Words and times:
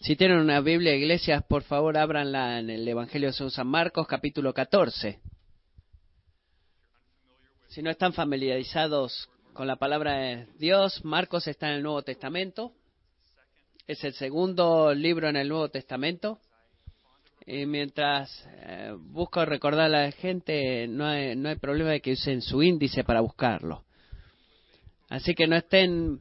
Si 0.00 0.14
tienen 0.14 0.38
una 0.38 0.60
Biblia, 0.60 0.94
iglesias, 0.94 1.42
por 1.42 1.64
favor, 1.64 1.98
ábranla 1.98 2.60
en 2.60 2.70
el 2.70 2.86
Evangelio 2.86 3.32
de 3.32 3.50
San 3.50 3.66
Marcos, 3.66 4.06
capítulo 4.06 4.54
14. 4.54 5.18
Si 7.66 7.82
no 7.82 7.90
están 7.90 8.12
familiarizados 8.12 9.28
con 9.54 9.66
la 9.66 9.74
palabra 9.74 10.18
de 10.18 10.46
Dios, 10.56 11.04
Marcos 11.04 11.48
está 11.48 11.70
en 11.70 11.74
el 11.74 11.82
Nuevo 11.82 12.02
Testamento. 12.02 12.72
Es 13.88 14.04
el 14.04 14.14
segundo 14.14 14.94
libro 14.94 15.28
en 15.28 15.36
el 15.36 15.48
Nuevo 15.48 15.68
Testamento. 15.68 16.38
Y 17.44 17.66
mientras 17.66 18.48
eh, 18.52 18.94
busco 18.96 19.44
recordar 19.44 19.86
a 19.86 20.06
la 20.06 20.12
gente, 20.12 20.86
no 20.86 21.06
hay, 21.06 21.34
no 21.34 21.48
hay 21.48 21.56
problema 21.56 21.90
de 21.90 22.00
que 22.00 22.12
usen 22.12 22.40
su 22.40 22.62
índice 22.62 23.02
para 23.02 23.20
buscarlo. 23.20 23.82
Así 25.08 25.34
que 25.34 25.48
no 25.48 25.56
estén 25.56 26.20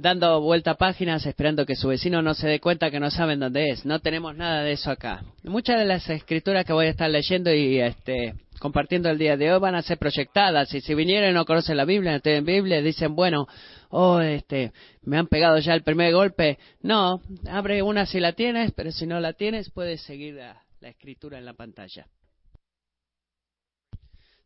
dando 0.00 0.40
vuelta 0.40 0.76
páginas 0.76 1.26
esperando 1.26 1.66
que 1.66 1.74
su 1.74 1.88
vecino 1.88 2.22
no 2.22 2.32
se 2.34 2.46
dé 2.46 2.60
cuenta 2.60 2.90
que 2.90 3.00
no 3.00 3.10
saben 3.10 3.40
dónde 3.40 3.70
es. 3.70 3.84
No 3.84 3.98
tenemos 3.98 4.36
nada 4.36 4.62
de 4.62 4.72
eso 4.72 4.92
acá. 4.92 5.24
Muchas 5.42 5.78
de 5.78 5.86
las 5.86 6.08
escrituras 6.08 6.64
que 6.64 6.72
voy 6.72 6.86
a 6.86 6.90
estar 6.90 7.10
leyendo 7.10 7.52
y 7.52 7.80
este, 7.80 8.34
compartiendo 8.60 9.10
el 9.10 9.18
día 9.18 9.36
de 9.36 9.52
hoy 9.52 9.58
van 9.58 9.74
a 9.74 9.82
ser 9.82 9.98
proyectadas. 9.98 10.72
Y 10.72 10.80
si 10.80 10.94
vinieron 10.94 11.30
y 11.30 11.34
no 11.34 11.44
conocen 11.44 11.76
la 11.76 11.84
Biblia, 11.84 12.12
no 12.12 12.20
tienen 12.20 12.44
Biblia, 12.44 12.80
dicen, 12.80 13.16
bueno, 13.16 13.48
oh, 13.90 14.20
este, 14.20 14.72
me 15.02 15.18
han 15.18 15.26
pegado 15.26 15.58
ya 15.58 15.74
el 15.74 15.82
primer 15.82 16.14
golpe. 16.14 16.58
No, 16.80 17.20
abre 17.50 17.82
una 17.82 18.06
si 18.06 18.20
la 18.20 18.34
tienes, 18.34 18.70
pero 18.72 18.92
si 18.92 19.04
no 19.04 19.18
la 19.18 19.32
tienes, 19.32 19.70
puedes 19.70 20.00
seguir 20.02 20.34
la, 20.34 20.62
la 20.80 20.90
escritura 20.90 21.38
en 21.38 21.44
la 21.44 21.54
pantalla. 21.54 22.06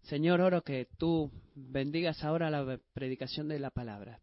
Señor, 0.05 0.41
oro 0.41 0.63
que 0.63 0.89
tú 0.99 1.31
bendigas 1.55 2.25
ahora 2.25 2.49
la 2.49 2.79
predicación 2.95 3.49
de 3.49 3.59
la 3.59 3.71
palabra. 3.71 4.19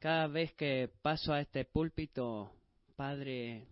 Cada 0.00 0.28
vez 0.28 0.54
que 0.54 0.88
paso 1.02 1.34
a 1.34 1.42
este 1.42 1.66
púlpito, 1.66 2.50
Padre, 2.96 3.66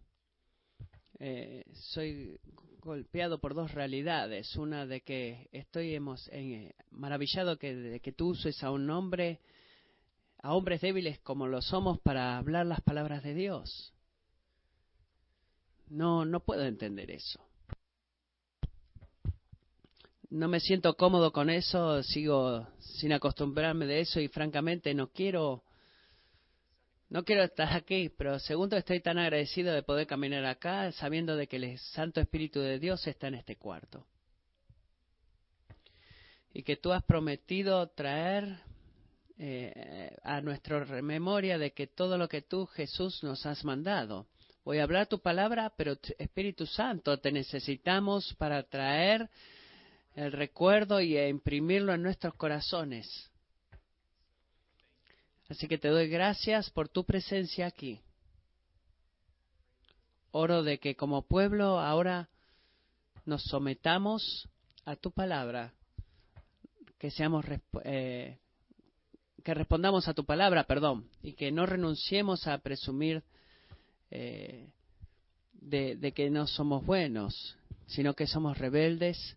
eh, 1.18 1.64
soy 1.72 2.38
golpeado 2.80 3.40
por 3.40 3.54
dos 3.54 3.72
realidades. 3.72 4.54
Una 4.56 4.84
de 4.84 5.00
que 5.00 5.48
estoy 5.52 5.94
hemos, 5.94 6.28
eh, 6.30 6.74
maravillado 6.90 7.58
que, 7.58 7.74
de 7.74 8.00
que 8.00 8.12
tú 8.12 8.28
uses 8.28 8.62
a 8.62 8.70
un 8.70 8.90
hombre, 8.90 9.40
a 10.42 10.52
hombres 10.52 10.82
débiles 10.82 11.18
como 11.20 11.46
lo 11.46 11.62
somos, 11.62 11.98
para 12.00 12.36
hablar 12.36 12.66
las 12.66 12.82
palabras 12.82 13.22
de 13.22 13.32
Dios. 13.32 13.94
No, 15.88 16.26
no 16.26 16.40
puedo 16.40 16.66
entender 16.66 17.10
eso. 17.10 17.40
No 20.28 20.46
me 20.46 20.60
siento 20.60 20.94
cómodo 20.94 21.32
con 21.32 21.48
eso, 21.48 22.02
sigo 22.02 22.68
sin 22.80 23.14
acostumbrarme 23.14 23.86
de 23.86 24.00
eso 24.00 24.20
y 24.20 24.28
francamente 24.28 24.92
no 24.92 25.08
quiero 25.08 25.64
no 27.10 27.24
quiero 27.24 27.42
estar 27.42 27.74
aquí, 27.74 28.10
pero 28.10 28.38
segundo 28.38 28.76
estoy 28.76 29.00
tan 29.00 29.18
agradecido 29.18 29.72
de 29.72 29.82
poder 29.82 30.06
caminar 30.06 30.44
acá 30.44 30.92
sabiendo 30.92 31.36
de 31.36 31.46
que 31.46 31.56
el 31.56 31.78
Santo 31.78 32.20
Espíritu 32.20 32.60
de 32.60 32.78
Dios 32.78 33.06
está 33.06 33.28
en 33.28 33.36
este 33.36 33.56
cuarto. 33.56 34.06
Y 36.52 36.62
que 36.62 36.76
tú 36.76 36.92
has 36.92 37.02
prometido 37.04 37.86
traer 37.88 38.58
eh, 39.38 40.14
a 40.22 40.42
nuestra 40.42 40.84
memoria 41.00 41.56
de 41.56 41.72
que 41.72 41.86
todo 41.86 42.18
lo 42.18 42.28
que 42.28 42.42
tú, 42.42 42.66
Jesús, 42.66 43.22
nos 43.22 43.46
has 43.46 43.64
mandado. 43.64 44.26
Voy 44.64 44.78
a 44.78 44.82
hablar 44.82 45.06
tu 45.06 45.20
palabra, 45.20 45.72
pero 45.76 45.96
Espíritu 46.18 46.66
Santo, 46.66 47.18
te 47.18 47.32
necesitamos 47.32 48.34
para 48.34 48.62
traer 48.64 49.30
el 50.14 50.32
recuerdo 50.32 51.00
y 51.00 51.16
imprimirlo 51.16 51.94
en 51.94 52.02
nuestros 52.02 52.34
corazones 52.34 53.30
Así 55.48 55.66
que 55.66 55.78
te 55.78 55.88
doy 55.88 56.08
gracias 56.08 56.68
por 56.70 56.88
tu 56.88 57.04
presencia 57.04 57.66
aquí. 57.66 58.00
Oro 60.30 60.62
de 60.62 60.78
que 60.78 60.94
como 60.94 61.22
pueblo 61.22 61.80
ahora 61.80 62.28
nos 63.24 63.42
sometamos 63.44 64.46
a 64.84 64.96
tu 64.96 65.10
palabra, 65.10 65.72
que 66.98 67.10
seamos 67.10 67.46
eh, 67.84 68.38
que 69.42 69.54
respondamos 69.54 70.06
a 70.06 70.14
tu 70.14 70.24
palabra, 70.24 70.64
perdón, 70.64 71.08
y 71.22 71.32
que 71.32 71.50
no 71.50 71.64
renunciemos 71.64 72.46
a 72.46 72.58
presumir 72.58 73.22
eh, 74.10 74.68
de, 75.52 75.96
de 75.96 76.12
que 76.12 76.28
no 76.28 76.46
somos 76.46 76.84
buenos, 76.84 77.56
sino 77.86 78.14
que 78.14 78.26
somos 78.26 78.58
rebeldes 78.58 79.36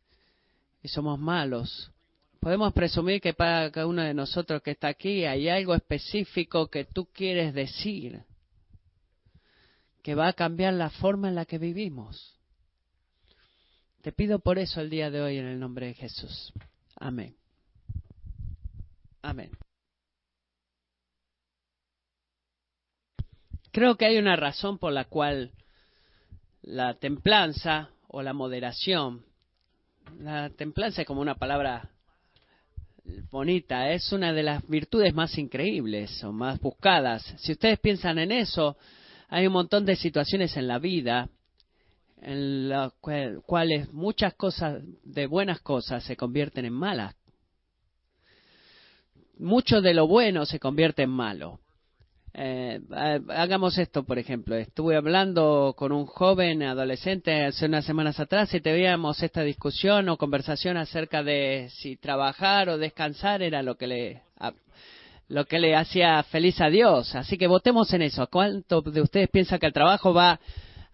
y 0.83 0.89
somos 0.89 1.17
malos 1.19 1.91
podemos 2.41 2.73
presumir 2.73 3.21
que 3.21 3.33
para 3.33 3.71
cada 3.71 3.85
uno 3.85 4.01
de 4.01 4.15
nosotros 4.15 4.61
que 4.63 4.71
está 4.71 4.87
aquí 4.87 5.25
hay 5.25 5.47
algo 5.47 5.75
específico 5.75 6.67
que 6.67 6.85
tú 6.85 7.05
quieres 7.05 7.53
decir, 7.53 8.23
que 10.01 10.15
va 10.15 10.27
a 10.27 10.33
cambiar 10.33 10.73
la 10.73 10.89
forma 10.89 11.29
en 11.29 11.35
la 11.35 11.45
que 11.45 11.59
vivimos. 11.59 12.35
Te 14.01 14.11
pido 14.11 14.39
por 14.39 14.57
eso 14.57 14.81
el 14.81 14.89
día 14.89 15.11
de 15.11 15.21
hoy 15.21 15.37
en 15.37 15.45
el 15.45 15.59
nombre 15.59 15.85
de 15.85 15.93
Jesús. 15.93 16.51
Amén. 16.95 17.35
Amén. 19.21 19.51
Creo 23.71 23.95
que 23.95 24.05
hay 24.05 24.17
una 24.17 24.35
razón 24.35 24.79
por 24.79 24.91
la 24.91 25.05
cual 25.05 25.51
la 26.63 26.95
templanza 26.95 27.91
o 28.07 28.23
la 28.23 28.33
moderación, 28.33 29.23
la 30.17 30.49
templanza 30.49 31.01
es 31.01 31.07
como 31.07 31.21
una 31.21 31.35
palabra 31.35 31.91
bonita, 33.29 33.91
es 33.91 34.11
una 34.11 34.33
de 34.33 34.43
las 34.43 34.67
virtudes 34.67 35.13
más 35.13 35.37
increíbles 35.37 36.23
o 36.23 36.31
más 36.31 36.59
buscadas. 36.59 37.23
Si 37.37 37.53
ustedes 37.53 37.79
piensan 37.79 38.19
en 38.19 38.31
eso, 38.31 38.77
hay 39.29 39.47
un 39.47 39.53
montón 39.53 39.85
de 39.85 39.95
situaciones 39.95 40.55
en 40.57 40.67
la 40.67 40.79
vida 40.79 41.29
en 42.21 42.69
las 42.69 42.93
cuales 43.45 43.91
muchas 43.91 44.35
cosas 44.35 44.83
de 45.03 45.25
buenas 45.25 45.59
cosas 45.61 46.03
se 46.03 46.15
convierten 46.15 46.65
en 46.65 46.73
malas. 46.73 47.15
Mucho 49.39 49.81
de 49.81 49.95
lo 49.95 50.07
bueno 50.07 50.45
se 50.45 50.59
convierte 50.59 51.03
en 51.03 51.09
malo. 51.09 51.59
Eh, 52.33 52.79
hagamos 53.29 53.77
esto, 53.77 54.03
por 54.03 54.17
ejemplo. 54.17 54.55
Estuve 54.55 54.95
hablando 54.95 55.73
con 55.77 55.91
un 55.91 56.05
joven 56.05 56.63
adolescente 56.63 57.45
hace 57.45 57.65
unas 57.65 57.85
semanas 57.85 58.19
atrás 58.19 58.53
y 58.53 58.61
te 58.61 58.71
veíamos 58.71 59.21
esta 59.21 59.43
discusión 59.43 60.07
o 60.09 60.17
conversación 60.17 60.77
acerca 60.77 61.23
de 61.23 61.69
si 61.71 61.97
trabajar 61.97 62.69
o 62.69 62.77
descansar 62.77 63.41
era 63.41 63.61
lo 63.61 63.75
que 63.75 63.87
le 63.87 64.21
lo 65.27 65.45
que 65.45 65.59
le 65.59 65.75
hacía 65.75 66.21
feliz 66.23 66.59
a 66.59 66.67
Dios. 66.67 67.15
Así 67.15 67.37
que 67.37 67.47
votemos 67.47 67.93
en 67.93 68.01
eso. 68.01 68.27
¿Cuánto 68.27 68.81
de 68.81 69.01
ustedes 69.01 69.29
piensa 69.29 69.59
que 69.59 69.65
el 69.65 69.73
trabajo 69.73 70.13
va 70.13 70.39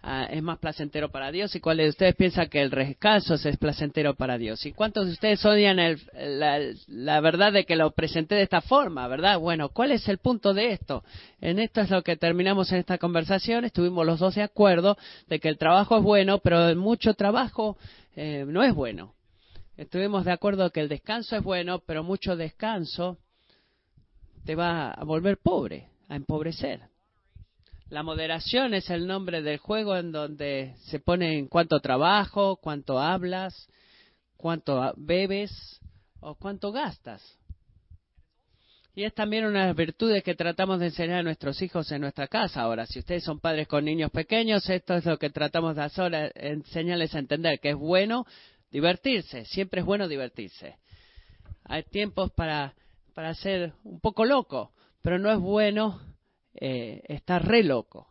Ah, 0.10 0.26
es 0.32 0.42
más 0.42 0.58
placentero 0.60 1.12
para 1.12 1.34
Dios 1.34 1.54
y 1.54 1.60
cuáles 1.60 1.88
de 1.88 1.90
ustedes 1.90 2.16
piensan 2.16 2.48
que 2.48 2.62
el 2.62 2.70
descanso 2.70 3.34
es 3.34 3.58
placentero 3.58 4.16
para 4.16 4.38
Dios. 4.38 4.66
¿Y 4.66 4.72
cuántos 4.72 5.06
de 5.06 5.12
ustedes 5.12 5.44
odian 5.44 5.80
la, 6.88 7.20
verdad 7.20 7.52
de 7.52 7.66
que 7.66 7.76
lo 7.76 7.92
presenté 7.92 8.36
de 8.36 8.44
esta 8.44 8.62
forma, 8.62 9.06
verdad? 9.10 9.38
Bueno, 9.38 9.68
¿cuál 9.68 9.92
es 9.92 10.08
el 10.08 10.20
punto 10.20 10.54
de 10.54 10.72
esto? 10.72 11.04
En 11.42 11.60
esto 11.60 11.82
es 11.82 11.90
lo 11.90 12.04
que 12.04 12.16
terminamos 12.16 12.72
en 12.72 12.78
esta 12.78 12.98
conversación. 12.98 13.66
Estuvimos 13.66 14.06
los 14.06 14.20
dos 14.20 14.36
de 14.36 14.44
acuerdo 14.44 14.98
de 15.28 15.42
que 15.42 15.50
el 15.50 15.58
trabajo 15.58 15.98
es 15.98 16.04
bueno, 16.04 16.40
pero 16.40 16.74
mucho 16.78 17.14
trabajo 17.14 17.78
eh, 18.16 18.46
no 18.48 18.64
es 18.64 18.74
bueno. 18.74 19.14
Estuvimos 19.76 20.24
de 20.24 20.32
acuerdo 20.32 20.70
que 20.70 20.80
el 20.80 20.88
descanso 20.88 21.36
es 21.36 21.44
bueno, 21.44 21.80
pero 21.86 22.06
mucho 22.06 22.38
descanso 22.38 23.18
te 24.46 24.56
va 24.56 24.90
a 24.90 25.04
volver 25.04 25.38
pobre, 25.38 25.90
a 26.08 26.16
empobrecer. 26.16 26.80
La 27.90 28.04
moderación 28.04 28.74
es 28.74 28.90
el 28.90 29.08
nombre 29.08 29.42
del 29.42 29.60
juego 29.60 29.96
en 29.96 30.12
donde 30.12 30.76
se 30.88 31.00
pone 31.00 31.38
en 31.38 31.48
cuánto 31.48 31.80
trabajo, 31.80 32.58
cuánto 32.58 33.00
hablas, 33.00 33.70
cuánto 34.36 34.94
bebes 34.98 35.80
o 36.20 36.36
cuánto 36.36 36.74
gastas. 36.74 37.24
Y 38.94 39.06
es 39.06 39.14
también 39.14 39.46
una 39.46 39.62
de 39.62 39.68
las 39.68 39.76
virtudes 39.76 40.22
que 40.22 40.36
tratamos 40.36 40.80
de 40.80 40.88
enseñar 40.88 41.20
a 41.20 41.24
nuestros 41.24 41.62
hijos 41.62 41.90
en 41.92 42.02
nuestra 42.02 42.28
casa. 42.28 42.62
Ahora, 42.62 42.86
si 42.86 43.00
ustedes 43.00 43.24
son 43.24 43.40
padres 43.40 43.70
con 43.70 43.86
niños 43.86 44.12
pequeños, 44.12 44.70
esto 44.70 44.96
es 44.96 45.06
lo 45.06 45.18
que 45.18 45.30
tratamos 45.30 45.78
de 45.78 45.84
hacer, 45.84 46.34
enseñarles 46.36 47.16
a 47.16 47.20
entender 47.20 47.60
que 47.62 47.70
es 47.70 47.76
bueno 47.78 48.26
divertirse, 48.70 49.46
siempre 49.46 49.80
es 49.80 49.86
bueno 49.86 50.10
divertirse. 50.10 50.76
Hay 51.64 51.84
tiempos 51.84 52.32
para, 52.32 52.74
para 53.14 53.34
ser 53.36 53.74
un 53.84 54.02
poco 54.02 54.26
loco, 54.26 54.72
pero 55.02 55.20
no 55.20 55.32
es 55.32 55.40
bueno 55.40 56.02
eh, 56.60 57.02
está 57.08 57.40
re 57.40 57.64
loco. 57.64 58.08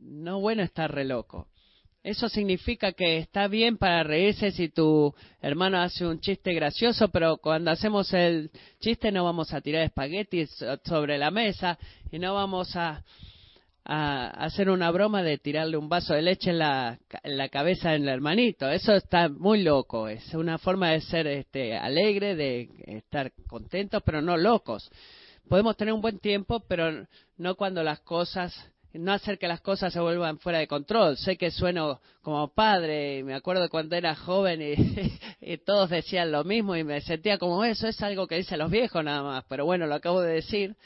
No 0.00 0.40
bueno 0.40 0.62
estar 0.62 0.92
re 0.92 1.04
loco. 1.04 1.48
Eso 2.02 2.28
significa 2.28 2.92
que 2.92 3.16
está 3.16 3.48
bien 3.48 3.78
para 3.78 4.02
reírse 4.02 4.50
si 4.50 4.68
tu 4.68 5.14
hermano 5.40 5.80
hace 5.80 6.06
un 6.06 6.20
chiste 6.20 6.52
gracioso, 6.52 7.08
pero 7.08 7.38
cuando 7.38 7.70
hacemos 7.70 8.12
el 8.12 8.50
chiste 8.78 9.10
no 9.10 9.24
vamos 9.24 9.54
a 9.54 9.62
tirar 9.62 9.84
espaguetis 9.84 10.50
sobre 10.84 11.16
la 11.16 11.30
mesa 11.30 11.78
y 12.12 12.18
no 12.18 12.34
vamos 12.34 12.76
a, 12.76 13.02
a 13.86 14.26
hacer 14.44 14.68
una 14.68 14.90
broma 14.90 15.22
de 15.22 15.38
tirarle 15.38 15.78
un 15.78 15.88
vaso 15.88 16.12
de 16.12 16.20
leche 16.20 16.50
en 16.50 16.58
la, 16.58 16.98
en 17.22 17.38
la 17.38 17.48
cabeza 17.48 17.92
del 17.92 18.06
hermanito. 18.06 18.68
Eso 18.68 18.92
está 18.92 19.30
muy 19.30 19.62
loco. 19.62 20.06
Es 20.06 20.34
una 20.34 20.58
forma 20.58 20.90
de 20.90 21.00
ser 21.00 21.26
este, 21.26 21.74
alegre, 21.74 22.36
de 22.36 22.68
estar 22.86 23.32
contentos, 23.46 24.02
pero 24.04 24.20
no 24.20 24.36
locos 24.36 24.90
podemos 25.48 25.76
tener 25.76 25.94
un 25.94 26.00
buen 26.00 26.18
tiempo, 26.18 26.60
pero 26.68 27.06
no 27.36 27.54
cuando 27.56 27.82
las 27.82 28.00
cosas 28.00 28.54
no 28.98 29.12
hacer 29.12 29.38
que 29.38 29.48
las 29.48 29.60
cosas 29.60 29.92
se 29.92 30.00
vuelvan 30.00 30.38
fuera 30.38 30.58
de 30.58 30.68
control. 30.68 31.16
Sé 31.16 31.36
que 31.36 31.50
sueno 31.50 32.00
como 32.22 32.48
padre, 32.48 33.18
y 33.18 33.22
me 33.22 33.34
acuerdo 33.34 33.68
cuando 33.68 33.96
era 33.96 34.14
joven 34.14 34.60
y, 35.40 35.58
todos 35.58 35.90
decían 35.90 36.30
lo 36.30 36.44
mismo 36.44 36.76
y 36.76 36.84
me 36.84 37.00
sentía 37.00 37.38
como 37.38 37.64
eso, 37.64 37.88
es 37.88 38.00
algo 38.02 38.26
que 38.26 38.36
dicen 38.36 38.58
los 38.58 38.70
viejos 38.70 39.04
nada 39.04 39.22
más, 39.22 39.44
pero 39.48 39.64
bueno, 39.64 39.86
lo 39.86 39.94
acabo 39.94 40.20
de 40.20 40.34
decir, 40.34 40.76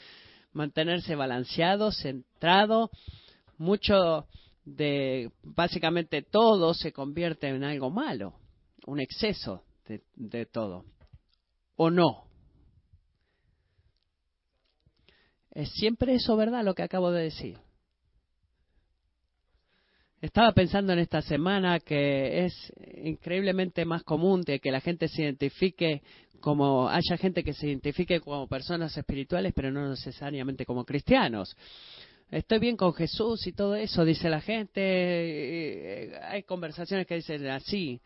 mantenerse 0.53 1.15
balanceado, 1.15 1.91
centrado, 1.91 2.89
mucho 3.57 4.27
de 4.65 5.31
básicamente 5.43 6.21
todo 6.21 6.73
se 6.73 6.91
convierte 6.91 7.47
en 7.47 7.63
algo 7.63 7.89
malo, 7.89 8.33
un 8.85 8.99
exceso 8.99 9.63
de, 9.87 10.01
de 10.15 10.45
todo, 10.45 10.85
o 11.75 11.89
no. 11.89 12.28
Es 15.51 15.71
siempre 15.71 16.15
eso, 16.15 16.35
¿verdad? 16.37 16.63
Lo 16.63 16.75
que 16.75 16.83
acabo 16.83 17.11
de 17.11 17.23
decir. 17.23 17.57
Estaba 20.21 20.51
pensando 20.51 20.91
en 20.91 20.99
esta 20.99 21.21
semana 21.21 21.79
que 21.79 22.45
es 22.45 22.73
increíblemente 23.03 23.85
más 23.85 24.03
común 24.03 24.41
de 24.41 24.59
que 24.59 24.69
la 24.69 24.81
gente 24.81 25.07
se 25.07 25.21
identifique 25.23 26.01
como 26.41 26.89
haya 26.89 27.17
gente 27.17 27.43
que 27.43 27.53
se 27.53 27.67
identifique 27.67 28.19
como 28.19 28.47
personas 28.47 28.95
espirituales, 28.97 29.53
pero 29.55 29.71
no 29.71 29.89
necesariamente 29.89 30.65
como 30.65 30.85
cristianos. 30.85 31.55
Estoy 32.31 32.59
bien 32.59 32.77
con 32.77 32.93
Jesús 32.93 33.47
y 33.47 33.53
todo 33.53 33.75
eso, 33.75 34.05
dice 34.05 34.29
la 34.29 34.41
gente. 34.41 36.19
Hay 36.23 36.43
conversaciones 36.43 37.07
que 37.07 37.15
dicen 37.15 37.47
así. 37.47 37.99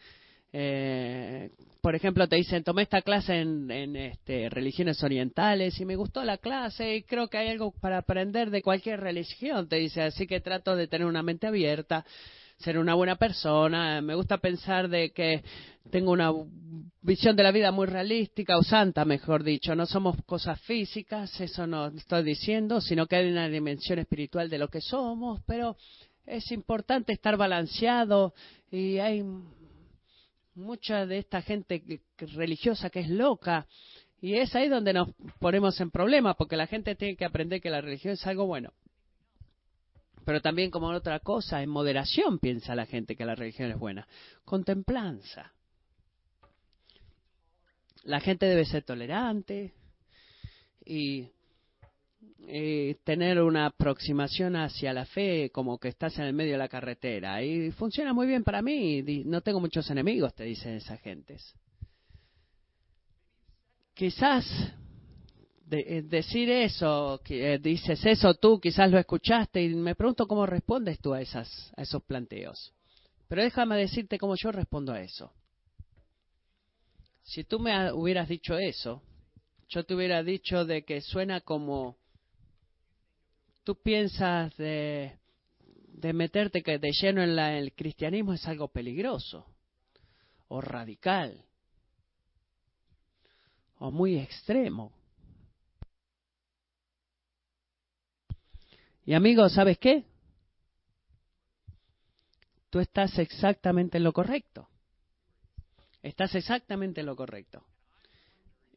Eh, 0.56 1.50
por 1.82 1.96
ejemplo, 1.96 2.30
te 2.30 2.36
dicen, 2.36 2.64
tomé 2.64 2.84
esta 2.84 3.02
clase 3.02 3.42
en, 3.42 3.70
en 3.72 3.96
este, 3.96 4.50
religiones 4.50 5.04
orientales 5.04 5.80
y 5.80 5.86
me 5.86 5.96
gustó 5.96 6.24
la 6.24 6.38
clase 6.38 6.96
y 6.96 7.04
creo 7.04 7.28
que 7.28 7.40
hay 7.40 7.50
algo 7.50 7.72
para 7.72 7.98
aprender 7.98 8.52
de 8.52 8.62
cualquier 8.62 9.02
religión, 9.02 9.68
te 9.68 9.78
dice, 9.78 10.04
así 10.04 10.28
que 10.28 10.40
trato 10.40 10.76
de 10.76 10.88
tener 10.88 11.08
una 11.08 11.24
mente 11.24 11.48
abierta, 11.48 12.06
ser 12.60 12.78
una 12.78 12.94
buena 12.94 13.16
persona, 13.16 14.00
me 14.02 14.16
gusta 14.16 14.38
pensar 14.38 14.88
de 14.88 15.12
que 15.12 15.44
tengo 15.90 16.12
una 16.12 16.32
visión 17.02 17.36
de 17.36 17.44
la 17.44 17.52
vida 17.52 17.72
muy 17.72 17.88
realística 17.88 18.58
o 18.58 18.64
santa, 18.64 19.04
mejor 19.06 19.44
dicho, 19.44 19.76
no 19.76 19.86
somos 19.86 20.16
cosas 20.26 20.62
físicas, 20.62 21.42
eso 21.42 21.68
no 21.68 21.88
estoy 21.88 22.24
diciendo, 22.24 22.80
sino 22.80 23.08
que 23.08 23.18
hay 23.18 23.30
una 23.30 23.50
dimensión 23.50 24.00
espiritual 24.00 24.50
de 24.50 24.60
lo 24.60 24.70
que 24.70 24.80
somos, 24.80 25.42
pero 25.46 25.76
es 26.26 26.50
importante 26.52 27.12
estar 27.12 27.36
balanceado 27.36 28.34
y 28.72 29.00
hay 29.00 29.22
mucha 30.56 31.06
de 31.06 31.20
esta 31.20 31.42
gente 31.42 32.02
religiosa 32.18 32.90
que 32.90 33.02
es 33.02 33.10
loca. 33.10 33.68
Y 34.22 34.36
es 34.36 34.56
ahí 34.56 34.70
donde 34.70 34.94
nos 34.94 35.10
ponemos 35.40 35.80
en 35.82 35.92
problemas, 35.92 36.36
porque 36.38 36.56
la 36.56 36.68
gente 36.68 36.96
tiene 36.96 37.18
que 37.18 37.26
aprender 37.26 37.62
que 37.62 37.70
la 37.70 37.82
religión 37.82 38.14
es 38.14 38.26
algo 38.26 38.46
bueno. 38.46 38.74
Pero 40.26 40.42
también 40.42 40.72
como 40.72 40.88
otra 40.88 41.20
cosa, 41.20 41.62
en 41.62 41.70
moderación 41.70 42.40
piensa 42.40 42.76
la 42.76 42.86
gente 42.86 43.16
que 43.16 43.26
la 43.26 43.36
religión 43.36 43.70
es 43.72 43.78
buena. 43.78 44.08
Contemplanza. 44.46 45.52
La 48.04 48.20
gente 48.20 48.46
debe 48.46 48.66
ser 48.66 48.84
tolerante 48.84 49.74
y 50.86 51.30
eh, 52.48 52.98
tener 53.04 53.42
una 53.42 53.68
aproximación 53.68 54.56
hacia 54.56 54.94
la 54.94 55.06
fe 55.06 55.50
como 55.52 55.78
que 55.80 55.88
estás 55.88 56.18
en 56.18 56.26
el 56.26 56.34
medio 56.34 56.54
de 56.54 56.58
la 56.58 56.68
carretera. 56.68 57.42
Y 57.44 57.72
funciona 57.72 58.14
muy 58.14 58.28
bien 58.28 58.44
para 58.44 58.62
mí. 58.62 59.02
No 59.26 59.42
tengo 59.42 59.60
muchos 59.60 59.90
enemigos, 59.90 60.34
te 60.34 60.44
dicen 60.44 60.74
esas 60.74 61.00
gentes. 61.02 61.54
Quizás 63.94 64.46
eh, 65.72 66.02
decir 66.04 66.50
eso, 66.50 67.22
que, 67.24 67.54
eh, 67.54 67.60
dices 67.60 68.06
eso 68.06 68.34
tú, 68.36 68.60
quizás 68.60 68.92
lo 68.92 69.00
escuchaste 69.00 69.64
y 69.64 69.70
me 69.70 69.96
pregunto 69.96 70.28
cómo 70.28 70.46
respondes 70.46 71.00
tú 71.00 71.14
a, 71.14 71.22
esas, 71.22 71.72
a 71.78 71.82
esos 71.82 72.04
planteos. 72.04 72.74
Pero 73.28 73.42
déjame 73.42 73.78
decirte 73.78 74.20
cómo 74.20 74.36
yo 74.36 74.52
respondo 74.52 74.94
a 74.94 75.02
eso. 75.02 75.32
Si 77.24 77.46
tú 77.46 77.60
me 77.60 77.92
hubieras 77.94 78.28
dicho 78.28 78.58
eso, 78.58 79.02
yo 79.70 79.86
te 79.86 79.96
hubiera 79.96 80.22
dicho 80.22 80.66
de 80.66 80.84
que 80.84 81.02
suena 81.02 81.42
como 81.42 81.98
tú 83.64 83.76
piensas 83.82 84.56
de, 84.58 85.18
de 85.88 86.14
meterte 86.14 86.62
de 86.62 86.92
lleno 86.92 87.24
en 87.24 87.36
la, 87.36 87.58
el 87.58 87.74
cristianismo 87.74 88.34
es 88.34 88.46
algo 88.48 88.68
peligroso 88.68 89.46
o 90.48 90.62
radical 90.62 91.46
o 93.80 93.92
muy 93.92 94.18
extremo. 94.18 94.92
Y 99.06 99.14
amigo, 99.14 99.50
¿sabes 99.50 99.78
qué? 99.78 100.06
Tú 102.70 102.80
estás 102.80 103.18
exactamente 103.20 103.98
en 103.98 104.04
lo 104.04 104.14
correcto. 104.14 104.70
Estás 106.02 106.36
exactamente 106.36 107.02
en 107.02 107.08
lo 107.08 107.16
correcto. 107.16 107.66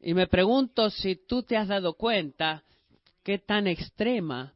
Y 0.00 0.14
me 0.14 0.26
pregunto 0.26 0.90
si 0.90 1.16
tú 1.16 1.42
te 1.42 1.56
has 1.56 1.68
dado 1.68 1.94
cuenta 1.94 2.62
qué 3.22 3.38
tan 3.38 3.66
extrema 3.66 4.55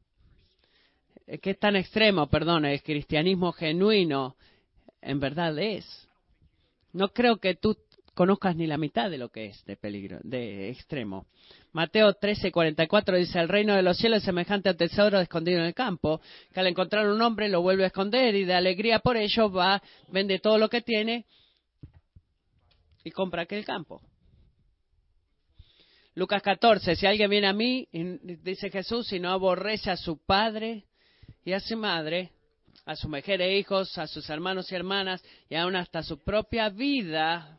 qué 1.38 1.54
tan 1.54 1.76
extremo, 1.76 2.28
perdón, 2.28 2.64
el 2.64 2.82
cristianismo 2.82 3.52
genuino 3.52 4.36
en 5.00 5.20
verdad 5.20 5.56
es. 5.58 6.08
No 6.92 7.08
creo 7.10 7.36
que 7.36 7.54
tú 7.54 7.76
conozcas 8.14 8.56
ni 8.56 8.66
la 8.66 8.76
mitad 8.76 9.10
de 9.10 9.18
lo 9.18 9.30
que 9.30 9.46
es 9.46 9.64
de 9.64 9.76
peligro, 9.76 10.18
de 10.22 10.70
extremo. 10.70 11.26
Mateo 11.72 12.12
13:44 12.12 13.16
dice, 13.16 13.38
el 13.38 13.48
reino 13.48 13.74
de 13.74 13.82
los 13.82 13.96
cielos 13.96 14.18
es 14.18 14.24
semejante 14.24 14.68
a 14.68 14.76
tesoro 14.76 15.20
escondido 15.20 15.60
en 15.60 15.66
el 15.66 15.74
campo, 15.74 16.20
que 16.52 16.60
al 16.60 16.66
encontrar 16.66 17.08
un 17.08 17.22
hombre 17.22 17.48
lo 17.48 17.62
vuelve 17.62 17.84
a 17.84 17.88
esconder 17.88 18.34
y 18.34 18.44
de 18.44 18.54
alegría 18.54 18.98
por 18.98 19.16
ello 19.16 19.50
va, 19.50 19.80
vende 20.08 20.40
todo 20.40 20.58
lo 20.58 20.68
que 20.68 20.82
tiene 20.82 21.26
y 23.04 23.10
compra 23.10 23.42
aquel 23.42 23.64
campo. 23.64 24.02
Lucas 26.14 26.42
14, 26.42 26.96
si 26.96 27.06
alguien 27.06 27.30
viene 27.30 27.46
a 27.46 27.52
mí, 27.52 27.88
dice 27.92 28.68
Jesús, 28.68 29.12
y 29.12 29.20
no 29.20 29.30
aborrece 29.30 29.90
a 29.90 29.96
su 29.96 30.18
padre, 30.18 30.84
y 31.44 31.52
a 31.52 31.60
su 31.60 31.76
madre, 31.76 32.30
a 32.84 32.96
su 32.96 33.08
mujer 33.08 33.40
e 33.40 33.58
hijos, 33.58 33.96
a 33.98 34.06
sus 34.06 34.28
hermanos 34.30 34.70
y 34.70 34.74
hermanas, 34.74 35.22
y 35.48 35.54
aún 35.54 35.76
hasta 35.76 36.02
su 36.02 36.18
propia 36.18 36.68
vida, 36.68 37.58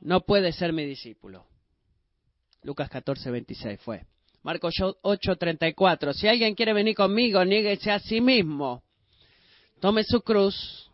no 0.00 0.20
puede 0.20 0.52
ser 0.52 0.72
mi 0.72 0.84
discípulo. 0.84 1.46
Lucas 2.62 2.88
14, 2.88 3.30
26 3.30 3.80
fue. 3.80 4.04
Marcos 4.42 4.74
8, 5.02 5.36
34. 5.36 6.12
Si 6.12 6.28
alguien 6.28 6.54
quiere 6.54 6.72
venir 6.72 6.94
conmigo, 6.94 7.44
niéguese 7.44 7.90
a 7.90 7.98
sí 7.98 8.20
mismo. 8.20 8.82
Tome 9.80 10.04
su 10.04 10.22
cruz 10.22 10.90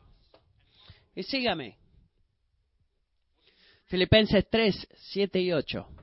y 1.15 1.23
sígame. 1.23 1.77
Filipenses 3.85 4.49
3, 4.51 4.89
7 4.95 5.41
y 5.41 5.53
8 5.53 5.94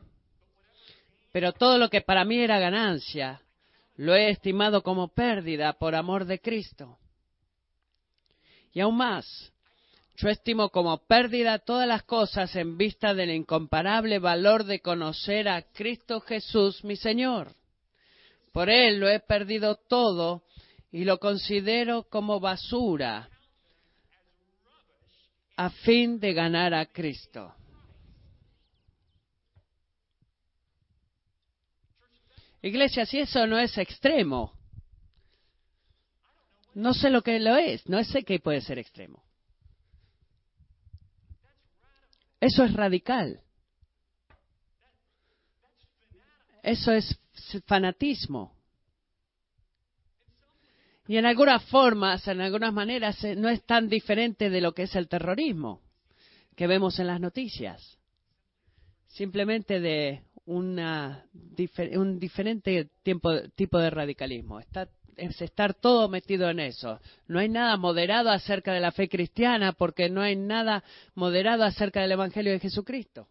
pero 1.31 1.53
todo 1.53 1.77
lo 1.77 1.89
que 1.89 2.01
para 2.01 2.25
mí 2.25 2.39
era 2.39 2.59
ganancia, 2.59 3.41
lo 3.95 4.15
he 4.15 4.29
estimado 4.29 4.83
como 4.83 5.09
pérdida 5.09 5.73
por 5.73 5.95
amor 5.95 6.25
de 6.25 6.39
Cristo. 6.39 6.97
Y 8.73 8.79
aún 8.79 8.97
más, 8.97 9.51
yo 10.17 10.29
estimo 10.29 10.69
como 10.69 10.97
pérdida 11.05 11.59
todas 11.59 11.87
las 11.87 12.03
cosas 12.03 12.55
en 12.55 12.77
vista 12.77 13.13
del 13.13 13.31
incomparable 13.31 14.19
valor 14.19 14.65
de 14.65 14.79
conocer 14.79 15.47
a 15.49 15.61
Cristo 15.61 16.21
Jesús, 16.21 16.83
mi 16.83 16.95
Señor. 16.95 17.53
Por 18.51 18.69
Él 18.69 18.99
lo 18.99 19.09
he 19.09 19.19
perdido 19.19 19.75
todo 19.75 20.43
y 20.91 21.05
lo 21.05 21.19
considero 21.19 22.03
como 22.03 22.39
basura 22.39 23.29
a 25.55 25.69
fin 25.69 26.19
de 26.19 26.33
ganar 26.33 26.73
a 26.73 26.85
Cristo. 26.85 27.53
Iglesia, 32.61 33.05
si 33.05 33.19
eso 33.19 33.47
no 33.47 33.57
es 33.57 33.77
extremo, 33.77 34.53
no 36.73 36.93
sé 36.93 37.09
lo 37.09 37.21
que 37.21 37.39
lo 37.39 37.57
es, 37.57 37.87
no 37.89 38.03
sé 38.03 38.23
qué 38.23 38.39
puede 38.39 38.61
ser 38.61 38.79
extremo. 38.79 39.23
Eso 42.39 42.63
es 42.63 42.73
radical. 42.73 43.41
Eso 46.63 46.91
es 46.91 47.19
fanatismo. 47.65 48.55
Y 51.07 51.17
en 51.17 51.25
algunas 51.25 51.63
formas, 51.65 52.27
en 52.27 52.41
algunas 52.41 52.73
maneras, 52.73 53.23
eh, 53.23 53.35
no 53.35 53.49
es 53.49 53.63
tan 53.65 53.89
diferente 53.89 54.49
de 54.49 54.61
lo 54.61 54.73
que 54.73 54.83
es 54.83 54.95
el 54.95 55.07
terrorismo 55.07 55.81
que 56.55 56.67
vemos 56.67 56.99
en 56.99 57.07
las 57.07 57.19
noticias. 57.19 57.97
Simplemente 59.07 59.79
de 59.79 60.23
una, 60.45 61.25
un 61.93 62.19
diferente 62.19 62.89
tipo 63.03 63.79
de 63.79 63.89
radicalismo. 63.89 64.59
Está, 64.59 64.89
es 65.15 65.41
estar 65.41 65.73
todo 65.73 66.09
metido 66.09 66.49
en 66.49 66.59
eso. 66.59 66.99
No 67.27 67.39
hay 67.39 67.49
nada 67.49 67.77
moderado 67.77 68.29
acerca 68.29 68.73
de 68.73 68.79
la 68.79 68.91
fe 68.91 69.07
cristiana 69.07 69.73
porque 69.73 70.09
no 70.09 70.21
hay 70.21 70.35
nada 70.35 70.83
moderado 71.13 71.63
acerca 71.63 72.01
del 72.01 72.13
Evangelio 72.13 72.51
de 72.51 72.59
Jesucristo. 72.59 73.27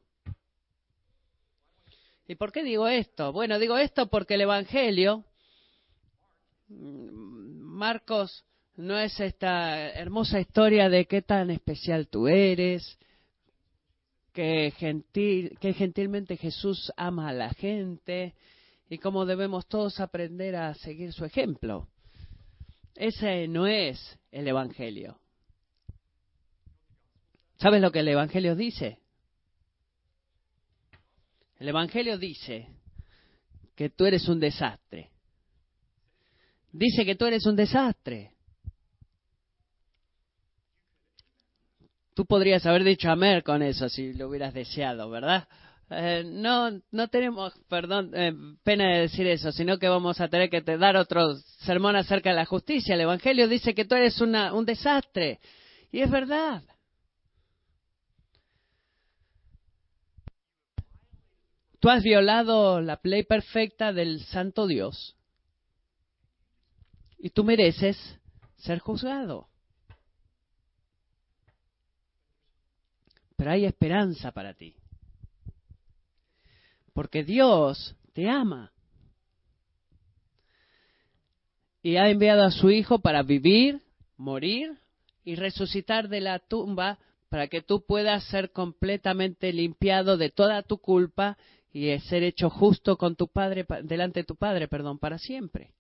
¿Y 2.29 2.37
por 2.37 2.53
qué 2.53 2.63
digo 2.63 2.87
esto? 2.87 3.33
Bueno, 3.33 3.59
digo 3.59 3.77
esto 3.77 4.09
porque 4.09 4.35
el 4.35 4.43
Evangelio, 4.43 5.25
mm, 6.69 7.59
Marcos, 7.59 8.45
no 8.77 8.97
es 8.99 9.19
esta 9.19 9.91
hermosa 9.91 10.39
historia 10.39 10.89
de 10.89 11.07
qué 11.07 11.23
tan 11.23 11.51
especial 11.51 12.07
tú 12.09 12.29
eres, 12.29 12.99
que, 14.33 14.73
gentil, 14.77 15.57
que 15.61 15.73
gentilmente 15.73 16.37
Jesús 16.37 16.93
ama 16.97 17.29
a 17.29 17.33
la 17.33 17.51
gente 17.51 18.35
y 18.89 18.99
cómo 18.99 19.27
debemos 19.27 19.67
todos 19.67 20.01
aprender 20.01 20.57
a 20.57 20.75
seguir 20.75 21.13
su 21.13 21.25
ejemplo. 21.25 21.89
Ese 22.95 23.49
no 23.49 23.67
es 23.67 24.19
el 24.31 24.49
Evangelio. 24.49 25.19
¿Sabes 27.57 27.81
lo 27.81 27.93
que 27.93 28.01
el 28.01 28.09
Evangelio 28.09 28.57
dice? 28.57 28.99
El 31.59 31.69
Evangelio 31.69 32.19
dice 32.19 32.69
que 33.77 33.91
tú 33.91 34.07
eres 34.07 34.29
un 34.29 34.41
desastre. 34.41 35.11
Dice 36.73 37.05
que 37.05 37.17
tú 37.17 37.27
eres 37.27 37.45
un 37.47 37.57
desastre. 37.57 38.33
Tú 42.15 42.27
podrías 42.27 42.67
haber 42.67 42.85
dicho 42.85 43.11
amén 43.11 43.41
con 43.43 43.63
eso 43.63 43.89
si 43.89 44.13
lo 44.13 44.29
hubieras 44.29 44.53
deseado, 44.53 45.09
¿verdad? 45.11 45.49
Eh, 45.91 46.23
no, 46.25 46.71
no 46.93 47.09
tenemos, 47.09 47.53
perdón, 47.69 48.13
eh, 48.15 48.33
pena 48.63 48.93
de 48.93 49.01
decir 49.01 49.27
eso, 49.27 49.51
sino 49.51 49.79
que 49.79 49.89
vamos 49.89 50.21
a 50.21 50.29
tener 50.29 50.49
que 50.49 50.61
dar 50.61 50.97
otro 50.97 51.35
sermón 51.65 51.97
acerca 51.97 52.31
de 52.31 52.37
la 52.37 52.45
justicia. 52.45 52.95
El 52.95 53.01
Evangelio 53.01 53.49
dice 53.49 53.75
que 53.75 53.85
tú 53.85 53.97
eres 53.97 54.21
una, 54.21 54.55
un 54.55 54.65
desastre. 54.65 55.41
Y 55.91 56.01
es 56.01 56.11
verdad. 56.11 56.63
Tú 61.81 61.89
has 61.89 62.03
violado 62.03 62.81
la 62.81 63.01
ley 63.03 63.25
perfecta 63.25 63.93
del 63.93 64.21
Santo 64.27 64.67
Dios 64.67 65.17
y 67.19 67.31
tú 67.31 67.43
mereces 67.43 67.97
ser 68.59 68.79
juzgado. 68.79 69.50
Pero 73.41 73.53
hay 73.53 73.65
esperanza 73.65 74.33
para 74.33 74.53
ti. 74.53 74.75
Porque 76.93 77.25
Dios 77.25 77.97
te 78.13 78.29
ama. 78.29 78.71
Y 81.83 81.97
ha 81.97 82.11
enviado 82.11 82.43
a 82.45 82.51
su 82.51 82.69
Hijo 82.69 82.99
para 82.99 83.23
vivir, 83.23 83.81
morir 84.19 84.77
y 85.25 85.37
resucitar 85.37 86.09
de 86.11 86.21
la 86.21 86.39
tumba 86.39 86.99
para 87.31 87.49
que 87.49 87.63
tú 87.63 87.83
puedas 87.87 88.25
ser 88.25 88.51
completamente 88.51 89.55
limpiado 89.55 90.19
de 90.19 90.29
toda 90.29 90.63
tu 90.63 90.77
culpa 90.77 91.39
y 91.73 91.99
ser 92.01 92.23
hecho 92.25 92.51
justo 92.51 92.99
con 92.99 93.17
tu 93.17 93.29
padre 93.29 93.65
delante 93.85 94.21
de 94.21 94.25
tu 94.25 94.37
padre, 94.37 94.69
perdón, 94.69 94.99
para 94.99 95.17
siempre. 95.17 95.73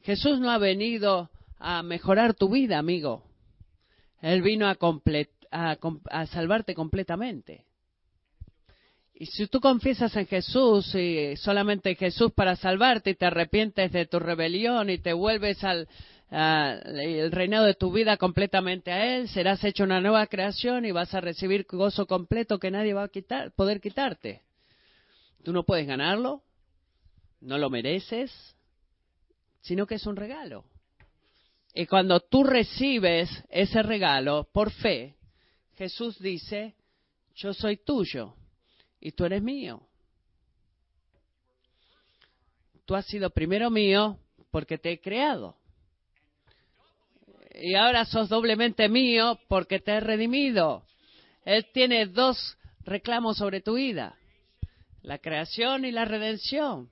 Jesús 0.00 0.40
no 0.40 0.50
ha 0.50 0.56
venido 0.56 1.28
a 1.58 1.82
mejorar 1.82 2.32
tu 2.32 2.48
vida, 2.48 2.78
amigo. 2.78 3.26
Él 4.22 4.40
vino 4.40 4.66
a, 4.66 4.76
a, 5.50 6.26
salvarte 6.26 6.74
completamente. 6.74 7.64
Y 9.14 9.26
si 9.26 9.46
tú 9.46 9.60
confiesas 9.60 10.14
en 10.16 10.26
Jesús 10.26 10.94
y 10.94 11.36
solamente 11.36 11.90
en 11.90 11.96
Jesús 11.96 12.32
para 12.32 12.54
salvarte 12.56 13.10
y 13.10 13.14
te 13.14 13.26
arrepientes 13.26 13.90
de 13.92 14.06
tu 14.06 14.18
rebelión 14.18 14.90
y 14.90 14.98
te 14.98 15.14
vuelves 15.14 15.64
al, 15.64 15.88
reinado 16.30 17.64
de 17.64 17.74
tu 17.74 17.92
vida 17.92 18.16
completamente 18.16 18.92
a 18.92 19.16
Él, 19.16 19.28
serás 19.28 19.64
hecho 19.64 19.84
una 19.84 20.00
nueva 20.00 20.26
creación 20.26 20.84
y 20.84 20.92
vas 20.92 21.14
a 21.14 21.20
recibir 21.20 21.66
gozo 21.70 22.06
completo 22.06 22.58
que 22.58 22.70
nadie 22.70 22.92
va 22.92 23.04
a 23.04 23.08
quitar, 23.08 23.52
poder 23.52 23.80
quitarte. 23.80 24.42
Tú 25.44 25.52
no 25.52 25.62
puedes 25.62 25.86
ganarlo, 25.86 26.42
no 27.40 27.56
lo 27.56 27.70
mereces, 27.70 28.32
sino 29.60 29.86
que 29.86 29.94
es 29.94 30.06
un 30.06 30.16
regalo. 30.16 30.64
Y 31.74 31.86
cuando 31.86 32.20
tú 32.20 32.42
recibes 32.42 33.28
ese 33.50 33.82
regalo 33.82 34.48
por 34.50 34.70
fe, 34.70 35.14
Jesús 35.76 36.18
dice, 36.18 36.74
yo 37.34 37.52
soy 37.52 37.76
tuyo 37.76 38.34
y 39.00 39.12
tú 39.12 39.24
eres 39.24 39.42
mío. 39.42 39.86
Tú 42.84 42.94
has 42.94 43.06
sido 43.06 43.30
primero 43.30 43.70
mío 43.70 44.18
porque 44.50 44.78
te 44.78 44.92
he 44.92 45.00
creado 45.00 45.56
y 47.60 47.74
ahora 47.74 48.04
sos 48.04 48.28
doblemente 48.28 48.88
mío 48.88 49.38
porque 49.48 49.80
te 49.80 49.92
he 49.92 50.00
redimido. 50.00 50.84
Él 51.44 51.66
tiene 51.72 52.06
dos 52.06 52.56
reclamos 52.84 53.38
sobre 53.38 53.60
tu 53.60 53.74
vida, 53.74 54.16
la 55.02 55.18
creación 55.18 55.84
y 55.84 55.92
la 55.92 56.04
redención. 56.04 56.90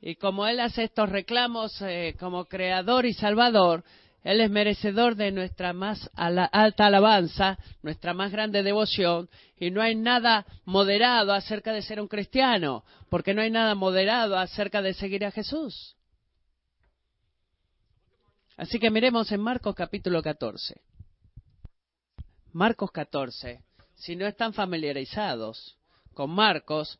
Y 0.00 0.16
como 0.16 0.46
Él 0.46 0.60
hace 0.60 0.84
estos 0.84 1.08
reclamos 1.08 1.80
eh, 1.82 2.14
como 2.18 2.46
creador 2.46 3.06
y 3.06 3.12
salvador, 3.12 3.84
Él 4.26 4.40
es 4.40 4.50
merecedor 4.50 5.14
de 5.14 5.30
nuestra 5.30 5.72
más 5.72 6.10
alta 6.16 6.86
alabanza, 6.86 7.56
nuestra 7.82 8.12
más 8.12 8.32
grande 8.32 8.64
devoción, 8.64 9.30
y 9.56 9.70
no 9.70 9.80
hay 9.80 9.94
nada 9.94 10.44
moderado 10.64 11.32
acerca 11.32 11.72
de 11.72 11.80
ser 11.80 12.00
un 12.00 12.08
cristiano, 12.08 12.82
porque 13.08 13.34
no 13.34 13.40
hay 13.40 13.52
nada 13.52 13.76
moderado 13.76 14.36
acerca 14.36 14.82
de 14.82 14.94
seguir 14.94 15.24
a 15.24 15.30
Jesús. 15.30 15.94
Así 18.56 18.80
que 18.80 18.90
miremos 18.90 19.30
en 19.30 19.40
Marcos 19.40 19.76
capítulo 19.76 20.20
14. 20.20 20.74
Marcos 22.52 22.90
14. 22.90 23.62
Si 23.94 24.16
no 24.16 24.26
están 24.26 24.52
familiarizados 24.52 25.78
con 26.14 26.30
Marcos, 26.30 26.98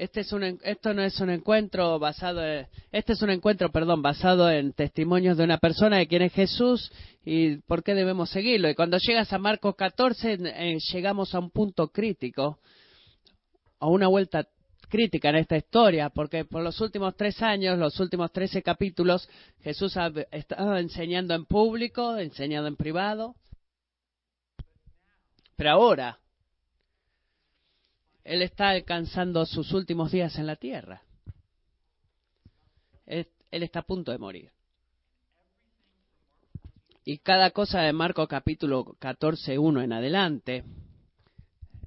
este 0.00 0.20
es 0.20 0.32
un, 0.32 0.58
esto 0.62 0.94
no 0.94 1.02
es 1.02 1.20
un 1.20 1.28
encuentro 1.28 1.98
basado, 1.98 2.42
en, 2.42 2.66
este 2.90 3.12
es 3.12 3.20
un 3.20 3.28
encuentro, 3.28 3.70
perdón, 3.70 4.00
basado 4.00 4.50
en 4.50 4.72
testimonios 4.72 5.36
de 5.36 5.44
una 5.44 5.58
persona 5.58 5.98
de 5.98 6.06
quién 6.06 6.22
es 6.22 6.32
Jesús 6.32 6.90
y 7.22 7.56
por 7.56 7.82
qué 7.82 7.92
debemos 7.94 8.30
seguirlo. 8.30 8.70
Y 8.70 8.74
cuando 8.74 8.96
llegas 8.96 9.30
a 9.34 9.38
Marcos 9.38 9.76
14, 9.76 10.38
eh, 10.42 10.78
llegamos 10.90 11.34
a 11.34 11.38
un 11.38 11.50
punto 11.50 11.88
crítico, 11.88 12.60
a 13.78 13.88
una 13.88 14.08
vuelta 14.08 14.48
crítica 14.88 15.28
en 15.28 15.36
esta 15.36 15.58
historia, 15.58 16.08
porque 16.08 16.46
por 16.46 16.62
los 16.62 16.80
últimos 16.80 17.14
tres 17.14 17.42
años, 17.42 17.78
los 17.78 18.00
últimos 18.00 18.32
trece 18.32 18.62
capítulos, 18.62 19.28
Jesús 19.60 19.98
ha 19.98 20.10
estado 20.30 20.78
enseñando 20.78 21.34
en 21.34 21.44
público, 21.44 22.16
enseñando 22.16 22.68
en 22.68 22.76
privado. 22.76 23.34
Pero 25.56 25.72
ahora, 25.72 26.18
Él 28.24 28.42
está 28.42 28.70
alcanzando 28.70 29.44
sus 29.46 29.72
últimos 29.72 30.12
días 30.12 30.36
en 30.38 30.46
la 30.46 30.56
tierra. 30.56 31.02
Él, 33.06 33.26
está 33.50 33.80
a 33.80 33.86
punto 33.86 34.12
de 34.12 34.18
morir. 34.18 34.52
Y 37.04 37.18
cada 37.18 37.50
cosa 37.50 37.80
de 37.80 37.92
Marcos 37.92 38.28
capítulo 38.28 38.94
14, 38.98 39.58
1 39.58 39.82
en 39.82 39.92
adelante, 39.92 40.64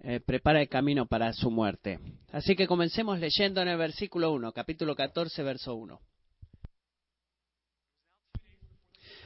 eh, 0.01 0.19
prepara 0.19 0.61
el 0.61 0.67
camino 0.67 1.05
para 1.05 1.31
su 1.31 1.49
muerte. 1.49 1.99
Así 2.31 2.55
que 2.55 2.67
comencemos 2.67 3.19
leyendo 3.19 3.61
en 3.61 3.69
el 3.69 3.77
versículo 3.77 4.33
1, 4.33 4.51
capítulo 4.51 4.95
14, 4.95 5.43
verso 5.43 5.75
1. 5.75 6.01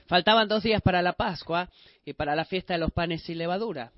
Faltaban 0.08 0.48
dos 0.48 0.64
días 0.64 0.82
para 0.82 1.02
la 1.02 1.14
Pascua 1.14 1.70
y 2.06 2.14
para 2.14 2.36
la 2.36 2.46
fiesta 2.46 2.74
de 2.74 2.80
los 2.80 2.92
panes 2.92 3.24
sin 3.24 3.38
levadura. 3.38 3.92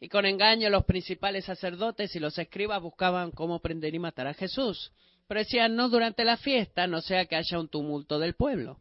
Y 0.00 0.08
con 0.08 0.26
engaño 0.26 0.70
los 0.70 0.84
principales 0.84 1.44
sacerdotes 1.44 2.14
y 2.14 2.20
los 2.20 2.38
escribas 2.38 2.80
buscaban 2.80 3.30
cómo 3.32 3.60
prender 3.60 3.94
y 3.94 3.98
matar 3.98 4.28
a 4.28 4.34
Jesús. 4.34 4.92
Pero 5.26 5.40
decían, 5.40 5.74
no 5.74 5.88
durante 5.88 6.24
la 6.24 6.36
fiesta, 6.36 6.86
no 6.86 7.00
sea 7.00 7.26
que 7.26 7.36
haya 7.36 7.58
un 7.58 7.68
tumulto 7.68 8.18
del 8.18 8.34
pueblo. 8.34 8.78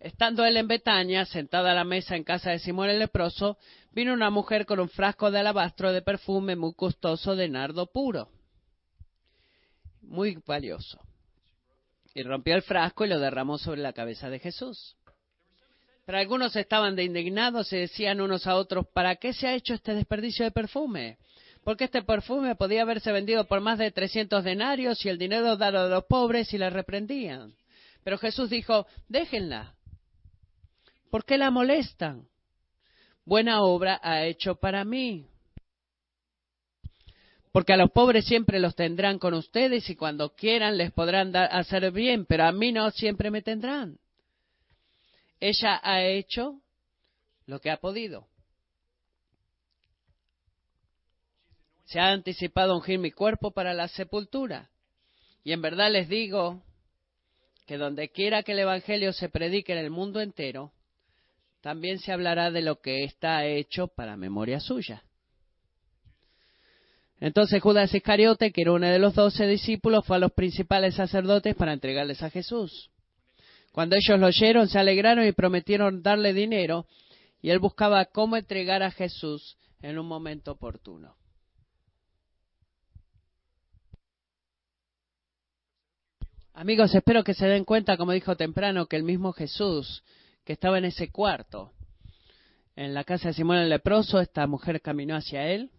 Estando 0.00 0.44
él 0.44 0.56
en 0.56 0.68
Betania, 0.68 1.24
sentada 1.24 1.72
a 1.72 1.74
la 1.74 1.84
mesa 1.84 2.14
en 2.14 2.22
casa 2.22 2.50
de 2.50 2.60
Simón 2.60 2.88
el 2.88 3.00
leproso, 3.00 3.56
vino 3.92 4.12
una 4.12 4.30
mujer 4.30 4.64
con 4.64 4.78
un 4.78 4.88
frasco 4.88 5.30
de 5.30 5.40
alabastro 5.40 5.92
de 5.92 6.02
perfume 6.02 6.54
muy 6.54 6.74
costoso 6.74 7.34
de 7.34 7.48
nardo 7.48 7.86
puro, 7.86 8.28
muy 10.02 10.40
valioso. 10.46 11.00
Y 12.14 12.22
rompió 12.22 12.54
el 12.54 12.62
frasco 12.62 13.04
y 13.04 13.08
lo 13.08 13.18
derramó 13.18 13.58
sobre 13.58 13.80
la 13.80 13.92
cabeza 13.92 14.30
de 14.30 14.38
Jesús. 14.38 14.97
Pero 16.08 16.20
algunos 16.20 16.56
estaban 16.56 16.96
de 16.96 17.04
indignados 17.04 17.70
y 17.70 17.76
decían 17.76 18.22
unos 18.22 18.46
a 18.46 18.56
otros, 18.56 18.86
¿para 18.94 19.16
qué 19.16 19.34
se 19.34 19.46
ha 19.46 19.52
hecho 19.52 19.74
este 19.74 19.92
desperdicio 19.92 20.46
de 20.46 20.50
perfume? 20.50 21.18
Porque 21.62 21.84
este 21.84 22.00
perfume 22.00 22.56
podía 22.56 22.80
haberse 22.80 23.12
vendido 23.12 23.44
por 23.44 23.60
más 23.60 23.78
de 23.78 23.90
trescientos 23.90 24.42
denarios 24.42 25.04
y 25.04 25.10
el 25.10 25.18
dinero 25.18 25.58
dado 25.58 25.80
a 25.80 25.86
los 25.86 26.04
pobres 26.04 26.54
y 26.54 26.56
la 26.56 26.70
reprendían. 26.70 27.52
Pero 28.04 28.16
Jesús 28.16 28.48
dijo, 28.48 28.86
déjenla 29.06 29.74
¿Por 31.10 31.26
qué 31.26 31.36
la 31.36 31.50
molestan? 31.50 32.26
Buena 33.26 33.60
obra 33.60 34.00
ha 34.02 34.24
hecho 34.24 34.54
para 34.54 34.86
mí. 34.86 35.26
Porque 37.52 37.74
a 37.74 37.76
los 37.76 37.90
pobres 37.90 38.24
siempre 38.24 38.60
los 38.60 38.74
tendrán 38.74 39.18
con 39.18 39.34
ustedes 39.34 39.90
y 39.90 39.94
cuando 39.94 40.34
quieran 40.34 40.78
les 40.78 40.90
podrán 40.90 41.32
dar, 41.32 41.50
hacer 41.52 41.92
bien, 41.92 42.24
pero 42.24 42.44
a 42.44 42.52
mí 42.52 42.72
no 42.72 42.90
siempre 42.92 43.30
me 43.30 43.42
tendrán. 43.42 43.98
Ella 45.40 45.80
ha 45.82 46.02
hecho 46.02 46.60
lo 47.46 47.60
que 47.60 47.70
ha 47.70 47.78
podido. 47.78 48.28
se 51.88 52.00
ha 52.00 52.12
anticipado 52.12 52.76
ungir 52.76 52.98
mi 52.98 53.10
cuerpo 53.10 53.50
para 53.50 53.72
la 53.72 53.88
sepultura. 53.88 54.68
Y 55.42 55.52
en 55.52 55.62
verdad 55.62 55.90
les 55.90 56.06
digo 56.06 56.62
que 57.66 57.78
donde 57.78 58.10
quiera 58.10 58.42
que 58.42 58.52
el 58.52 58.58
Evangelio 58.58 59.14
se 59.14 59.30
predique 59.30 59.72
en 59.72 59.78
el 59.78 59.90
mundo 59.90 60.20
entero, 60.20 60.72
también 61.62 61.98
se 61.98 62.12
hablará 62.12 62.50
de 62.50 62.60
lo 62.60 62.80
que 62.80 63.04
está 63.04 63.46
hecho 63.46 63.88
para 63.88 64.18
memoria 64.18 64.60
suya. 64.60 65.02
Entonces 67.20 67.62
Judas 67.62 67.94
Iscariote, 67.94 68.52
que 68.52 68.62
era 68.62 68.72
uno 68.72 68.86
de 68.86 68.98
los 68.98 69.14
doce 69.14 69.46
discípulos, 69.46 70.04
fue 70.06 70.16
a 70.16 70.20
los 70.20 70.32
principales 70.32 70.94
sacerdotes 70.94 71.56
para 71.56 71.72
entregarles 71.72 72.22
a 72.22 72.28
Jesús. 72.28 72.90
Cuando 73.78 73.94
ellos 73.94 74.18
lo 74.18 74.26
oyeron, 74.26 74.68
se 74.68 74.76
alegraron 74.76 75.24
y 75.24 75.30
prometieron 75.30 76.02
darle 76.02 76.32
dinero, 76.32 76.88
y 77.40 77.50
él 77.50 77.60
buscaba 77.60 78.06
cómo 78.06 78.36
entregar 78.36 78.82
a 78.82 78.90
Jesús 78.90 79.56
en 79.82 80.00
un 80.00 80.06
momento 80.06 80.50
oportuno. 80.50 81.14
Amigos, 86.54 86.92
espero 86.92 87.22
que 87.22 87.34
se 87.34 87.46
den 87.46 87.64
cuenta, 87.64 87.96
como 87.96 88.10
dijo 88.10 88.36
temprano, 88.36 88.86
que 88.86 88.96
el 88.96 89.04
mismo 89.04 89.32
Jesús 89.32 90.02
que 90.42 90.54
estaba 90.54 90.78
en 90.78 90.86
ese 90.86 91.12
cuarto, 91.12 91.72
en 92.74 92.94
la 92.94 93.04
casa 93.04 93.28
de 93.28 93.34
Simón 93.34 93.58
el 93.58 93.68
leproso, 93.68 94.18
esta 94.18 94.44
mujer 94.48 94.82
caminó 94.82 95.14
hacia 95.14 95.46
él. 95.46 95.70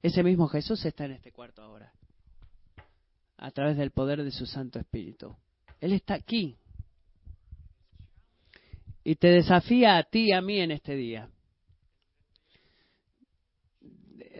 Ese 0.00 0.22
mismo 0.22 0.48
Jesús 0.48 0.82
está 0.86 1.04
en 1.04 1.12
este 1.12 1.30
cuarto 1.30 1.60
ahora, 1.60 1.92
a 3.36 3.50
través 3.50 3.76
del 3.76 3.90
poder 3.90 4.24
de 4.24 4.30
su 4.30 4.46
Santo 4.46 4.78
Espíritu. 4.78 5.36
Él 5.80 5.92
está 5.92 6.14
aquí. 6.14 6.56
Y 9.04 9.16
te 9.16 9.28
desafía 9.28 9.96
a 9.96 10.02
ti 10.04 10.28
y 10.28 10.32
a 10.32 10.40
mí 10.40 10.60
en 10.60 10.70
este 10.70 10.94
día. 10.94 11.30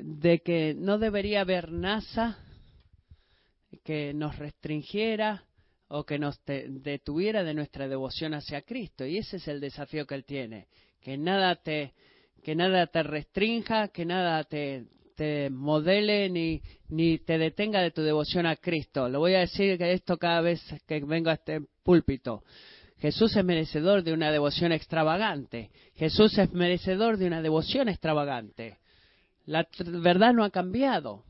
De 0.03 0.41
que 0.41 0.75
no 0.75 0.99
debería 0.99 1.41
haber 1.41 1.73
NASA 1.73 2.39
que 3.85 4.13
nos 4.13 4.37
restringiera 4.39 5.45
o 5.89 6.05
que 6.05 6.19
nos 6.19 6.39
detuviera 6.45 7.43
de 7.43 7.55
nuestra 7.55 7.89
devoción 7.89 8.35
hacia 8.35 8.63
Cristo. 8.63 9.07
Y 9.07 9.19
ese 9.19 9.39
es 9.39 9.49
el 9.49 9.61
desafío 9.61 10.07
que 10.07 10.15
Él 10.15 10.25
tiene. 10.25 10.69
Que 11.01 11.17
nada 11.17 11.57
te, 11.57 11.95
que 12.43 12.55
nada 12.55 12.87
te 12.87 13.03
restrinja, 13.03 13.89
que 13.89 14.05
nada 14.05 14.45
te, 14.45 14.85
te 15.19 15.51
modele 15.51 16.31
ni, 16.31 16.63
ni 16.91 17.19
te 17.19 17.39
detenga 17.39 17.83
de 17.83 17.91
tu 17.91 18.03
devoción 18.03 18.47
a 18.47 18.55
Cristo. 18.55 19.09
Lo 19.09 19.19
voy 19.19 19.35
a 19.35 19.41
decir 19.41 19.83
esto 19.83 20.17
cada 20.17 20.41
vez 20.41 20.63
que 20.87 21.01
vengo 21.01 21.31
a 21.31 21.35
este 21.35 21.61
púlpito. 21.83 22.45
Jesús 22.99 23.37
es 23.37 23.45
merecedor 23.45 24.05
de 24.05 24.13
una 24.13 24.31
devoción 24.31 24.71
extravagante. 24.71 25.71
Jesús 25.97 26.39
es 26.39 26.53
merecedor 26.53 27.17
de 27.17 27.27
una 27.27 27.43
devoción 27.43 27.89
extravagante. 27.89 28.79
La 29.47 29.67
verdad 29.87 30.33
no 30.33 30.45
ha 30.45 30.51
cambiado. 30.51 31.25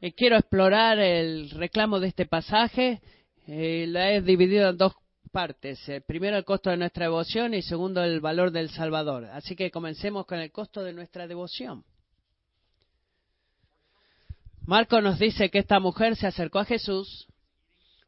Y 0.00 0.10
quiero 0.12 0.36
explorar 0.36 0.98
el 0.98 1.50
reclamo 1.50 2.00
de 2.00 2.08
este 2.08 2.26
pasaje. 2.26 3.00
Eh, 3.46 3.86
la 3.88 4.10
he 4.10 4.20
dividido 4.20 4.70
en 4.70 4.76
dos 4.76 4.94
partes. 5.30 5.88
Eh, 5.88 6.00
primero 6.00 6.36
el 6.36 6.44
costo 6.44 6.70
de 6.70 6.76
nuestra 6.76 7.04
devoción 7.04 7.54
y 7.54 7.62
segundo 7.62 8.02
el 8.02 8.20
valor 8.20 8.50
del 8.50 8.68
Salvador. 8.70 9.26
Así 9.26 9.54
que 9.54 9.70
comencemos 9.70 10.26
con 10.26 10.40
el 10.40 10.50
costo 10.50 10.82
de 10.82 10.92
nuestra 10.92 11.28
devoción. 11.28 11.84
Marco 14.64 15.00
nos 15.00 15.18
dice 15.18 15.50
que 15.50 15.58
esta 15.58 15.80
mujer 15.80 16.14
se 16.14 16.28
acercó 16.28 16.60
a 16.60 16.64
Jesús 16.64 17.26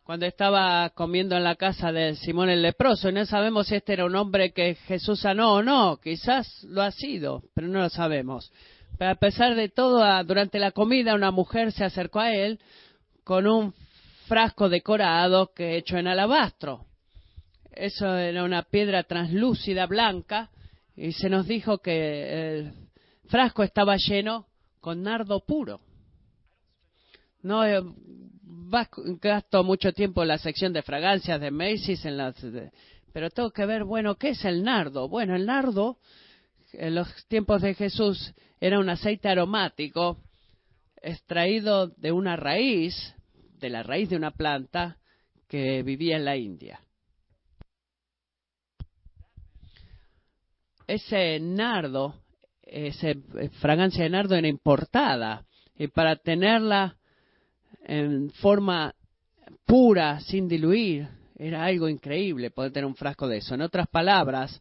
cuando 0.05 0.25
estaba 0.25 0.89
comiendo 0.91 1.37
en 1.37 1.43
la 1.43 1.57
casa 1.57 1.91
de 1.91 2.15
Simón 2.15 2.49
el 2.49 2.63
leproso. 2.63 3.09
Y 3.09 3.13
no 3.13 3.27
sabemos 3.27 3.67
si 3.67 3.75
este 3.75 3.95
era 3.95 4.05
un 4.05 4.15
hombre 4.15 4.53
que 4.53 4.77
Jesús 4.87 5.21
sanó 5.21 5.55
o 5.55 5.63
no. 5.65 5.99
Quizás 6.01 6.63
lo 6.63 6.83
ha 6.83 6.93
sido, 6.93 7.43
pero 7.55 7.67
no 7.67 7.81
lo 7.81 7.89
sabemos. 7.89 8.53
Pero 8.97 9.11
a 9.11 9.17
pesar 9.17 9.57
de 9.57 9.69
todo, 9.69 10.05
durante 10.23 10.61
la 10.61 10.71
comida 10.71 11.17
una 11.17 11.33
mujer 11.33 11.73
se 11.73 11.85
acercó 11.85 12.21
a 12.21 12.33
él 12.33 12.61
con 13.25 13.49
un 13.49 13.75
frasco 14.29 14.69
decorado 14.69 15.53
que 15.53 15.77
hecho 15.77 15.97
en 15.97 16.07
alabastro. 16.07 16.87
Eso 17.73 18.17
era 18.17 18.45
una 18.45 18.63
piedra 18.63 19.03
translúcida 19.03 19.87
blanca 19.87 20.51
y 20.95 21.11
se 21.13 21.29
nos 21.29 21.49
dijo 21.49 21.79
que 21.79 22.59
el 22.59 22.75
frasco 23.27 23.65
estaba 23.65 23.97
lleno 23.97 24.47
con 24.81 25.03
nardo 25.03 25.41
puro. 25.45 25.81
No 27.45 27.63
eh, 27.63 27.83
gasto 29.21 29.63
mucho 29.63 29.93
tiempo 29.93 30.23
en 30.23 30.29
la 30.29 30.39
sección 30.39 30.73
de 30.73 30.83
fragancias 30.83 31.39
de 31.39 31.51
Macy's, 31.51 32.03
en 32.07 32.17
las, 32.17 32.35
pero 33.13 33.29
tengo 33.29 33.51
que 33.51 33.67
ver, 33.67 33.85
bueno, 33.85 34.15
¿qué 34.17 34.31
es 34.31 34.45
el 34.47 34.63
nardo? 34.63 35.11
Bueno, 35.11 35.37
el 35.37 35.45
nardo 35.45 35.99
en 36.73 36.95
los 36.95 37.07
tiempos 37.29 37.61
de 37.61 37.75
Jesús 37.75 38.35
era 38.61 38.79
un 38.79 38.89
aceite 38.89 39.29
aromático 39.29 40.23
extraído 41.03 41.89
de 41.89 42.13
una 42.13 42.35
raíz, 42.37 43.15
de 43.61 43.69
la 43.69 43.83
raíz 43.83 44.09
de 44.09 44.17
una 44.17 44.31
planta 44.31 44.97
que 45.47 45.83
vivía 45.83 46.17
en 46.17 46.25
la 46.25 46.37
India. 46.39 46.81
Ese 50.87 51.39
nardo, 51.41 52.23
esa 52.63 53.09
fragancia 53.61 54.05
de 54.05 54.11
nardo 54.11 54.35
era 54.35 54.49
importada 54.49 55.45
y 55.77 55.89
para 55.89 56.17
tenerla 56.17 56.97
en 57.85 58.31
forma 58.31 58.95
pura, 59.65 60.21
sin 60.21 60.49
diluir, 60.49 61.07
era 61.37 61.65
algo 61.65 61.89
increíble 61.89 62.51
poder 62.51 62.73
tener 62.73 62.87
un 62.87 62.95
frasco 62.95 63.29
de 63.29 63.39
eso. 63.39 63.55
En 63.55 63.63
otras 63.63 63.89
palabras, 63.89 64.61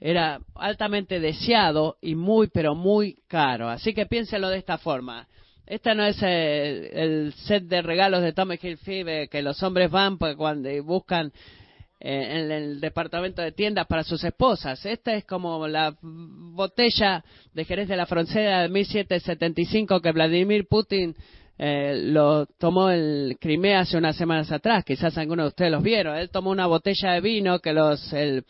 era 0.00 0.40
altamente 0.54 1.20
deseado 1.20 1.96
y 2.00 2.14
muy, 2.14 2.48
pero 2.48 2.74
muy 2.74 3.16
caro. 3.28 3.68
Así 3.68 3.94
que 3.94 4.06
piénselo 4.06 4.48
de 4.48 4.58
esta 4.58 4.78
forma. 4.78 5.26
Esta 5.66 5.94
no 5.94 6.04
es 6.04 6.18
el, 6.20 7.32
set 7.32 7.64
de 7.64 7.80
regalos 7.80 8.22
de 8.22 8.34
Tommy 8.34 8.58
Hilfiger 8.60 9.28
que 9.30 9.40
los 9.40 9.62
hombres 9.62 9.90
van 9.90 10.18
cuando 10.18 10.68
buscan 10.82 11.32
eh, 12.00 12.38
en 12.38 12.52
el 12.52 12.80
departamento 12.80 13.40
de 13.40 13.52
tiendas 13.52 13.86
para 13.86 14.04
sus 14.04 14.22
esposas. 14.24 14.84
Esta 14.84 15.14
es 15.14 15.24
como 15.24 15.66
la 15.66 15.96
botella 16.02 17.24
de 17.54 17.64
Jerez 17.64 17.88
de 17.88 17.96
la 17.96 18.04
Frontera 18.04 18.60
de 18.60 18.68
1775 18.68 20.02
que 20.02 20.12
Vladimir 20.12 20.66
Putin 20.68 21.16
eh, 21.58 22.00
lo 22.02 22.46
tomó 22.46 22.90
el 22.90 23.36
Crimea 23.40 23.80
hace 23.80 23.96
unas 23.96 24.16
semanas 24.16 24.50
atrás. 24.50 24.84
Quizás 24.84 25.16
algunos 25.18 25.44
de 25.44 25.48
ustedes 25.48 25.70
los 25.70 25.82
vieron. 25.82 26.16
Él 26.16 26.30
tomó 26.30 26.50
una 26.50 26.66
botella 26.66 27.12
de 27.12 27.20
vino 27.20 27.60
que 27.60 27.72
los 27.72 28.12
el, 28.12 28.44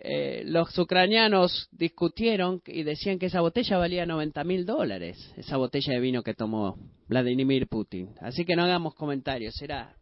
eh, 0.00 0.42
los 0.44 0.76
ucranianos 0.78 1.68
discutieron 1.72 2.62
y 2.66 2.84
decían 2.84 3.18
que 3.18 3.26
esa 3.26 3.40
botella 3.40 3.78
valía 3.78 4.06
90 4.06 4.44
mil 4.44 4.64
dólares, 4.64 5.32
esa 5.36 5.56
botella 5.56 5.94
de 5.94 6.00
vino 6.00 6.22
que 6.22 6.34
tomó 6.34 6.78
Vladimir 7.08 7.66
Putin. 7.66 8.14
Así 8.20 8.44
que 8.44 8.54
no 8.54 8.62
hagamos 8.62 8.94
comentarios, 8.94 9.60
era 9.60 9.96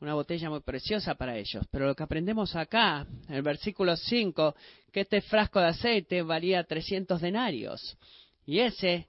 una 0.00 0.14
botella 0.14 0.50
muy 0.50 0.60
preciosa 0.60 1.14
para 1.14 1.36
ellos. 1.36 1.64
Pero 1.70 1.86
lo 1.86 1.94
que 1.94 2.02
aprendemos 2.02 2.56
acá, 2.56 3.06
en 3.28 3.34
el 3.34 3.42
versículo 3.42 3.96
5, 3.96 4.54
que 4.92 5.00
este 5.00 5.20
frasco 5.20 5.60
de 5.60 5.66
aceite 5.66 6.22
valía 6.22 6.64
300 6.64 7.20
denarios. 7.20 7.96
Y 8.46 8.60
ese 8.60 9.06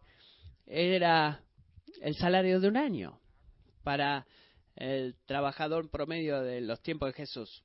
era 0.68 1.42
el 2.02 2.16
salario 2.16 2.60
de 2.60 2.68
un 2.68 2.78
año 2.78 3.20
para 3.84 4.26
el 4.76 5.16
trabajador 5.26 5.90
promedio 5.90 6.42
de 6.42 6.62
los 6.62 6.82
tiempos 6.82 7.10
de 7.10 7.14
Jesús. 7.14 7.64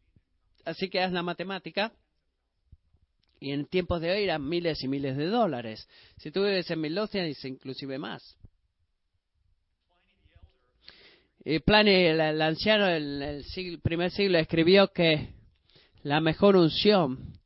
Así 0.65 0.89
que 0.89 1.01
haz 1.01 1.13
la 1.13 1.23
matemática 1.23 1.93
y 3.41 3.53
en 3.53 3.67
tiempos 3.67 4.01
de 4.01 4.11
hoy 4.11 4.25
eran 4.25 4.49
miles 4.49 4.83
y 4.83 4.89
miles 4.89 5.17
de 5.17 5.27
dólares. 5.27 5.89
Si 6.17 6.31
tú 6.31 6.43
vives 6.45 6.71
en 6.71 6.81
Midlothian, 6.81 7.27
dice 7.27 7.49
inclusive 7.49 7.99
más. 7.99 8.37
Y 11.45 11.59
Pliny, 11.59 12.07
el, 12.07 12.41
anciano 12.41 12.87
del 12.87 13.45
primer 13.83 14.11
siglo, 14.11 14.39
escribió 14.39 14.89
que 14.93 15.29
la 16.03 16.21
mejor 16.21 16.57
unción, 16.57 17.39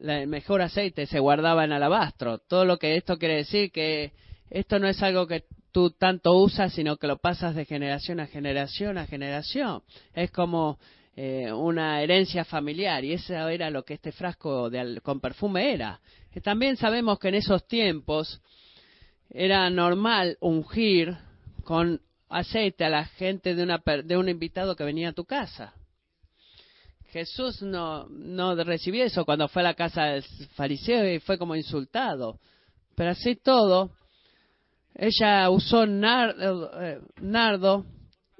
el 0.00 0.26
mejor 0.28 0.62
aceite 0.62 1.04
se 1.06 1.18
guardaba 1.18 1.64
en 1.64 1.72
alabastro. 1.72 2.38
Todo 2.38 2.64
lo 2.64 2.78
que 2.78 2.96
esto 2.96 3.18
quiere 3.18 3.36
decir 3.36 3.70
que 3.70 4.12
esto 4.48 4.78
no 4.78 4.88
es 4.88 5.02
algo 5.02 5.26
que 5.26 5.44
tú 5.72 5.90
tanto 5.90 6.32
usas, 6.32 6.72
sino 6.72 6.96
que 6.96 7.06
lo 7.06 7.18
pasas 7.18 7.54
de 7.54 7.64
generación 7.64 8.20
a 8.20 8.26
generación 8.26 8.98
a 8.98 9.06
generación. 9.06 9.82
Es 10.14 10.30
como 10.30 10.78
eh, 11.16 11.52
una 11.52 12.02
herencia 12.02 12.44
familiar 12.44 13.04
y 13.04 13.14
eso 13.14 13.48
era 13.48 13.70
lo 13.70 13.84
que 13.84 13.94
este 13.94 14.12
frasco 14.12 14.70
con 15.02 15.20
perfume 15.20 15.72
era. 15.72 16.00
también 16.42 16.76
sabemos 16.76 17.18
que 17.18 17.28
en 17.28 17.34
esos 17.34 17.66
tiempos 17.66 18.40
era 19.28 19.68
normal 19.70 20.36
ungir 20.40 21.16
con 21.64 22.00
aceite 22.28 22.84
a 22.84 22.90
la 22.90 23.04
gente 23.04 23.54
de, 23.54 23.62
una, 23.62 23.82
de 24.04 24.16
un 24.16 24.28
invitado 24.28 24.76
que 24.76 24.84
venía 24.84 25.10
a 25.10 25.14
tu 25.14 25.24
casa. 25.24 25.74
Jesús 27.10 27.60
no, 27.60 28.08
no 28.08 28.54
recibió 28.64 29.04
eso 29.04 29.26
cuando 29.26 29.48
fue 29.48 29.60
a 29.60 29.64
la 29.64 29.74
casa 29.74 30.04
del 30.04 30.22
fariseo 30.54 31.12
y 31.12 31.20
fue 31.20 31.36
como 31.36 31.54
insultado. 31.54 32.38
Pero 32.94 33.10
así 33.10 33.36
todo, 33.36 33.90
ella 34.94 35.48
usó 35.50 35.86
nardo, 35.86 36.70
eh, 36.82 37.00
nardo 37.20 37.86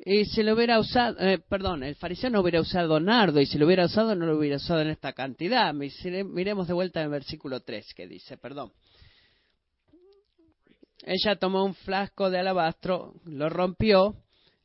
y 0.04 0.24
si 0.24 0.42
lo 0.42 0.54
hubiera 0.54 0.80
usado, 0.80 1.16
eh, 1.20 1.38
perdón, 1.38 1.84
el 1.84 1.94
fariseo 1.94 2.28
no 2.28 2.40
hubiera 2.40 2.60
usado 2.60 2.98
nardo 2.98 3.40
y 3.40 3.46
si 3.46 3.56
lo 3.56 3.66
hubiera 3.66 3.84
usado 3.84 4.14
no 4.16 4.26
lo 4.26 4.36
hubiera 4.36 4.56
usado 4.56 4.80
en 4.80 4.88
esta 4.88 5.12
cantidad. 5.12 5.72
Miremos 5.72 6.66
de 6.66 6.74
vuelta 6.74 7.00
en 7.00 7.04
el 7.04 7.10
versículo 7.12 7.60
3 7.60 7.94
que 7.94 8.08
dice, 8.08 8.36
perdón. 8.36 8.72
ella 11.04 11.36
tomó 11.36 11.64
un 11.64 11.74
frasco 11.74 12.30
de 12.30 12.40
alabastro, 12.40 13.14
lo 13.24 13.48
rompió, 13.48 14.16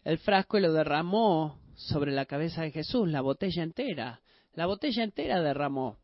el 0.03 0.17
frasco 0.17 0.57
y 0.57 0.61
lo 0.61 0.73
derramó 0.73 1.61
sobre 1.75 2.11
la 2.11 2.25
cabeza 2.25 2.63
de 2.63 2.71
Jesús, 2.71 3.07
la 3.07 3.21
botella 3.21 3.61
entera. 3.61 4.21
La 4.53 4.65
botella 4.65 5.03
entera 5.03 5.41
derramó. 5.41 5.99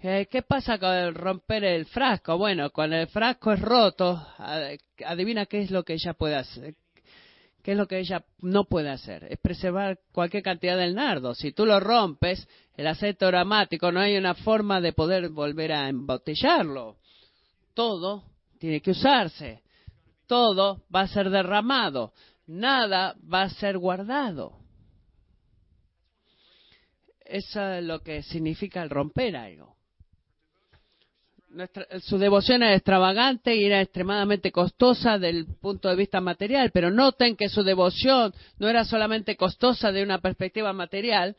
¿Qué 0.00 0.42
pasa 0.46 0.78
con 0.78 1.14
romper 1.14 1.64
el 1.64 1.86
frasco? 1.86 2.36
Bueno, 2.36 2.70
cuando 2.70 2.96
el 2.96 3.08
frasco 3.08 3.52
es 3.52 3.60
roto, 3.60 4.26
adivina 5.04 5.46
qué 5.46 5.62
es 5.62 5.70
lo 5.70 5.84
que 5.84 5.94
ella 5.94 6.12
puede 6.12 6.36
hacer. 6.36 6.74
¿Qué 7.62 7.72
es 7.72 7.78
lo 7.78 7.88
que 7.88 7.98
ella 7.98 8.24
no 8.42 8.64
puede 8.64 8.90
hacer? 8.90 9.24
Es 9.24 9.38
preservar 9.40 9.98
cualquier 10.12 10.42
cantidad 10.42 10.76
del 10.76 10.94
nardo. 10.94 11.34
Si 11.34 11.50
tú 11.50 11.66
lo 11.66 11.80
rompes, 11.80 12.46
el 12.76 12.86
aceite 12.86 13.24
aromático, 13.24 13.90
no 13.90 13.98
hay 13.98 14.16
una 14.16 14.34
forma 14.34 14.80
de 14.80 14.92
poder 14.92 15.30
volver 15.30 15.72
a 15.72 15.88
embotellarlo. 15.88 16.98
Todo 17.74 18.22
tiene 18.58 18.80
que 18.80 18.92
usarse. 18.92 19.62
Todo 20.26 20.84
va 20.94 21.00
a 21.00 21.08
ser 21.08 21.30
derramado. 21.30 22.12
Nada 22.46 23.16
va 23.32 23.42
a 23.42 23.50
ser 23.50 23.78
guardado. 23.78 24.58
Eso 27.24 27.66
es 27.72 27.82
lo 27.82 28.00
que 28.00 28.22
significa 28.22 28.82
el 28.82 28.90
romper 28.90 29.36
algo 29.36 29.75
su 32.02 32.18
devoción 32.18 32.62
era 32.62 32.74
extravagante 32.74 33.54
y 33.54 33.64
era 33.64 33.80
extremadamente 33.80 34.52
costosa 34.52 35.18
del 35.18 35.46
punto 35.60 35.88
de 35.88 35.96
vista 35.96 36.20
material, 36.20 36.70
pero 36.72 36.90
noten 36.90 37.36
que 37.36 37.48
su 37.48 37.62
devoción 37.62 38.34
no 38.58 38.68
era 38.68 38.84
solamente 38.84 39.36
costosa 39.36 39.92
de 39.92 40.02
una 40.02 40.18
perspectiva 40.18 40.72
material, 40.72 41.36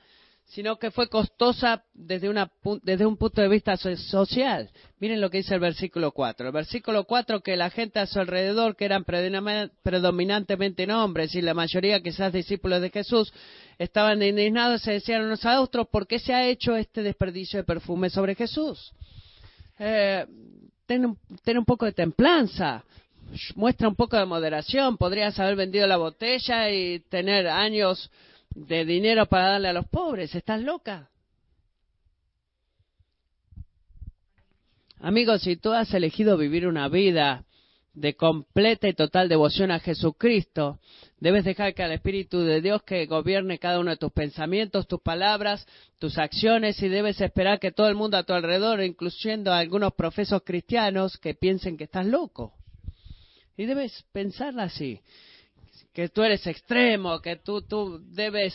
sino 0.47 0.79
que 0.79 0.91
fue 0.91 1.09
costosa 1.09 1.83
desde, 1.93 2.29
una, 2.29 2.49
desde 2.81 3.05
un 3.05 3.17
punto 3.17 3.41
de 3.41 3.49
vista 3.49 3.75
social. 3.75 4.69
Miren 4.99 5.19
lo 5.19 5.29
que 5.29 5.39
dice 5.39 5.55
el 5.55 5.59
versículo 5.59 6.13
4. 6.13 6.47
El 6.47 6.53
versículo 6.53 7.03
4 7.03 7.41
que 7.41 7.57
la 7.57 7.69
gente 7.69 7.99
a 7.99 8.05
su 8.05 8.19
alrededor, 8.19 8.77
que 8.77 8.85
eran 8.85 9.03
predominantemente 9.03 10.89
hombres 10.91 11.35
y 11.35 11.41
la 11.41 11.53
mayoría 11.53 12.01
quizás 12.01 12.31
discípulos 12.31 12.81
de 12.81 12.91
Jesús, 12.91 13.33
estaban 13.77 14.23
indignados 14.23 14.81
y 14.81 14.85
se 14.85 14.91
decían 14.93 15.29
a 15.29 15.61
otros, 15.61 15.89
¿por 15.89 16.07
qué 16.07 16.17
se 16.17 16.33
ha 16.33 16.47
hecho 16.47 16.77
este 16.77 17.03
desperdicio 17.03 17.59
de 17.59 17.65
perfume 17.65 18.09
sobre 18.09 18.33
Jesús? 18.33 18.93
Eh, 19.79 20.25
ten, 20.85 21.57
un 21.57 21.65
poco 21.65 21.85
de 21.85 21.91
templanza, 21.91 22.83
muestra 23.55 23.87
un 23.87 23.95
poco 23.95 24.17
de 24.17 24.25
moderación. 24.25 24.97
Podrías 24.97 25.39
haber 25.39 25.55
vendido 25.55 25.87
la 25.87 25.97
botella 25.97 26.69
y 26.71 26.99
tener 26.99 27.47
años 27.47 28.09
de 28.55 28.85
dinero 28.85 29.25
para 29.25 29.51
darle 29.51 29.69
a 29.69 29.73
los 29.73 29.87
pobres. 29.87 30.33
¿Estás 30.33 30.61
loca? 30.61 31.09
Amigos, 34.99 35.41
si 35.43 35.57
tú 35.57 35.73
has 35.73 35.93
elegido 35.93 36.37
vivir 36.37 36.65
una 36.65 36.87
vida 36.87 37.43
de 37.97 38.15
completa 38.15 38.87
y 38.87 38.93
total 38.93 39.27
devoción 39.27 39.71
a 39.71 39.79
Jesucristo, 39.79 40.79
debes 41.19 41.43
dejar 41.45 41.73
que 41.73 41.81
el 41.81 41.93
Espíritu 41.93 42.41
de 42.41 42.61
Dios 42.61 42.83
que 42.83 43.07
gobierne 43.07 43.57
cada 43.57 43.79
uno 43.79 43.89
de 43.89 43.97
tus 43.97 44.11
pensamientos, 44.11 44.87
tus 44.87 45.01
palabras, 45.01 45.65
tus 45.97 46.19
acciones 46.19 46.79
y 46.83 46.89
debes 46.89 47.19
esperar 47.21 47.59
que 47.59 47.71
todo 47.71 47.87
el 47.87 47.95
mundo 47.95 48.17
a 48.17 48.23
tu 48.23 48.33
alrededor, 48.33 48.83
incluyendo 48.83 49.51
a 49.51 49.57
algunos 49.57 49.93
profesos 49.95 50.43
cristianos, 50.45 51.17
que 51.17 51.33
piensen 51.33 51.75
que 51.75 51.85
estás 51.85 52.05
loco. 52.05 52.53
Y 53.57 53.65
debes 53.65 54.05
pensarla 54.11 54.63
así, 54.63 55.01
que 55.91 56.09
tú 56.09 56.21
eres 56.21 56.45
extremo, 56.45 57.19
que 57.19 57.37
tú, 57.37 57.63
tú 57.63 57.99
debes 58.13 58.53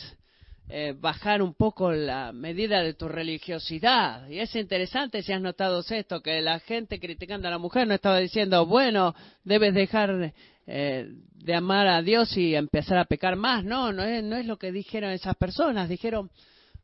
eh, 0.69 0.95
bajar 0.97 1.41
un 1.41 1.53
poco 1.53 1.91
la 1.91 2.31
medida 2.31 2.81
de 2.81 2.93
tu 2.93 3.09
religiosidad. 3.09 4.27
Y 4.29 4.39
es 4.39 4.55
interesante 4.55 5.21
si 5.21 5.33
has 5.33 5.41
notado 5.41 5.83
esto, 5.87 6.21
que 6.21 6.41
la 6.41 6.59
gente 6.59 6.99
criticando 6.99 7.47
a 7.47 7.51
la 7.51 7.57
mujer 7.57 7.85
no 7.85 7.93
estaba 7.93 8.19
diciendo, 8.19 8.65
bueno, 8.65 9.13
debes 9.43 9.73
dejar 9.73 10.33
eh, 10.65 11.07
de 11.35 11.55
amar 11.55 11.87
a 11.87 12.01
Dios 12.01 12.35
y 12.37 12.55
empezar 12.55 12.97
a 12.97 13.05
pecar 13.05 13.35
más. 13.35 13.65
No, 13.65 13.91
no 13.91 14.03
es, 14.03 14.23
no 14.23 14.37
es 14.37 14.45
lo 14.45 14.57
que 14.57 14.71
dijeron 14.71 15.11
esas 15.11 15.35
personas. 15.35 15.89
Dijeron, 15.89 16.31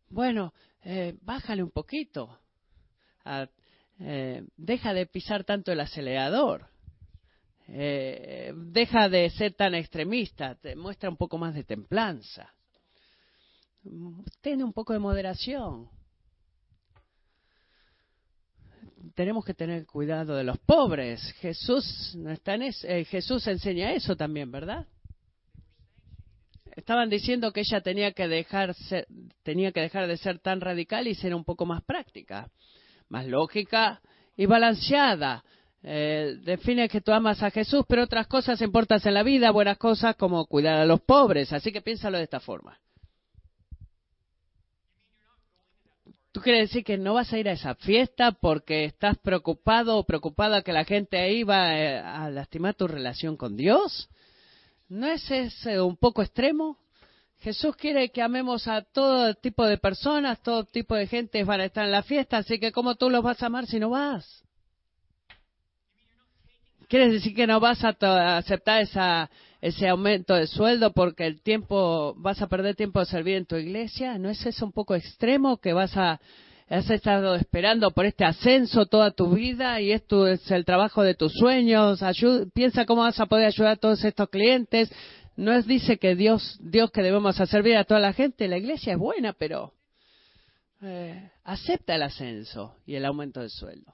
bueno, 0.09 0.53
eh, 0.83 1.15
bájale 1.21 1.63
un 1.63 1.71
poquito. 1.71 2.37
deja 4.57 4.93
de 4.93 5.05
pisar 5.05 5.45
tanto 5.45 5.71
el 5.71 5.79
acelerador. 5.79 6.67
deja 7.65 9.07
de 9.07 9.29
ser 9.29 9.53
tan 9.53 9.73
extremista. 9.73 10.55
Te 10.55 10.75
muestra 10.75 11.09
un 11.09 11.17
poco 11.17 11.37
más 11.37 11.55
de 11.55 11.63
templanza 11.63 12.53
ten 14.41 14.63
un 14.63 14.73
poco 14.73 14.93
de 14.93 14.99
moderación. 14.99 15.89
Tenemos 19.15 19.45
que 19.45 19.53
tener 19.53 19.85
cuidado 19.85 20.35
de 20.35 20.43
los 20.43 20.57
pobres. 20.59 21.21
Jesús 21.39 22.15
no 22.15 22.31
está 22.31 22.55
en 22.55 22.63
eh, 22.63 23.05
Jesús 23.05 23.47
enseña 23.47 23.93
eso 23.93 24.15
también, 24.15 24.51
¿verdad? 24.51 24.87
Estaban 26.75 27.09
diciendo 27.09 27.51
que 27.51 27.61
ella 27.61 27.81
tenía 27.81 28.11
que 28.13 28.27
dejar 28.27 28.75
tenía 29.43 29.71
que 29.71 29.81
dejar 29.81 30.07
de 30.07 30.17
ser 30.17 30.39
tan 30.39 30.61
radical 30.61 31.07
y 31.07 31.15
ser 31.15 31.33
un 31.33 31.43
poco 31.43 31.65
más 31.65 31.83
práctica, 31.83 32.49
más 33.09 33.25
lógica 33.25 34.01
y 34.37 34.45
balanceada. 34.45 35.43
Eh, 35.81 36.35
define 36.43 36.89
que 36.89 37.01
tú 37.01 37.11
amas 37.11 37.41
a 37.41 37.51
Jesús, 37.51 37.85
pero 37.87 38.03
otras 38.03 38.27
cosas 38.27 38.61
importan 38.61 38.99
en 39.03 39.13
la 39.13 39.23
vida, 39.23 39.51
buenas 39.51 39.77
cosas 39.77 40.15
como 40.15 40.45
cuidar 40.45 40.77
a 40.77 40.85
los 40.85 41.01
pobres. 41.01 41.51
Así 41.53 41.71
que 41.71 41.81
piénsalo 41.81 42.17
de 42.17 42.25
esta 42.25 42.39
forma. 42.39 42.79
¿Tú 46.31 46.41
quieres 46.41 46.69
decir 46.69 46.83
que 46.83 46.97
no 46.97 47.15
vas 47.15 47.33
a 47.33 47.39
ir 47.39 47.49
a 47.49 47.53
esa 47.53 47.73
fiesta 47.75 48.31
porque 48.31 48.85
estás 48.85 49.17
preocupado 49.17 49.97
o 49.97 50.05
preocupada 50.05 50.61
que 50.61 50.73
la 50.73 50.85
gente 50.85 51.17
ahí 51.17 51.43
va 51.43 51.75
eh, 51.75 51.97
a 51.97 52.29
lastimar 52.29 52.75
tu 52.75 52.87
relación 52.87 53.35
con 53.35 53.57
Dios? 53.57 54.09
¿No 54.89 55.07
es 55.07 55.29
ese 55.31 55.81
un 55.81 55.97
poco 55.97 56.21
extremo? 56.21 56.77
Jesús 57.39 57.75
quiere 57.75 58.09
que 58.09 58.21
amemos 58.21 58.67
a 58.67 58.81
todo 58.81 59.33
tipo 59.33 59.65
de 59.65 59.77
personas, 59.77 60.41
todo 60.43 60.65
tipo 60.65 60.95
de 60.95 61.07
gente 61.07 61.43
van 61.43 61.61
a 61.61 61.65
estar 61.65 61.85
en 61.85 61.91
la 61.91 62.03
fiesta, 62.03 62.37
así 62.37 62.59
que 62.59 62.71
¿cómo 62.71 62.95
tú 62.95 63.09
los 63.09 63.23
vas 63.23 63.41
a 63.41 63.47
amar 63.47 63.65
si 63.65 63.79
no 63.79 63.89
vas? 63.89 64.43
¿Quieres 66.89 67.13
decir 67.13 67.35
que 67.35 67.45
no 67.45 67.59
vas 67.59 67.83
a 67.83 67.95
aceptar 68.37 68.81
esa, 68.81 69.29
ese 69.61 69.87
aumento 69.87 70.33
de 70.33 70.47
sueldo 70.47 70.91
porque 70.91 71.27
el 71.27 71.39
tiempo, 71.39 72.15
vas 72.17 72.41
a 72.41 72.47
perder 72.47 72.75
tiempo 72.75 72.99
de 72.99 73.05
servir 73.05 73.35
en 73.35 73.45
tu 73.45 73.57
iglesia? 73.57 74.17
¿No 74.17 74.27
es 74.27 74.43
eso 74.43 74.65
un 74.65 74.71
poco 74.71 74.95
extremo 74.95 75.57
que 75.57 75.71
vas 75.71 75.95
a, 75.95 76.19
has 76.67 76.89
estado 76.89 77.35
esperando 77.35 77.91
por 77.91 78.07
este 78.07 78.25
ascenso 78.25 78.87
toda 78.87 79.11
tu 79.11 79.29
vida 79.35 79.79
y 79.79 79.91
esto 79.91 80.25
es 80.25 80.49
el 80.49 80.65
trabajo 80.65 81.03
de 81.03 81.13
tus 81.13 81.31
sueños? 81.33 82.03
piensa 82.55 82.87
cómo 82.87 83.03
vas 83.03 83.19
a 83.19 83.27
poder 83.27 83.45
ayudar 83.45 83.73
a 83.73 83.75
todos 83.75 84.03
estos 84.03 84.27
clientes. 84.29 84.91
No 85.37 85.53
es 85.53 85.67
dice 85.67 85.99
que 85.99 86.15
Dios, 86.15 86.57
Dios 86.59 86.89
que 86.89 87.03
debemos 87.03 87.35
servir 87.35 87.77
a 87.77 87.83
toda 87.83 87.99
la 87.99 88.13
gente. 88.13 88.47
La 88.47 88.57
iglesia 88.57 88.93
es 88.93 88.99
buena, 88.99 89.33
pero 89.33 89.73
eh, 90.81 91.29
acepta 91.43 91.93
el 91.93 92.01
ascenso 92.01 92.77
y 92.87 92.95
el 92.95 93.05
aumento 93.05 93.41
de 93.41 93.49
sueldo. 93.49 93.93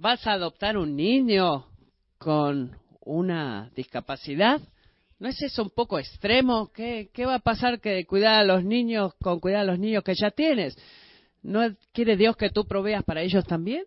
¿Vas 0.00 0.26
a 0.26 0.32
adoptar 0.32 0.78
un 0.78 0.96
niño 0.96 1.66
con 2.16 2.74
una 3.04 3.70
discapacidad? 3.76 4.58
¿No 5.18 5.28
es 5.28 5.42
eso 5.42 5.62
un 5.62 5.68
poco 5.68 5.98
extremo? 5.98 6.72
¿Qué, 6.72 7.10
va 7.18 7.34
a 7.34 7.38
pasar 7.40 7.80
que 7.80 8.06
cuidar 8.06 8.40
a 8.40 8.44
los 8.44 8.64
niños 8.64 9.12
con 9.20 9.40
cuidar 9.40 9.60
a 9.60 9.64
los 9.64 9.78
niños 9.78 10.02
que 10.02 10.14
ya 10.14 10.30
tienes? 10.30 10.74
¿No 11.42 11.60
quiere 11.92 12.16
Dios 12.16 12.34
que 12.38 12.48
tú 12.48 12.64
proveas 12.64 13.04
para 13.04 13.20
ellos 13.20 13.44
también? 13.44 13.84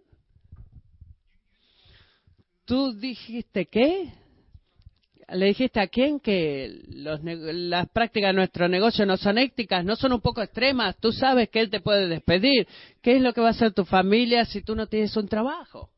¿Tú 2.66 2.94
dijiste 2.94 3.66
qué? 3.66 4.14
¿Le 5.30 5.48
dijiste 5.48 5.80
a 5.80 5.88
quién 5.88 6.20
que 6.20 6.84
las 6.90 7.90
prácticas 7.90 8.30
de 8.30 8.34
nuestro 8.34 8.68
negocio 8.68 9.04
no 9.08 9.18
son 9.18 9.40
éticas, 9.40 9.84
no 9.84 9.96
son 9.96 10.14
un 10.14 10.22
poco 10.22 10.44
extremas? 10.44 10.96
Tú 11.00 11.12
sabes 11.12 11.50
que 11.50 11.60
Él 11.60 11.72
te 11.72 11.82
puede 11.82 12.08
despedir. 12.08 12.68
¿Qué 13.02 13.16
es 13.16 13.22
lo 13.24 13.34
que 13.34 13.42
va 13.42 13.48
a 13.48 13.52
hacer 13.52 13.74
tu 13.74 13.84
familia 13.84 14.46
si 14.46 14.62
tú 14.62 14.76
no 14.76 14.86
tienes 14.86 15.18
un 15.18 15.28
trabajo? 15.28 15.90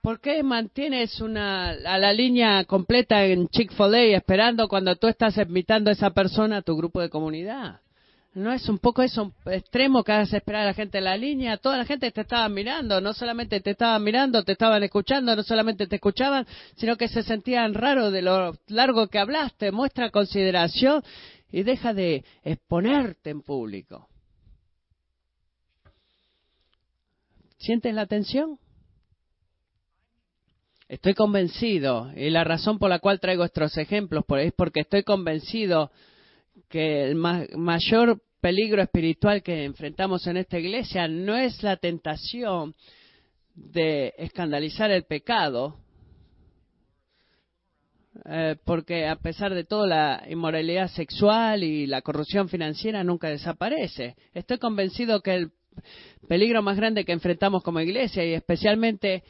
¿Por 0.00 0.20
qué 0.20 0.42
mantienes 0.42 1.20
una, 1.20 1.70
a 1.70 1.98
la 1.98 2.12
línea 2.12 2.64
completa 2.64 3.24
en 3.24 3.48
Chick-fil-A 3.48 4.16
esperando 4.16 4.68
cuando 4.68 4.94
tú 4.96 5.08
estás 5.08 5.36
invitando 5.36 5.90
a 5.90 5.92
esa 5.92 6.10
persona 6.10 6.58
a 6.58 6.62
tu 6.62 6.76
grupo 6.76 7.00
de 7.00 7.10
comunidad? 7.10 7.80
¿No 8.34 8.52
es 8.52 8.68
un 8.68 8.78
poco 8.78 9.02
eso 9.02 9.32
extremo 9.46 10.04
que 10.04 10.12
hagas 10.12 10.32
esperar 10.32 10.62
a 10.62 10.66
la 10.66 10.74
gente 10.74 10.98
en 10.98 11.04
la 11.04 11.16
línea? 11.16 11.56
Toda 11.56 11.76
la 11.76 11.84
gente 11.84 12.12
te 12.12 12.20
estaba 12.20 12.48
mirando, 12.48 13.00
no 13.00 13.12
solamente 13.12 13.60
te 13.60 13.70
estaban 13.70 14.04
mirando, 14.04 14.44
te 14.44 14.52
estaban 14.52 14.80
escuchando, 14.84 15.34
no 15.34 15.42
solamente 15.42 15.88
te 15.88 15.96
escuchaban, 15.96 16.46
sino 16.76 16.96
que 16.96 17.08
se 17.08 17.24
sentían 17.24 17.74
raros 17.74 18.12
de 18.12 18.22
lo 18.22 18.56
largo 18.68 19.08
que 19.08 19.18
hablaste. 19.18 19.72
Muestra 19.72 20.10
consideración 20.10 21.02
y 21.50 21.64
deja 21.64 21.92
de 21.92 22.24
exponerte 22.44 23.30
en 23.30 23.42
público. 23.42 24.08
¿Sientes 27.56 27.92
la 27.92 28.06
tensión? 28.06 28.60
Estoy 30.88 31.12
convencido, 31.12 32.10
y 32.16 32.30
la 32.30 32.44
razón 32.44 32.78
por 32.78 32.88
la 32.88 32.98
cual 32.98 33.20
traigo 33.20 33.44
estos 33.44 33.76
ejemplos 33.76 34.24
es 34.38 34.54
porque 34.54 34.80
estoy 34.80 35.02
convencido 35.02 35.90
que 36.70 37.04
el 37.04 37.14
mayor 37.14 38.22
peligro 38.40 38.80
espiritual 38.80 39.42
que 39.42 39.64
enfrentamos 39.64 40.26
en 40.26 40.38
esta 40.38 40.58
iglesia 40.58 41.06
no 41.06 41.36
es 41.36 41.62
la 41.62 41.76
tentación 41.76 42.74
de 43.54 44.14
escandalizar 44.16 44.90
el 44.90 45.04
pecado, 45.04 45.76
eh, 48.24 48.56
porque 48.64 49.06
a 49.06 49.16
pesar 49.16 49.52
de 49.52 49.64
todo 49.64 49.86
la 49.86 50.24
inmoralidad 50.30 50.88
sexual 50.88 51.64
y 51.64 51.86
la 51.86 52.00
corrupción 52.00 52.48
financiera 52.48 53.04
nunca 53.04 53.28
desaparece. 53.28 54.16
Estoy 54.32 54.56
convencido 54.56 55.20
que 55.20 55.34
el 55.34 55.52
peligro 56.28 56.62
más 56.62 56.78
grande 56.78 57.04
que 57.04 57.12
enfrentamos 57.12 57.62
como 57.62 57.78
iglesia 57.80 58.24
y 58.24 58.32
especialmente 58.32 59.22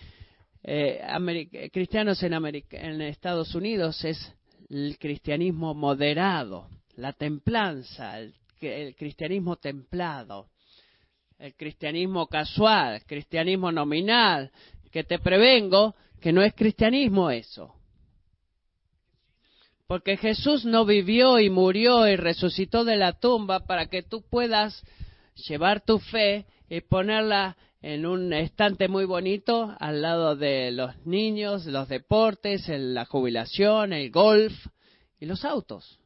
eh, 0.63 1.71
cristianos 1.73 2.23
en, 2.23 3.03
Estados 3.03 3.55
Unidos 3.55 4.05
es 4.05 4.35
el 4.69 4.99
cristianismo 4.99 5.75
moderado, 5.75 6.69
la 6.97 7.13
templanza, 7.13 8.19
el, 8.19 8.35
el 8.61 8.95
cristianismo 8.97 9.57
templado, 9.57 10.49
el 11.39 11.55
cristianismo 11.55 12.27
casual, 12.27 12.97
el 12.97 13.05
cristianismo 13.05 13.71
nominal, 13.71 14.51
que 14.91 15.05
te 15.05 15.19
prevengo 15.19 15.95
que 16.21 16.33
no 16.33 16.43
es 16.43 16.55
cristianismo 16.55 17.31
eso. 17.31 17.75
Porque 19.87 20.19
Jesús 20.19 20.65
no 20.65 20.85
vivió 20.85 21.39
y 21.39 21.49
murió 21.49 22.07
y 22.07 22.17
resucitó 22.17 22.85
de 22.85 22.97
la 22.97 23.15
tumba 23.15 23.61
para 23.61 23.87
que 23.87 24.03
tú 24.03 24.23
puedas 24.29 24.85
llevar 25.47 25.81
tu 25.81 25.99
fe 25.99 26.45
y 26.69 26.83
ponerla 26.83 27.57
en 27.81 28.07
un 28.07 28.33
estante 28.33 28.89
muy 28.89 29.05
bonito 29.05 29.75
al 29.79 30.03
lado 30.03 30.35
de 30.35 30.73
los 30.73 30.97
niños, 31.07 31.67
los 31.67 31.89
deportes, 31.89 32.69
la 32.69 33.05
jubilación, 33.05 33.93
el 33.93 34.11
golf 34.11 34.53
y 35.21 35.27
los 35.27 35.45
autos. 35.45 36.01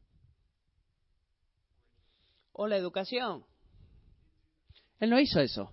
O 2.52 2.66
la 2.66 2.76
educación. 2.76 3.44
Él 5.00 5.11
no 5.11 5.18
hizo 5.18 5.40
eso. 5.40 5.72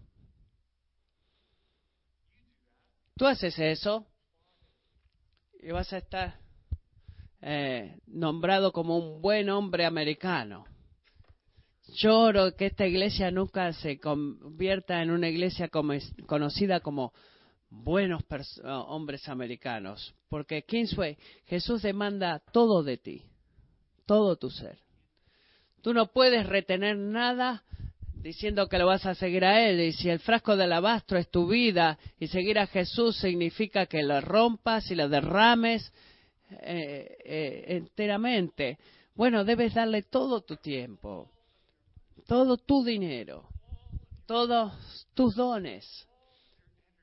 Tú 3.15 3.25
haces 3.27 3.59
eso 3.59 4.07
y 5.61 5.71
vas 5.71 5.91
a 5.91 5.97
estar 5.97 6.39
eh, 7.41 7.99
nombrado 8.07 8.71
como 8.71 8.97
un 8.97 9.21
buen 9.21 9.49
hombre 9.49 9.85
americano. 9.85 10.65
Lloro 11.95 12.55
que 12.55 12.67
esta 12.67 12.85
iglesia 12.85 13.31
nunca 13.31 13.73
se 13.73 13.99
convierta 13.99 15.01
en 15.01 15.11
una 15.11 15.29
iglesia 15.29 15.69
conocida 15.69 16.79
como 16.79 17.13
buenos 17.69 18.23
hombres 18.63 19.27
americanos, 19.29 20.13
porque 20.29 20.63
Kingsway, 20.63 21.17
Jesús 21.45 21.81
demanda 21.81 22.41
todo 22.51 22.83
de 22.83 22.97
ti, 22.97 23.23
todo 24.05 24.35
tu 24.37 24.49
ser. 24.49 24.77
Tú 25.81 25.93
no 25.93 26.07
puedes 26.07 26.45
retener 26.45 26.97
nada 26.97 27.63
diciendo 28.21 28.67
que 28.67 28.77
lo 28.77 28.87
vas 28.87 29.05
a 29.05 29.15
seguir 29.15 29.45
a 29.45 29.65
Él. 29.67 29.79
Y 29.79 29.93
si 29.93 30.09
el 30.09 30.19
frasco 30.19 30.57
de 30.57 30.65
alabastro 30.65 31.17
es 31.17 31.29
tu 31.29 31.47
vida 31.47 31.97
y 32.19 32.27
seguir 32.27 32.59
a 32.59 32.67
Jesús 32.67 33.17
significa 33.17 33.85
que 33.85 34.03
lo 34.03 34.19
rompas 34.19 34.91
y 34.91 34.95
lo 34.95 35.07
derrames 35.07 35.93
eh, 36.61 37.17
eh, 37.23 37.65
enteramente, 37.67 38.77
bueno, 39.15 39.45
debes 39.45 39.73
darle 39.73 40.03
todo 40.03 40.41
tu 40.41 40.57
tiempo 40.57 41.29
todo 42.27 42.57
tu 42.57 42.83
dinero, 42.83 43.47
todos 44.25 45.07
tus 45.13 45.35
dones, 45.35 46.07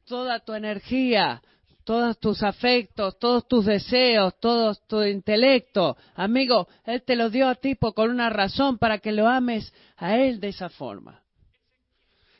toda 0.05 0.41
tu 0.41 0.53
energía, 0.53 1.43
todos 1.85 2.19
tus 2.19 2.43
afectos, 2.43 3.19
todos 3.19 3.47
tus 3.47 3.65
deseos, 3.65 4.39
todo 4.41 4.75
tu 4.89 5.03
intelecto. 5.03 5.97
Amigo, 6.15 6.67
Él 6.85 7.03
te 7.03 7.15
lo 7.15 7.31
dio 7.31 7.49
a 7.49 7.55
ti 7.55 7.77
con 7.77 8.11
una 8.11 8.29
razón 8.29 8.79
para 8.79 8.99
que 8.99 9.13
lo 9.13 9.29
ames 9.29 9.73
a 9.97 10.17
Él 10.17 10.41
de 10.41 10.49
esa 10.49 10.69
forma. 10.69 11.23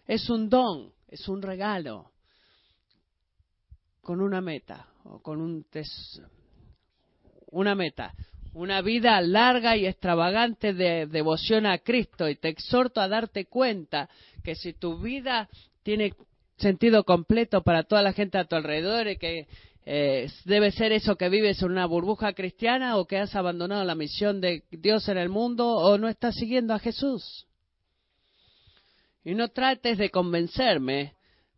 Es 0.07 0.29
un 0.31 0.49
don, 0.49 0.93
es 1.09 1.29
un 1.29 1.43
regalo, 1.43 2.11
con 4.01 4.21
una 4.21 4.41
meta, 4.41 4.89
o 5.05 5.21
con 5.21 5.41
un 5.41 5.67
una 7.53 7.75
meta, 7.75 8.15
una 8.57 8.81
vida 8.81 9.21
larga 9.21 9.77
y 9.77 9.87
extravagante 9.87 10.73
de 10.73 11.07
devoción 11.07 11.67
a 11.67 11.77
Cristo 11.79 12.27
y 12.27 12.37
te 12.37 12.49
exhorto 12.49 13.03
a 13.03 13.09
darte 13.09 13.45
cuenta 13.45 14.09
que 14.43 14.55
si 14.55 14.73
tu 14.73 14.99
vida 14.99 15.51
tiene 15.83 16.15
sentido 16.57 17.05
completo 17.05 17.63
para 17.63 17.83
toda 17.83 18.01
la 18.01 18.15
gente 18.15 18.39
a 18.39 18.47
tu 18.47 18.57
alrededor 18.57 19.09
y 19.09 19.19
que 19.19 19.47
eh, 19.85 20.31
debe 20.47 20.71
ser 20.71 20.93
eso 20.93 21.17
que 21.17 21.29
vives 21.29 21.61
en 21.61 21.71
una 21.71 21.85
burbuja 21.85 22.33
cristiana 22.33 22.97
o 22.97 23.05
que 23.05 23.19
has 23.19 23.37
abandonado 23.37 23.85
la 23.85 23.95
misión 23.95 24.41
de 24.41 24.63
Dios 24.71 25.07
en 25.11 25.19
el 25.19 25.29
mundo 25.29 25.69
o 25.69 25.99
no 25.99 26.09
estás 26.09 26.35
siguiendo 26.35 26.73
a 26.73 26.79
Jesús. 26.79 27.47
Y 29.23 29.35
no 29.35 29.49
trates 29.49 29.99
de 29.99 30.09
convencerme 30.09 31.16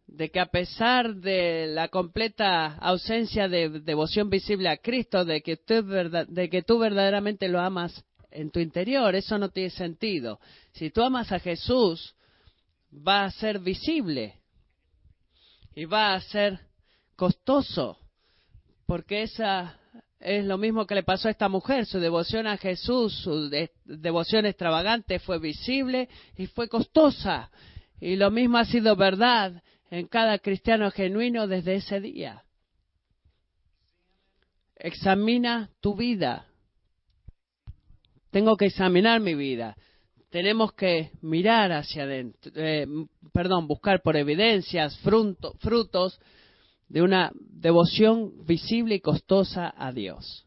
de 0.09 0.31
que 0.31 0.41
a 0.41 0.47
pesar 0.47 1.17
de 1.17 1.67
la 1.69 1.89
completa 1.89 2.75
ausencia 2.79 3.47
de 3.47 3.69
devoción 3.69 4.31
visible 4.31 4.71
a 4.71 4.79
Cristo, 4.79 5.25
de 5.25 5.43
que, 5.43 5.59
tú, 5.59 5.75
de 5.83 6.49
que 6.51 6.63
tú 6.63 6.79
verdaderamente 6.79 7.47
lo 7.47 7.61
amas 7.61 8.05
en 8.31 8.51
tu 8.51 8.59
interior, 8.59 9.15
eso 9.15 9.39
no 9.39 9.51
tiene 9.51 9.71
sentido. 9.71 10.41
Si 10.73 10.91
tú 10.91 11.03
amas 11.03 11.31
a 11.31 11.39
Jesús, 11.39 12.15
va 12.93 13.25
a 13.25 13.31
ser 13.31 13.59
visible 13.59 14.35
y 15.75 15.85
va 15.85 16.15
a 16.15 16.21
ser 16.23 16.59
costoso, 17.15 17.99
porque 18.87 19.23
esa 19.23 19.79
es 20.21 20.45
lo 20.47 20.57
mismo 20.57 20.87
que 20.87 20.95
le 20.95 21.03
pasó 21.03 21.29
a 21.29 21.33
esta 21.33 21.51
mujer. 21.51 21.85
Su 21.85 22.01
devoción 22.01 22.47
a 22.47 22.57
Jesús, 22.57 23.13
su 23.13 23.51
devoción 23.85 24.47
extravagante 24.47 25.19
fue 25.19 25.39
visible 25.39 26.09
y 26.35 26.47
fue 26.47 26.67
costosa. 26.67 27.51
Y 28.01 28.17
lo 28.17 28.31
mismo 28.31 28.57
ha 28.57 28.65
sido 28.65 28.97
verdad 28.97 29.63
en 29.91 30.07
cada 30.07 30.39
cristiano 30.39 30.91
genuino 30.91 31.47
desde 31.47 31.77
ese 31.77 32.01
día. 32.01 32.45
Examina 34.77 35.71
tu 35.81 35.97
vida. 35.97 36.47
Tengo 38.31 38.57
que 38.57 38.67
examinar 38.67 39.21
mi 39.21 39.35
vida. 39.35 39.77
Tenemos 40.31 40.75
que 40.75 41.11
mirar 41.23 41.73
hacia 41.73 42.03
adentro, 42.03 42.53
eh, 42.55 42.87
perdón, 43.33 43.67
buscar 43.67 44.03
por 44.03 44.17
evidencias, 44.17 44.99
frutos 44.99 46.21
de 46.89 47.03
una 47.03 47.33
devoción 47.35 48.45
visible 48.45 48.97
y 48.97 49.01
costosa 49.01 49.73
a 49.77 49.91
Dios. 49.91 50.47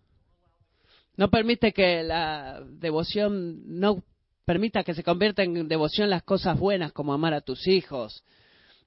No 1.18 1.30
permite 1.30 1.74
que 1.74 2.04
la 2.04 2.64
devoción, 2.64 3.80
no 3.80 4.04
permita 4.46 4.84
que 4.84 4.94
se 4.94 5.04
convierta 5.04 5.44
en 5.44 5.68
devoción 5.68 6.10
las 6.10 6.24
cosas 6.24 6.58
buenas 6.60 6.94
como 6.94 7.14
amar 7.14 7.34
a 7.34 7.42
tus 7.42 7.68
hijos, 7.68 8.24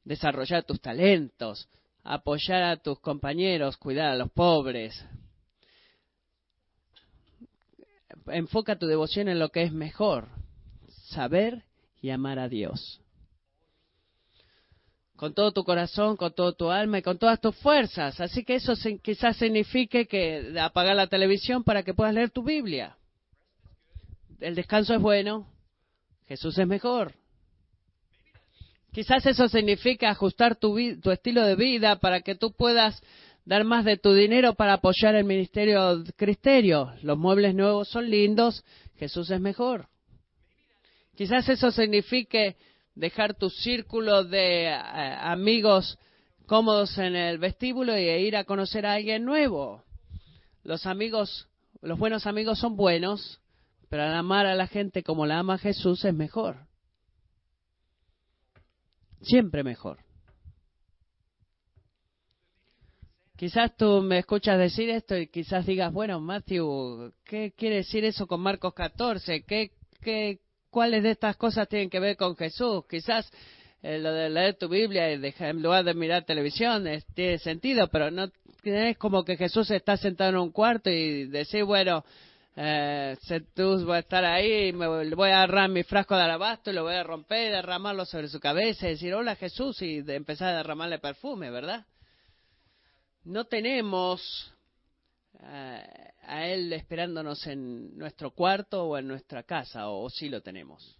desarrollar 0.04 0.64
tus 0.64 0.80
talentos, 0.80 1.68
apoyar 2.02 2.62
a 2.62 2.76
tus 2.76 2.98
compañeros, 3.00 3.76
cuidar 3.76 4.10
a 4.10 4.16
los 4.16 4.30
pobres. 4.30 5.04
Enfoca 8.26 8.78
tu 8.78 8.86
devoción 8.86 9.28
en 9.28 9.38
lo 9.38 9.50
que 9.50 9.62
es 9.62 9.72
mejor, 9.72 10.28
saber 11.08 11.64
y 12.00 12.10
amar 12.10 12.38
a 12.38 12.48
Dios. 12.48 13.00
Con 15.16 15.32
todo 15.32 15.52
tu 15.52 15.64
corazón, 15.64 16.16
con 16.16 16.34
todo 16.34 16.54
tu 16.54 16.70
alma 16.70 16.98
y 16.98 17.02
con 17.02 17.18
todas 17.18 17.40
tus 17.40 17.56
fuerzas. 17.56 18.20
Así 18.20 18.44
que 18.44 18.56
eso 18.56 18.74
quizás 19.02 19.36
signifique 19.36 20.06
que 20.06 20.58
apagar 20.60 20.96
la 20.96 21.06
televisión 21.06 21.62
para 21.62 21.82
que 21.82 21.94
puedas 21.94 22.12
leer 22.12 22.30
tu 22.30 22.42
Biblia. 22.42 22.96
El 24.40 24.54
descanso 24.54 24.92
es 24.94 25.00
bueno, 25.00 25.46
Jesús 26.26 26.58
es 26.58 26.66
mejor. 26.66 27.14
Quizás 28.94 29.26
eso 29.26 29.48
significa 29.48 30.08
ajustar 30.08 30.54
tu, 30.54 30.78
estilo 30.78 31.44
de 31.44 31.56
vida 31.56 31.96
para 31.96 32.20
que 32.20 32.36
tú 32.36 32.52
puedas 32.52 33.02
dar 33.44 33.64
más 33.64 33.84
de 33.84 33.96
tu 33.96 34.14
dinero 34.14 34.54
para 34.54 34.74
apoyar 34.74 35.16
el 35.16 35.24
ministerio 35.24 36.04
cristerio. 36.14 36.92
Los 37.02 37.18
muebles 37.18 37.56
nuevos 37.56 37.88
son 37.88 38.08
lindos, 38.08 38.64
Jesús 38.96 39.32
es 39.32 39.40
mejor. 39.40 39.88
Quizás 41.16 41.48
eso 41.48 41.72
signifique 41.72 42.56
dejar 42.94 43.34
tu 43.34 43.50
círculo 43.50 44.22
de 44.22 44.66
eh, 44.66 44.72
amigos 44.72 45.98
cómodos 46.46 46.96
en 46.96 47.16
el 47.16 47.38
vestíbulo 47.38 47.98
y 47.98 48.04
ir 48.04 48.36
a 48.36 48.44
conocer 48.44 48.86
a 48.86 48.92
alguien 48.92 49.24
nuevo. 49.24 49.82
Los 50.62 50.86
amigos, 50.86 51.48
los 51.82 51.98
buenos 51.98 52.28
amigos 52.28 52.60
son 52.60 52.76
buenos, 52.76 53.40
pero 53.88 54.04
al 54.04 54.14
amar 54.14 54.46
a 54.46 54.54
la 54.54 54.68
gente 54.68 55.02
como 55.02 55.26
la 55.26 55.40
ama 55.40 55.58
Jesús 55.58 56.04
es 56.04 56.14
mejor 56.14 56.68
siempre 59.24 59.64
mejor. 59.64 59.98
Quizás 63.36 63.76
tú 63.76 64.00
me 64.00 64.18
escuchas 64.18 64.58
decir 64.58 64.88
esto 64.90 65.16
y 65.18 65.26
quizás 65.26 65.66
digas, 65.66 65.92
bueno, 65.92 66.20
Matthew, 66.20 67.12
¿qué 67.24 67.52
quiere 67.56 67.76
decir 67.76 68.04
eso 68.04 68.28
con 68.28 68.40
Marcos 68.40 68.72
14? 68.74 69.42
¿Qué, 69.42 69.72
qué, 70.00 70.38
¿Cuáles 70.70 71.02
de 71.02 71.10
estas 71.10 71.36
cosas 71.36 71.68
tienen 71.68 71.90
que 71.90 71.98
ver 71.98 72.16
con 72.16 72.36
Jesús? 72.36 72.84
Quizás 72.88 73.30
eh, 73.82 73.98
lo 73.98 74.12
de 74.12 74.30
leer 74.30 74.56
tu 74.56 74.68
Biblia 74.68 75.12
y 75.12 75.18
dejar, 75.18 75.50
en 75.50 75.62
lugar 75.62 75.84
de 75.84 75.94
mirar 75.94 76.24
televisión 76.24 76.86
tiene 77.14 77.38
sentido, 77.38 77.88
pero 77.88 78.10
no 78.10 78.30
es 78.62 78.96
como 78.98 79.24
que 79.24 79.36
Jesús 79.36 79.70
está 79.70 79.96
sentado 79.96 80.30
en 80.30 80.36
un 80.36 80.52
cuarto 80.52 80.88
y 80.90 81.26
decir, 81.26 81.64
bueno, 81.64 82.04
eh, 82.56 83.16
tú 83.54 83.86
va 83.86 83.96
a 83.96 84.00
estar 84.00 84.24
ahí, 84.24 84.72
me 84.72 84.86
voy 84.86 85.30
a 85.30 85.42
agarrar 85.42 85.68
mi 85.70 85.82
frasco 85.82 86.16
de 86.16 86.22
alabastro 86.22 86.72
y 86.72 86.76
lo 86.76 86.84
voy 86.84 86.94
a 86.94 87.02
romper 87.02 87.52
derramarlo 87.52 88.04
sobre 88.04 88.28
su 88.28 88.40
cabeza 88.40 88.86
y 88.86 88.90
decir 88.90 89.14
hola 89.14 89.36
Jesús 89.36 89.82
y 89.82 90.04
empezar 90.06 90.54
a 90.54 90.56
derramarle 90.58 90.98
perfume, 90.98 91.50
¿verdad? 91.50 91.86
no 93.24 93.46
tenemos 93.46 94.52
eh, 95.40 96.12
a 96.22 96.46
Él 96.46 96.72
esperándonos 96.72 97.46
en 97.46 97.96
nuestro 97.96 98.30
cuarto 98.32 98.84
o 98.84 98.98
en 98.98 99.08
nuestra 99.08 99.42
casa, 99.42 99.88
o, 99.88 100.08
sí 100.10 100.28
lo 100.28 100.42
tenemos. 100.42 100.98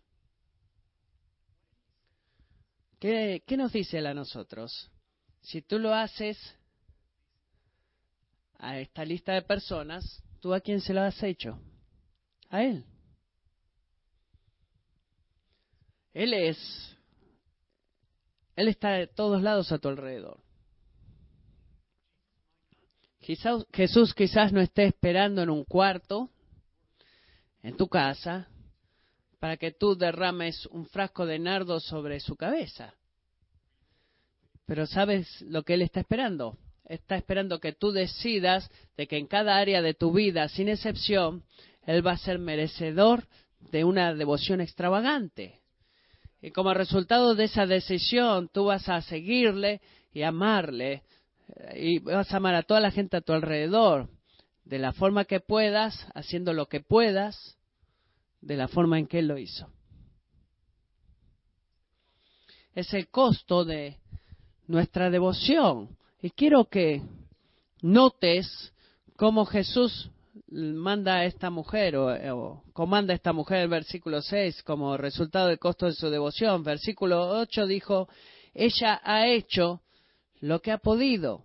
¿Qué, 2.98 3.42
¿Qué 3.46 3.56
nos 3.56 3.72
dice 3.72 3.98
Él 3.98 4.06
a 4.06 4.14
nosotros? 4.14 4.90
Si 5.42 5.60
tú 5.62 5.78
lo 5.78 5.94
haces 5.94 6.38
a 8.58 8.78
esta 8.78 9.04
lista 9.04 9.32
de 9.34 9.42
personas, 9.42 10.22
¿tú 10.44 10.52
a 10.52 10.60
quién 10.60 10.82
se 10.82 10.92
lo 10.92 11.00
has 11.00 11.22
hecho? 11.22 11.58
A 12.50 12.62
Él. 12.62 12.84
Él 16.12 16.34
es, 16.34 16.58
Él 18.54 18.68
está 18.68 18.90
de 18.90 19.06
todos 19.06 19.40
lados 19.40 19.72
a 19.72 19.78
tu 19.78 19.88
alrededor. 19.88 20.38
Jesús 23.20 24.12
quizás 24.12 24.52
no 24.52 24.60
esté 24.60 24.84
esperando 24.84 25.40
en 25.40 25.48
un 25.48 25.64
cuarto, 25.64 26.28
en 27.62 27.78
tu 27.78 27.88
casa, 27.88 28.46
para 29.38 29.56
que 29.56 29.72
tú 29.72 29.96
derrames 29.96 30.66
un 30.66 30.84
frasco 30.84 31.24
de 31.24 31.38
nardo 31.38 31.80
sobre 31.80 32.20
su 32.20 32.36
cabeza. 32.36 32.94
Pero 34.66 34.86
¿sabes 34.86 35.40
lo 35.40 35.62
que 35.62 35.72
Él 35.72 35.80
está 35.80 36.00
esperando? 36.00 36.58
Está 36.84 37.16
esperando 37.16 37.60
que 37.60 37.72
tú 37.72 37.92
decidas 37.92 38.70
de 38.96 39.06
que 39.06 39.16
en 39.16 39.26
cada 39.26 39.56
área 39.56 39.80
de 39.80 39.94
tu 39.94 40.12
vida, 40.12 40.48
sin 40.48 40.68
excepción, 40.68 41.44
Él 41.86 42.06
va 42.06 42.12
a 42.12 42.18
ser 42.18 42.38
merecedor 42.38 43.26
de 43.60 43.84
una 43.84 44.14
devoción 44.14 44.60
extravagante. 44.60 45.60
Y 46.42 46.50
como 46.50 46.74
resultado 46.74 47.34
de 47.34 47.44
esa 47.44 47.66
decisión, 47.66 48.50
tú 48.52 48.66
vas 48.66 48.88
a 48.88 49.00
seguirle 49.00 49.80
y 50.12 50.22
amarle 50.22 51.02
y 51.74 51.98
vas 52.00 52.32
a 52.32 52.36
amar 52.36 52.54
a 52.54 52.62
toda 52.62 52.80
la 52.80 52.90
gente 52.90 53.16
a 53.16 53.20
tu 53.20 53.32
alrededor 53.32 54.08
de 54.64 54.78
la 54.78 54.92
forma 54.92 55.24
que 55.24 55.40
puedas, 55.40 56.06
haciendo 56.14 56.52
lo 56.52 56.66
que 56.66 56.80
puedas, 56.80 57.56
de 58.40 58.56
la 58.56 58.68
forma 58.68 58.98
en 58.98 59.06
que 59.06 59.20
Él 59.20 59.28
lo 59.28 59.38
hizo. 59.38 59.70
Es 62.74 62.92
el 62.92 63.08
costo 63.08 63.64
de 63.64 63.98
nuestra 64.66 65.10
devoción. 65.10 65.96
Y 66.24 66.30
quiero 66.30 66.64
que 66.64 67.02
notes 67.82 68.72
cómo 69.14 69.44
Jesús 69.44 70.08
manda 70.48 71.16
a 71.16 71.26
esta 71.26 71.50
mujer 71.50 71.96
o, 71.96 72.62
comanda 72.72 73.12
a 73.12 73.16
esta 73.16 73.34
mujer 73.34 73.58
el 73.58 73.68
versículo 73.68 74.22
6 74.22 74.62
como 74.62 74.96
resultado 74.96 75.48
del 75.48 75.58
costo 75.58 75.84
de 75.84 75.92
su 75.92 76.08
devoción. 76.08 76.64
Versículo 76.64 77.28
8 77.40 77.66
dijo, 77.66 78.08
ella 78.54 79.02
ha 79.04 79.28
hecho 79.28 79.82
lo 80.40 80.62
que 80.62 80.72
ha 80.72 80.78
podido. 80.78 81.44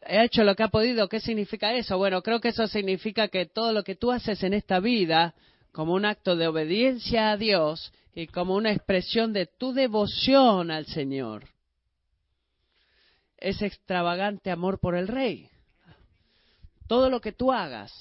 He 0.00 0.24
hecho 0.24 0.42
lo 0.42 0.54
que 0.54 0.62
ha 0.62 0.68
podido. 0.68 1.06
¿Qué 1.06 1.20
significa 1.20 1.74
eso? 1.74 1.98
Bueno, 1.98 2.22
creo 2.22 2.40
que 2.40 2.48
eso 2.48 2.66
significa 2.66 3.28
que 3.28 3.44
todo 3.44 3.74
lo 3.74 3.84
que 3.84 3.94
tú 3.94 4.10
haces 4.10 4.42
en 4.42 4.54
esta 4.54 4.80
vida, 4.80 5.34
como 5.70 5.92
un 5.92 6.06
acto 6.06 6.34
de 6.34 6.48
obediencia 6.48 7.30
a 7.30 7.36
Dios 7.36 7.92
y 8.14 8.26
como 8.26 8.54
una 8.54 8.72
expresión 8.72 9.34
de 9.34 9.44
tu 9.44 9.74
devoción 9.74 10.70
al 10.70 10.86
Señor, 10.86 11.52
es 13.38 13.62
extravagante 13.62 14.50
amor 14.50 14.78
por 14.80 14.96
el 14.96 15.08
Rey. 15.08 15.48
Todo 16.86 17.10
lo 17.10 17.20
que 17.20 17.32
tú 17.32 17.52
hagas 17.52 17.92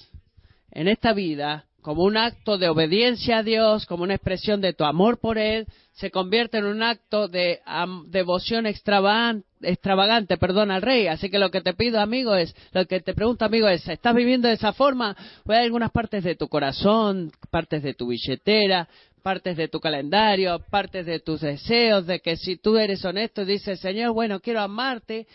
en 0.72 0.88
esta 0.88 1.14
vida 1.14 1.66
como 1.84 2.04
un 2.04 2.18
acto 2.18 2.58
de 2.58 2.70
obediencia 2.70 3.40
a 3.40 3.44
Dios, 3.44 3.86
como 3.86 4.04
una 4.04 4.16
expresión 4.16 4.62
de 4.62 4.74
tu 4.74 4.86
amor 4.86 5.20
por 5.20 5.38
Él, 5.38 5.68
se 5.92 6.10
convierte 6.10 6.58
en 6.58 6.66
un 6.66 6.82
acto 6.82 7.28
de 7.28 7.60
devoción 8.08 8.66
extravagante, 8.66 9.46
extravagante, 9.62 10.38
perdón, 10.38 10.72
al 10.72 10.82
Rey. 10.82 11.08
Así 11.08 11.30
que 11.30 11.38
lo 11.38 11.52
que 11.52 11.62
te 11.62 11.74
pido, 11.74 12.00
amigo, 12.00 12.36
es, 12.36 12.56
lo 12.72 12.86
que 12.86 13.02
te 13.02 13.14
pregunto, 13.14 13.46
amigo, 13.46 13.68
es, 13.68 13.88
¿estás 13.88 14.16
viviendo 14.16 14.48
de 14.48 14.56
esa 14.56 14.74
forma? 14.74 15.16
¿O 15.46 15.52
hay 15.52 15.66
algunas 15.66 15.92
partes 15.92 16.24
de 16.24 16.36
tu 16.36 16.48
corazón, 16.48 17.32
partes 17.52 17.84
de 17.84 17.94
tu 17.94 18.08
billetera, 18.08 18.88
partes 19.24 19.58
de 19.58 19.70
tu 19.70 19.80
calendario, 19.80 20.60
partes 20.70 21.06
de 21.06 21.20
tus 21.22 21.42
deseos, 21.42 22.06
de 22.06 22.20
que 22.20 22.36
si 22.36 22.58
tú 22.58 22.78
eres 22.78 23.04
honesto 23.04 23.46
dices, 23.46 23.80
Señor, 23.80 24.14
bueno, 24.14 24.40
quiero 24.42 24.60
amarte, 24.60 25.26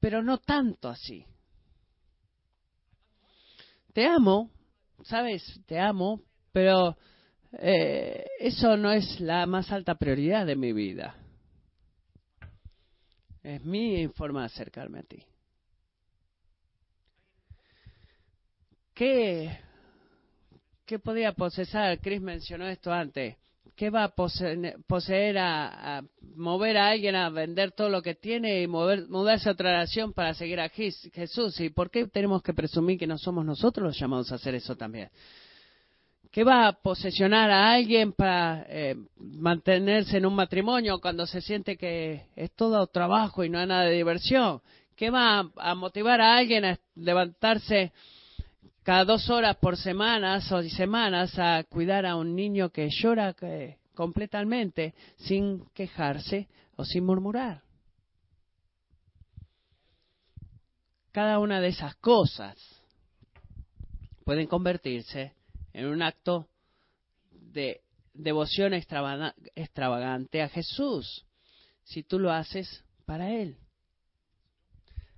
pero 0.00 0.22
no 0.22 0.38
tanto 0.38 0.88
así. 0.88 1.24
Te 3.92 4.06
amo, 4.06 4.50
sabes, 5.04 5.60
te 5.66 5.78
amo, 5.78 6.22
pero 6.52 6.96
eh, 7.52 8.24
eso 8.40 8.76
no 8.76 8.92
es 8.92 9.20
la 9.20 9.46
más 9.46 9.70
alta 9.70 9.94
prioridad 9.96 10.46
de 10.46 10.56
mi 10.56 10.72
vida. 10.72 11.14
Es 13.42 13.62
mi 13.64 14.08
forma 14.08 14.40
de 14.40 14.46
acercarme 14.46 15.00
a 15.00 15.02
ti. 15.02 15.22
¿Qué, 18.94 19.58
qué 20.88 20.98
podría 20.98 21.32
procesar? 21.32 22.00
Chris 22.00 22.20
mencionó 22.20 22.66
esto 22.66 22.90
antes. 22.90 23.36
¿Qué 23.76 23.90
va 23.90 24.04
a 24.04 24.08
poseer, 24.08 25.38
a, 25.38 26.02
mover 26.34 26.78
a 26.78 26.88
alguien 26.88 27.14
a 27.14 27.28
vender 27.28 27.72
todo 27.72 27.90
lo 27.90 28.02
que 28.02 28.14
tiene 28.14 28.62
y 28.62 28.66
mover, 28.66 29.06
mudarse 29.08 29.50
a 29.50 29.52
otra 29.52 29.76
nación 29.76 30.14
para 30.14 30.32
seguir 30.32 30.58
a 30.58 30.70
Jesús? 30.70 31.60
¿Y 31.60 31.68
por 31.68 31.90
qué 31.90 32.06
tenemos 32.08 32.42
que 32.42 32.54
presumir 32.54 32.98
que 32.98 33.06
no 33.06 33.18
somos 33.18 33.44
nosotros 33.44 33.86
los 33.86 33.98
llamados 34.00 34.32
a 34.32 34.36
hacer 34.36 34.54
eso 34.54 34.76
también? 34.76 35.10
¿Qué 36.32 36.42
va 36.42 36.68
a 36.68 36.72
posesionar 36.72 37.50
a 37.50 37.70
alguien 37.70 38.12
para 38.12 38.66
eh, 38.68 38.96
mantenerse 39.16 40.16
en 40.16 40.26
un 40.26 40.34
matrimonio 40.34 41.00
cuando 41.00 41.26
se 41.26 41.42
siente 41.42 41.76
que 41.76 42.28
es 42.34 42.50
todo 42.52 42.86
trabajo 42.86 43.44
y 43.44 43.50
no 43.50 43.58
hay 43.58 43.66
nada 43.66 43.84
de 43.84 43.94
diversión? 43.94 44.62
¿Qué 44.96 45.10
va 45.10 45.50
a 45.54 45.74
motivar 45.74 46.20
a 46.20 46.36
alguien 46.36 46.64
a 46.64 46.78
levantarse 46.96 47.92
cada 48.88 49.04
dos 49.04 49.28
horas 49.28 49.54
por 49.58 49.76
semanas 49.76 50.50
o 50.50 50.62
semanas 50.62 51.38
a 51.38 51.62
cuidar 51.64 52.06
a 52.06 52.16
un 52.16 52.34
niño 52.34 52.70
que 52.70 52.88
llora 52.88 53.36
completamente 53.94 54.94
sin 55.18 55.66
quejarse 55.74 56.48
o 56.74 56.86
sin 56.86 57.04
murmurar. 57.04 57.62
Cada 61.12 61.38
una 61.38 61.60
de 61.60 61.68
esas 61.68 61.96
cosas 61.96 62.56
pueden 64.24 64.46
convertirse 64.46 65.34
en 65.74 65.84
un 65.84 66.00
acto 66.00 66.48
de 67.30 67.82
devoción 68.14 68.72
extravagante 68.72 70.40
a 70.40 70.48
Jesús 70.48 71.26
si 71.84 72.04
tú 72.04 72.18
lo 72.18 72.32
haces 72.32 72.82
para 73.04 73.34
Él. 73.34 73.58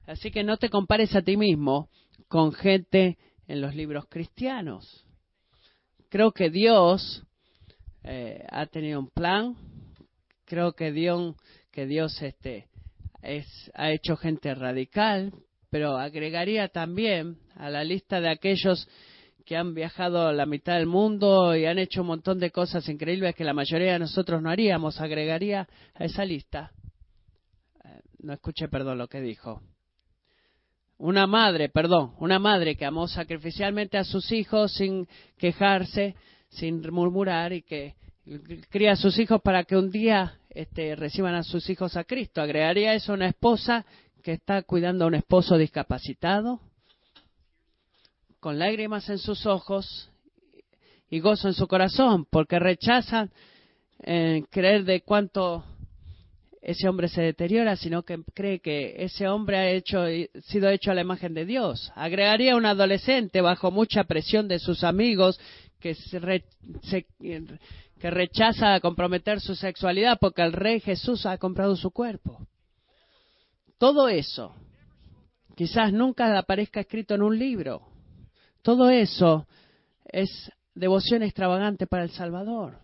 Así 0.09 0.33
que 0.33 0.43
no 0.43 0.57
te 0.57 0.71
compares 0.71 1.15
a 1.15 1.23
ti 1.23 1.37
mismo 1.37 1.89
con 2.27 2.53
gente 2.53 3.17
en 3.51 3.61
los 3.61 3.75
libros 3.75 4.05
cristianos. 4.09 5.05
Creo 6.09 6.31
que 6.31 6.51
Dios 6.51 7.25
eh, 8.05 8.47
ha 8.49 8.67
tenido 8.67 9.01
un 9.01 9.11
plan. 9.11 9.57
Creo 10.45 10.73
que 10.75 10.93
Dios, 10.93 11.35
que 11.73 11.85
Dios 11.87 12.23
este, 12.23 12.69
es, 13.23 13.47
ha 13.75 13.91
hecho 13.91 14.17
gente 14.17 14.55
radical, 14.55 15.33
pero 15.69 15.99
agregaría 15.99 16.69
también 16.69 17.39
a 17.57 17.71
la 17.71 17.83
lista 17.83 18.21
de 18.21 18.31
aquellos 18.31 18.89
que 19.45 19.57
han 19.57 19.75
viajado 19.75 20.29
a 20.29 20.33
la 20.33 20.47
mitad 20.47 20.77
del 20.77 20.87
mundo 20.87 21.57
y 21.57 21.67
han 21.67 21.81
hecho 21.81 22.03
un 22.03 22.07
montón 22.07 22.39
de 22.39 22.53
cosas 22.53 22.89
increíbles 22.89 23.35
que 23.35 23.43
la 23.43 23.53
mayoría 23.53 23.95
de 23.95 23.99
nosotros 23.99 24.41
no 24.41 24.49
haríamos, 24.49 25.01
agregaría 25.01 25.69
a 25.95 26.05
esa 26.05 26.25
lista. 26.25 26.71
Eh, 27.85 28.01
no 28.21 28.33
escuché, 28.33 28.69
perdón, 28.69 28.99
lo 28.99 29.09
que 29.09 29.21
dijo 29.21 29.61
una 31.01 31.27
madre, 31.27 31.71
perdón, 31.71 32.13
una 32.19 32.39
madre 32.39 32.77
que 32.77 32.85
amó 32.85 33.09
sacrificialmente 33.09 33.97
a 33.97 34.05
sus 34.05 34.31
hijos 34.33 34.75
sin 34.75 35.09
quejarse, 35.39 36.15
sin 36.51 36.83
murmurar 36.93 37.55
y 37.55 37.63
que 37.63 37.95
cría 38.69 38.93
a 38.93 38.97
sus 38.97 39.19
hijos 39.19 39.41
para 39.41 39.65
que 39.65 39.77
un 39.77 39.91
día 39.91 40.39
este, 40.51 40.95
reciban 40.97 41.35
a 41.35 41.43
sus 41.43 41.71
hijos 41.71 41.97
a 41.97 42.05
Cristo. 42.05 42.43
Agregaría 42.43 42.93
eso 42.93 43.15
una 43.15 43.29
esposa 43.29 43.87
que 44.23 44.33
está 44.33 44.63
cuidando 44.63 45.05
a 45.05 45.09
un 45.09 45.15
esposo 45.15 45.57
discapacitado, 45.57 46.61
con 48.39 48.59
lágrimas 48.59 49.09
en 49.09 49.19
sus 49.19 49.47
ojos 49.47 50.11
y 51.09 51.21
gozo 51.21 51.49
en 51.49 51.55
su 51.55 51.67
corazón, 51.67 52.27
porque 52.31 52.59
rechazan 52.59 53.31
eh, 54.03 54.45
creer 54.51 54.85
de 54.85 55.01
cuánto 55.01 55.65
ese 56.63 56.89
hombre 56.89 57.09
se 57.09 57.23
deteriora, 57.23 57.75
sino 57.77 58.03
que 58.03 58.23
cree 58.35 58.61
que 58.61 58.97
ese 58.99 59.27
hombre 59.29 59.57
ha 59.57 59.71
hecho, 59.71 60.05
sido 60.43 60.69
hecho 60.69 60.91
a 60.91 60.95
la 60.95 61.01
imagen 61.01 61.33
de 61.33 61.47
Dios. 61.47 61.91
Agregaría 61.95 62.57
un 62.57 62.67
adolescente 62.67 63.41
bajo 63.41 63.71
mucha 63.71 64.05
presión 64.05 64.47
de 64.47 64.59
sus 64.59 64.85
amigos 64.85 65.41
que, 65.81 65.97
que 67.99 68.11
rechaza 68.11 68.79
comprometer 68.81 69.41
su 69.41 69.55
sexualidad 69.55 70.19
porque 70.21 70.43
el 70.43 70.53
Rey 70.53 70.81
Jesús 70.81 71.25
ha 71.25 71.39
comprado 71.39 71.77
su 71.77 71.91
cuerpo. 71.91 72.47
Todo 73.79 74.09
eso 74.09 74.55
quizás 75.57 75.93
nunca 75.93 76.39
aparezca 76.39 76.81
escrito 76.81 77.15
en 77.15 77.23
un 77.23 77.39
libro. 77.39 77.83
Todo 78.63 78.91
eso 78.91 79.47
es 80.05 80.53
devoción 80.75 81.23
extravagante 81.23 81.87
para 81.87 82.03
el 82.03 82.11
Salvador. 82.11 82.79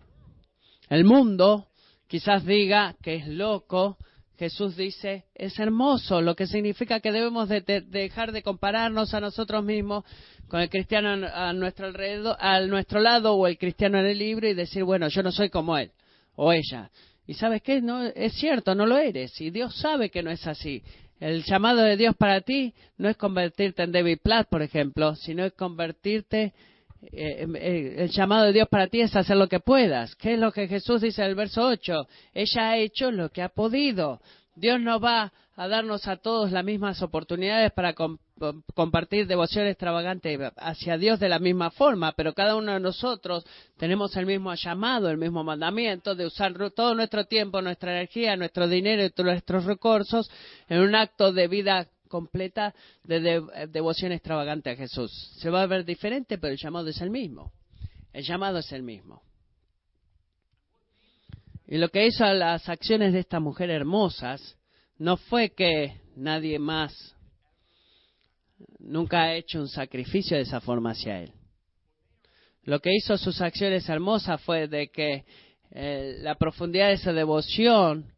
El 0.89 1.03
mundo 1.03 1.66
quizás 2.07 2.45
diga 2.45 2.95
que 3.01 3.15
es 3.15 3.27
loco 3.27 3.97
Jesús 4.37 4.75
dice, 4.75 5.25
es 5.33 5.57
hermoso, 5.57 6.21
lo 6.21 6.35
que 6.35 6.45
significa 6.45 6.99
que 6.99 7.11
debemos 7.11 7.49
de, 7.49 7.61
dejar 7.61 8.31
de 8.31 8.43
compararnos 8.43 9.13
a 9.15 9.19
nosotros 9.19 9.63
mismos 9.63 10.03
con 10.47 10.61
el 10.61 10.69
cristiano 10.69 11.27
a 11.33 11.53
nuestro 11.53 11.87
alrededor, 11.87 12.37
a 12.39 12.61
nuestro 12.61 12.99
lado 12.99 13.33
o 13.33 13.47
el 13.47 13.57
cristiano 13.57 13.97
en 13.97 14.05
el 14.05 14.19
libro 14.19 14.47
y 14.47 14.53
decir, 14.53 14.83
bueno, 14.83 15.07
yo 15.07 15.23
no 15.23 15.31
soy 15.31 15.49
como 15.49 15.75
él 15.77 15.91
o 16.35 16.53
ella. 16.53 16.91
Y 17.25 17.33
sabes 17.33 17.63
qué, 17.63 17.81
no 17.81 18.03
es 18.03 18.33
cierto, 18.33 18.75
no 18.75 18.85
lo 18.85 18.97
eres 18.97 19.41
y 19.41 19.49
Dios 19.49 19.75
sabe 19.75 20.11
que 20.11 20.21
no 20.21 20.29
es 20.29 20.45
así. 20.45 20.83
El 21.19 21.43
llamado 21.43 21.81
de 21.81 21.97
Dios 21.97 22.15
para 22.15 22.41
ti 22.41 22.75
no 22.97 23.09
es 23.09 23.17
convertirte 23.17 23.81
en 23.81 23.91
David 23.91 24.19
Platt, 24.21 24.49
por 24.49 24.61
ejemplo, 24.61 25.15
sino 25.15 25.45
es 25.45 25.53
convertirte 25.53 26.53
eh, 27.01 27.45
eh, 27.55 27.95
el 27.97 28.09
llamado 28.09 28.45
de 28.45 28.53
Dios 28.53 28.67
para 28.69 28.87
ti 28.87 29.01
es 29.01 29.15
hacer 29.15 29.37
lo 29.37 29.47
que 29.47 29.59
puedas. 29.59 30.15
¿Qué 30.15 30.33
es 30.33 30.39
lo 30.39 30.51
que 30.51 30.67
Jesús 30.67 31.01
dice 31.01 31.21
en 31.21 31.29
el 31.29 31.35
verso 31.35 31.65
8? 31.67 32.07
Ella 32.33 32.69
ha 32.69 32.77
hecho 32.77 33.11
lo 33.11 33.29
que 33.29 33.41
ha 33.41 33.49
podido. 33.49 34.19
Dios 34.55 34.81
no 34.81 34.99
va 34.99 35.31
a 35.55 35.67
darnos 35.67 36.07
a 36.07 36.17
todos 36.17 36.51
las 36.51 36.63
mismas 36.63 37.01
oportunidades 37.01 37.71
para 37.71 37.95
compartir 38.75 39.25
devoción 39.25 39.65
extravagante 39.65 40.37
hacia 40.55 40.97
Dios 40.97 41.19
de 41.19 41.29
la 41.29 41.39
misma 41.39 41.71
forma, 41.71 42.11
pero 42.11 42.33
cada 42.33 42.55
uno 42.55 42.73
de 42.73 42.79
nosotros 42.79 43.43
tenemos 43.77 44.15
el 44.15 44.27
mismo 44.27 44.53
llamado, 44.53 45.09
el 45.09 45.17
mismo 45.17 45.43
mandamiento 45.43 46.13
de 46.13 46.27
usar 46.27 46.53
todo 46.71 46.93
nuestro 46.93 47.25
tiempo, 47.25 47.61
nuestra 47.61 47.91
energía, 47.91 48.35
nuestro 48.35 48.67
dinero 48.67 49.03
y 49.03 49.23
nuestros 49.23 49.65
recursos 49.65 50.29
en 50.69 50.79
un 50.79 50.95
acto 50.95 51.33
de 51.33 51.47
vida 51.47 51.87
completa 52.07 52.73
de, 53.03 53.41
devoción 53.69 54.11
extravagante 54.11 54.71
a 54.71 54.75
Jesús. 54.75 55.11
Se 55.39 55.49
va 55.49 55.61
a 55.61 55.67
ver 55.67 55.85
diferente, 55.85 56.37
pero 56.37 56.53
el 56.53 56.59
llamado 56.59 56.87
es 56.89 57.01
el 57.01 57.09
mismo. 57.09 57.51
El 58.13 58.23
llamado 58.23 58.59
es 58.59 58.71
el 58.71 58.83
mismo. 58.83 59.21
Y 61.67 61.77
lo 61.77 61.89
que 61.89 62.07
hizo 62.07 62.23
a 62.23 62.33
las 62.33 62.67
acciones 62.69 63.13
de 63.13 63.19
esta 63.19 63.39
mujer 63.39 63.69
hermosas 63.69 64.57
no 64.97 65.17
fue 65.17 65.51
que 65.51 66.01
nadie 66.15 66.57
más 66.59 67.15
nunca 68.79 69.23
ha 69.23 69.35
hecho 69.35 69.59
un 69.59 69.67
sacrificio 69.67 70.37
de 70.37 70.43
esa 70.43 70.61
forma 70.61 70.91
hacia 70.91 71.21
él. 71.21 71.33
Lo 72.63 72.79
que 72.79 72.93
hizo 72.93 73.17
sus 73.17 73.41
acciones 73.41 73.87
hermosas 73.87 74.41
fue 74.41 74.67
de 74.67 74.89
que 74.89 75.25
eh, 75.71 76.17
la 76.19 76.35
profundidad 76.35 76.87
de 76.87 76.93
esa 76.93 77.13
devoción 77.13 78.13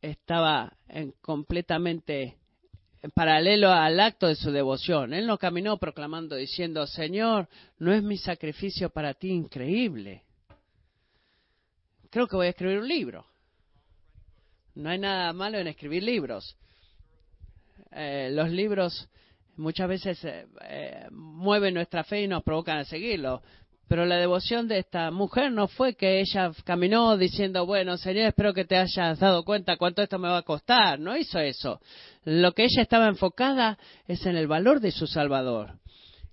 estaba 0.00 0.76
en 0.88 1.12
completamente 1.20 2.36
en 3.02 3.10
paralelo 3.10 3.70
al 3.70 3.98
acto 3.98 4.28
de 4.28 4.36
su 4.36 4.52
devoción. 4.52 5.12
Él 5.12 5.26
no 5.26 5.36
caminó 5.36 5.76
proclamando 5.76 6.36
diciendo, 6.36 6.86
Señor, 6.86 7.48
¿no 7.78 7.92
es 7.92 8.02
mi 8.02 8.16
sacrificio 8.16 8.90
para 8.90 9.12
ti 9.12 9.30
increíble? 9.30 10.22
Creo 12.10 12.28
que 12.28 12.36
voy 12.36 12.46
a 12.46 12.50
escribir 12.50 12.78
un 12.78 12.88
libro. 12.88 13.26
No 14.74 14.88
hay 14.88 14.98
nada 14.98 15.32
malo 15.32 15.58
en 15.58 15.66
escribir 15.66 16.04
libros. 16.04 16.56
Eh, 17.90 18.30
los 18.32 18.48
libros 18.50 19.08
muchas 19.56 19.88
veces 19.88 20.24
eh, 20.24 20.46
eh, 20.62 21.08
mueven 21.10 21.74
nuestra 21.74 22.04
fe 22.04 22.22
y 22.22 22.28
nos 22.28 22.42
provocan 22.44 22.78
a 22.78 22.84
seguirlo. 22.84 23.42
Pero 23.92 24.06
la 24.06 24.16
devoción 24.16 24.68
de 24.68 24.78
esta 24.78 25.10
mujer 25.10 25.52
no 25.52 25.68
fue 25.68 25.92
que 25.92 26.20
ella 26.20 26.50
caminó 26.64 27.18
diciendo, 27.18 27.66
bueno, 27.66 27.98
Señor, 27.98 28.28
espero 28.28 28.54
que 28.54 28.64
te 28.64 28.78
hayas 28.78 29.18
dado 29.18 29.44
cuenta 29.44 29.76
cuánto 29.76 30.00
esto 30.00 30.18
me 30.18 30.28
va 30.28 30.38
a 30.38 30.42
costar. 30.44 30.98
No 30.98 31.14
hizo 31.14 31.38
eso. 31.38 31.78
Lo 32.24 32.52
que 32.52 32.64
ella 32.64 32.80
estaba 32.80 33.06
enfocada 33.06 33.76
es 34.08 34.24
en 34.24 34.38
el 34.38 34.46
valor 34.46 34.80
de 34.80 34.92
su 34.92 35.06
Salvador. 35.06 35.74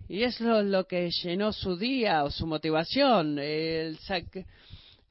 Y 0.08 0.24
es 0.24 0.40
lo, 0.40 0.88
que 0.88 1.10
llenó 1.22 1.52
su 1.52 1.76
día 1.76 2.24
o 2.24 2.32
su 2.32 2.48
motivación. 2.48 3.38
El, 3.40 4.00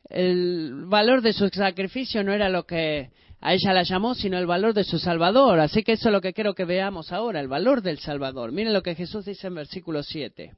el 0.08 0.86
valor 0.86 1.20
de 1.20 1.34
su 1.34 1.48
sacrificio 1.48 2.24
no 2.24 2.32
era 2.32 2.48
lo 2.48 2.64
que 2.64 3.10
a 3.42 3.52
ella 3.52 3.74
la 3.74 3.82
llamó, 3.82 4.14
sino 4.14 4.38
el 4.38 4.46
valor 4.46 4.72
de 4.72 4.84
su 4.84 4.98
Salvador. 4.98 5.60
Así 5.60 5.82
que 5.82 5.92
eso 5.92 6.08
es 6.08 6.12
lo 6.14 6.22
que 6.22 6.32
quiero 6.32 6.54
que 6.54 6.64
veamos 6.64 7.12
ahora, 7.12 7.40
el 7.40 7.48
valor 7.48 7.82
del 7.82 7.98
Salvador. 7.98 8.52
Miren 8.52 8.72
lo 8.72 8.82
que 8.82 8.94
Jesús 8.94 9.26
dice 9.26 9.48
en 9.48 9.54
versículo 9.56 10.02
7. 10.02 10.54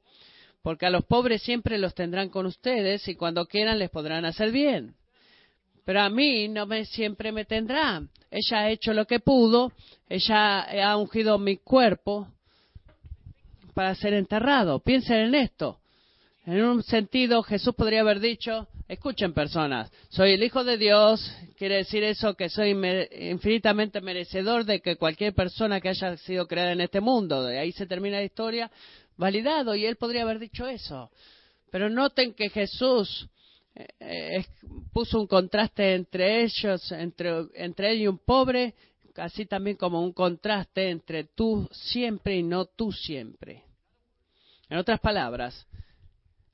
Porque 0.61 0.85
a 0.85 0.89
los 0.89 1.05
pobres 1.05 1.41
siempre 1.41 1.77
los 1.77 1.95
tendrán 1.95 2.29
con 2.29 2.45
ustedes 2.45 3.07
y 3.07 3.15
cuando 3.15 3.45
quieran 3.45 3.79
les 3.79 3.89
podrán 3.89 4.25
hacer 4.25 4.51
bien. 4.51 4.95
Pero 5.85 6.01
a 6.01 6.09
mí 6.09 6.47
no 6.47 6.65
me 6.65 6.85
siempre 6.85 7.31
me 7.31 7.45
tendrá. 7.45 8.01
Ella 8.29 8.59
ha 8.59 8.69
hecho 8.69 8.93
lo 8.93 9.05
que 9.05 9.19
pudo, 9.19 9.71
ella 10.07 10.61
ha 10.87 10.97
ungido 10.97 11.37
mi 11.39 11.57
cuerpo 11.57 12.27
para 13.73 13.95
ser 13.95 14.13
enterrado. 14.13 14.79
Piensen 14.79 15.17
en 15.17 15.35
esto. 15.35 15.79
En 16.45 16.63
un 16.63 16.81
sentido, 16.81 17.43
Jesús 17.43 17.75
podría 17.75 18.01
haber 18.01 18.19
dicho, 18.19 18.67
escuchen 18.87 19.31
personas, 19.31 19.91
soy 20.09 20.31
el 20.31 20.43
Hijo 20.43 20.63
de 20.63 20.77
Dios, 20.77 21.31
quiere 21.55 21.75
decir 21.75 22.03
eso 22.03 22.33
que 22.33 22.49
soy 22.49 22.71
infinitamente 23.11 24.01
merecedor 24.01 24.65
de 24.65 24.81
que 24.81 24.95
cualquier 24.95 25.35
persona 25.35 25.79
que 25.79 25.89
haya 25.89 26.17
sido 26.17 26.47
creada 26.47 26.71
en 26.71 26.81
este 26.81 26.99
mundo, 26.99 27.43
de 27.43 27.59
ahí 27.59 27.71
se 27.71 27.85
termina 27.85 28.17
la 28.17 28.23
historia, 28.23 28.71
validado, 29.21 29.75
y 29.75 29.85
él 29.85 29.95
podría 29.95 30.23
haber 30.23 30.39
dicho 30.39 30.67
eso. 30.67 31.09
Pero 31.71 31.89
noten 31.89 32.33
que 32.33 32.49
Jesús 32.49 33.29
eh, 33.75 33.87
eh, 33.99 34.45
puso 34.91 35.21
un 35.21 35.27
contraste 35.27 35.93
entre 35.93 36.43
ellos, 36.43 36.91
entre, 36.91 37.45
entre 37.53 37.91
él 37.91 38.01
y 38.01 38.07
un 38.07 38.17
pobre, 38.17 38.73
así 39.15 39.45
también 39.45 39.77
como 39.77 40.01
un 40.01 40.11
contraste 40.11 40.89
entre 40.89 41.23
tú 41.23 41.69
siempre 41.71 42.35
y 42.35 42.43
no 42.43 42.65
tú 42.65 42.91
siempre. 42.91 43.63
En 44.69 44.77
otras 44.77 44.99
palabras, 44.99 45.65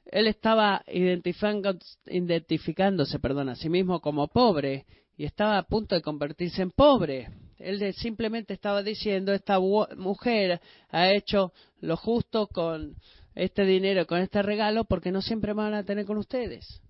él 0.06 0.28
estaba 0.28 0.84
identificándose 0.86 3.20
perdón, 3.20 3.50
a 3.50 3.56
sí 3.56 3.70
mismo 3.70 4.02
como 4.02 4.28
pobre 4.28 4.86
y 5.16 5.26
estaba 5.26 5.58
a 5.58 5.64
punto 5.64 5.96
de 5.96 6.02
convertirse 6.02 6.62
en 6.62 6.72
pobre. 6.72 7.30
Él 7.60 7.94
simplemente 7.94 8.54
estaba 8.54 8.84
diciendo, 8.84 9.34
esta 9.34 9.60
mujer 9.60 10.62
ha 10.90 11.12
hecho 11.12 11.54
lo 11.80 11.98
justo 11.98 12.48
con 12.48 12.96
este 13.36 13.66
dinero, 13.66 14.06
con 14.06 14.20
este 14.20 14.42
regalo, 14.42 14.86
porque 14.86 15.12
no 15.12 15.22
siempre 15.22 15.54
van 15.54 15.74
a 15.74 15.84
tener 15.84 16.06
con 16.06 16.18
ustedes. 16.18 16.82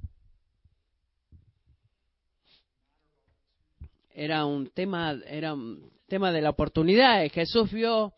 Era 4.10 4.46
un 4.46 4.70
tema, 4.70 5.18
era 5.28 5.54
un 5.54 5.92
tema 6.08 6.32
de 6.32 6.42
la 6.42 6.50
oportunidad. 6.50 7.30
Jesús 7.32 7.72
vio 7.72 8.14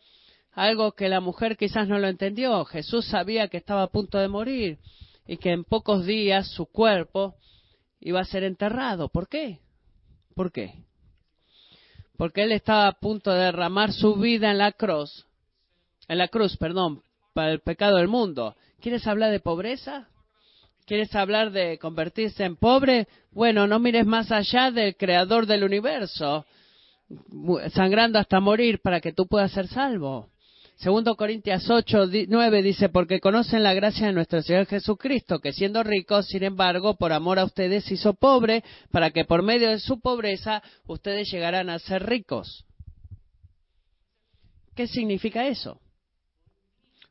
algo 0.52 0.92
que 0.92 1.08
la 1.08 1.20
mujer 1.20 1.56
quizás 1.56 1.88
no 1.88 1.98
lo 1.98 2.08
entendió. 2.08 2.64
Jesús 2.64 3.06
sabía 3.06 3.48
que 3.48 3.58
estaba 3.58 3.82
a 3.82 3.90
punto 3.90 4.18
de 4.18 4.28
morir 4.28 4.78
y 5.26 5.36
que 5.36 5.52
en 5.52 5.64
pocos 5.64 6.06
días 6.06 6.48
su 6.48 6.66
cuerpo 6.66 7.36
iba 8.00 8.20
a 8.20 8.24
ser 8.24 8.44
enterrado. 8.44 9.08
¿Por 9.08 9.28
qué? 9.28 9.60
¿Por 10.34 10.50
qué? 10.50 10.84
Porque 12.20 12.42
él 12.42 12.52
estaba 12.52 12.86
a 12.86 12.92
punto 12.92 13.32
de 13.32 13.44
derramar 13.44 13.94
su 13.94 14.14
vida 14.16 14.50
en 14.50 14.58
la 14.58 14.72
cruz, 14.72 15.24
en 16.06 16.18
la 16.18 16.28
cruz, 16.28 16.54
perdón, 16.58 17.02
para 17.32 17.50
el 17.50 17.60
pecado 17.60 17.96
del 17.96 18.08
mundo. 18.08 18.56
¿Quieres 18.78 19.06
hablar 19.06 19.30
de 19.30 19.40
pobreza? 19.40 20.06
¿Quieres 20.84 21.14
hablar 21.14 21.50
de 21.50 21.78
convertirse 21.78 22.44
en 22.44 22.56
pobre? 22.56 23.08
Bueno, 23.30 23.66
no 23.66 23.78
mires 23.78 24.04
más 24.04 24.30
allá 24.32 24.70
del 24.70 24.96
creador 24.96 25.46
del 25.46 25.64
universo, 25.64 26.44
sangrando 27.72 28.18
hasta 28.18 28.38
morir 28.38 28.82
para 28.82 29.00
que 29.00 29.14
tú 29.14 29.26
puedas 29.26 29.52
ser 29.52 29.66
salvo. 29.68 30.28
Segundo 30.80 31.14
Corintias 31.14 31.68
8, 31.68 32.06
9 32.26 32.62
dice, 32.62 32.88
porque 32.88 33.20
conocen 33.20 33.62
la 33.62 33.74
gracia 33.74 34.06
de 34.06 34.14
nuestro 34.14 34.40
Señor 34.40 34.64
Jesucristo, 34.64 35.38
que 35.38 35.52
siendo 35.52 35.82
rico, 35.82 36.22
sin 36.22 36.42
embargo, 36.42 36.96
por 36.96 37.12
amor 37.12 37.38
a 37.38 37.44
ustedes 37.44 37.90
hizo 37.92 38.14
pobre, 38.14 38.64
para 38.90 39.10
que 39.10 39.26
por 39.26 39.42
medio 39.42 39.68
de 39.68 39.78
su 39.78 40.00
pobreza 40.00 40.62
ustedes 40.86 41.30
llegaran 41.30 41.68
a 41.68 41.78
ser 41.80 42.06
ricos. 42.06 42.64
¿Qué 44.74 44.86
significa 44.86 45.46
eso? 45.48 45.78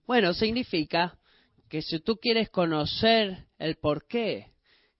Bueno, 0.07 0.33
significa 0.33 1.19
que 1.69 1.83
si 1.83 1.99
tú 1.99 2.15
quieres 2.15 2.49
conocer 2.49 3.45
el 3.59 3.75
por 3.75 4.07
qué 4.07 4.47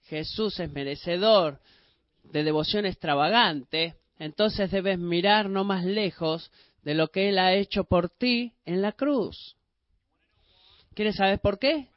Jesús 0.04 0.60
es 0.60 0.72
merecedor 0.72 1.60
de 2.22 2.44
devoción 2.44 2.86
extravagante, 2.86 3.96
entonces 4.20 4.70
debes 4.70 5.00
mirar 5.00 5.50
no 5.50 5.64
más 5.64 5.86
lejos 5.86 6.52
de 6.84 6.94
lo 6.94 7.10
que 7.10 7.30
Él 7.30 7.40
ha 7.40 7.54
hecho 7.54 7.84
por 7.84 8.10
ti 8.10 8.54
en 8.66 8.82
la 8.82 8.92
cruz. 8.92 9.56
¿Quieres 10.94 11.16
saber 11.16 11.40
por 11.40 11.60
qué? 11.60 11.88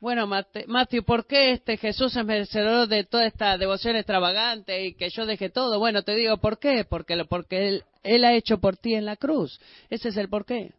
Bueno, 0.00 0.26
Matthew, 0.26 1.02
¿por 1.04 1.26
qué 1.26 1.52
este 1.52 1.78
Jesús 1.78 2.14
es 2.14 2.24
merecedor 2.26 2.88
de 2.88 3.04
toda 3.04 3.26
esta 3.26 3.56
devoción 3.56 3.96
extravagante 3.96 4.84
y 4.84 4.94
que 4.94 5.08
yo 5.08 5.24
deje 5.24 5.48
todo? 5.48 5.78
Bueno, 5.78 6.02
te 6.02 6.14
digo 6.14 6.36
por 6.36 6.58
qué, 6.58 6.84
porque, 6.84 7.24
porque 7.24 7.68
él, 7.68 7.84
él 8.02 8.24
ha 8.24 8.34
hecho 8.34 8.58
por 8.58 8.76
ti 8.76 8.94
en 8.94 9.06
la 9.06 9.16
cruz. 9.16 9.58
Ese 9.88 10.10
es 10.10 10.16
el 10.18 10.28
por 10.28 10.44
qué. 10.44 10.74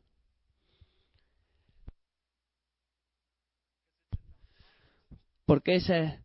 Porque 5.48 5.76
esa 5.76 6.24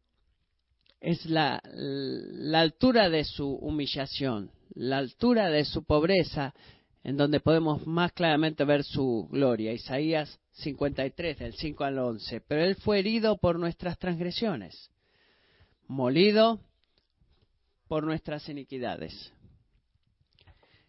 es 1.01 1.25
la, 1.25 1.63
la 1.65 2.61
altura 2.61 3.09
de 3.09 3.25
su 3.25 3.49
humillación, 3.49 4.51
la 4.75 4.99
altura 4.99 5.49
de 5.49 5.65
su 5.65 5.85
pobreza 5.85 6.55
en 7.03 7.17
donde 7.17 7.41
podemos 7.41 7.87
más 7.87 8.13
claramente 8.13 8.65
ver 8.65 8.85
su 8.85 9.29
gloria. 9.31 9.73
Isaías 9.73 10.39
53, 10.53 11.39
del 11.39 11.55
5 11.55 11.85
al 11.85 11.99
11. 11.99 12.41
Pero 12.43 12.63
Él 12.63 12.77
fue 12.77 12.99
herido 12.99 13.39
por 13.39 13.59
nuestras 13.59 13.99
transgresiones, 13.99 14.91
molido 15.89 16.61
por 17.89 18.05
nuestras 18.05 18.49
iniquidades. 18.49 19.33